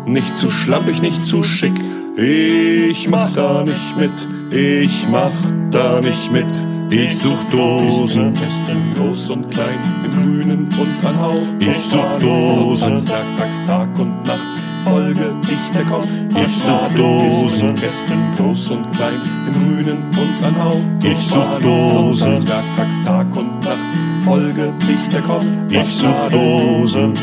nicht 0.07 0.37
zu 0.37 0.51
schlampig, 0.51 1.03
nicht 1.03 1.27
zu 1.27 1.43
schick. 1.45 1.75
Ich 2.17 3.09
mach 3.09 3.31
da 3.31 3.65
nicht 3.65 3.97
mit, 3.97 4.29
ich 4.51 5.07
mach 5.11 5.31
da 5.71 6.01
nicht 6.01 6.33
mit. 6.33 6.47
Ich 6.91 7.17
such 7.17 7.43
Dosen, 7.51 8.35
Kästen 8.35 8.95
groß 8.95 9.31
und 9.31 9.51
klein, 9.51 9.79
im 10.05 10.13
Grünen 10.23 10.69
und 10.79 11.07
an 11.07 11.19
Hau. 11.19 11.39
Ich 11.59 11.85
such 11.85 12.19
Dosen, 12.21 13.09
Werktags 13.09 13.65
Tag 13.67 13.99
und 13.99 14.27
Nacht, 14.27 14.47
folge 14.85 15.35
ich 15.45 15.71
der 15.73 15.85
Komm. 15.85 16.05
Ich 16.37 16.55
such 16.55 16.89
Dosen, 16.95 17.75
Kästen 17.77 18.33
groß 18.37 18.69
und 18.73 18.93
klein, 18.93 19.21
im 19.47 19.55
Grünen 19.55 20.03
und 20.03 20.45
an 20.45 20.63
Hau. 20.63 20.81
Ich 21.03 21.27
such 21.27 21.61
Dosen, 21.63 22.47
Werktags 22.47 23.03
Tag 23.07 23.35
und 23.35 23.65
Nacht, 23.65 23.79
folge 24.27 24.75
ich 24.81 25.09
der 25.09 25.23
Komm. 25.23 25.47
Ich 25.71 25.97
such 25.97 26.29
Dosen. 26.31 27.15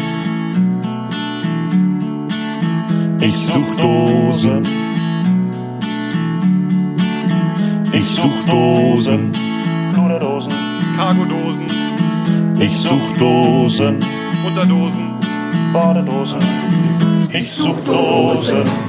Ich 3.22 3.38
such 3.38 3.76
Dosen. 3.78 4.66
Ich 7.92 8.08
such 8.08 8.44
Dosen. 8.48 9.32
Pluderdosen. 9.94 10.54
Cargodosen. 10.96 11.66
Ich 12.60 12.78
such 12.78 13.18
Dosen. 13.18 14.00
Unterdosen. 14.46 15.14
Badedosen. 15.74 16.40
Ich 17.34 17.52
such 17.52 17.80
Dosen. 17.84 18.89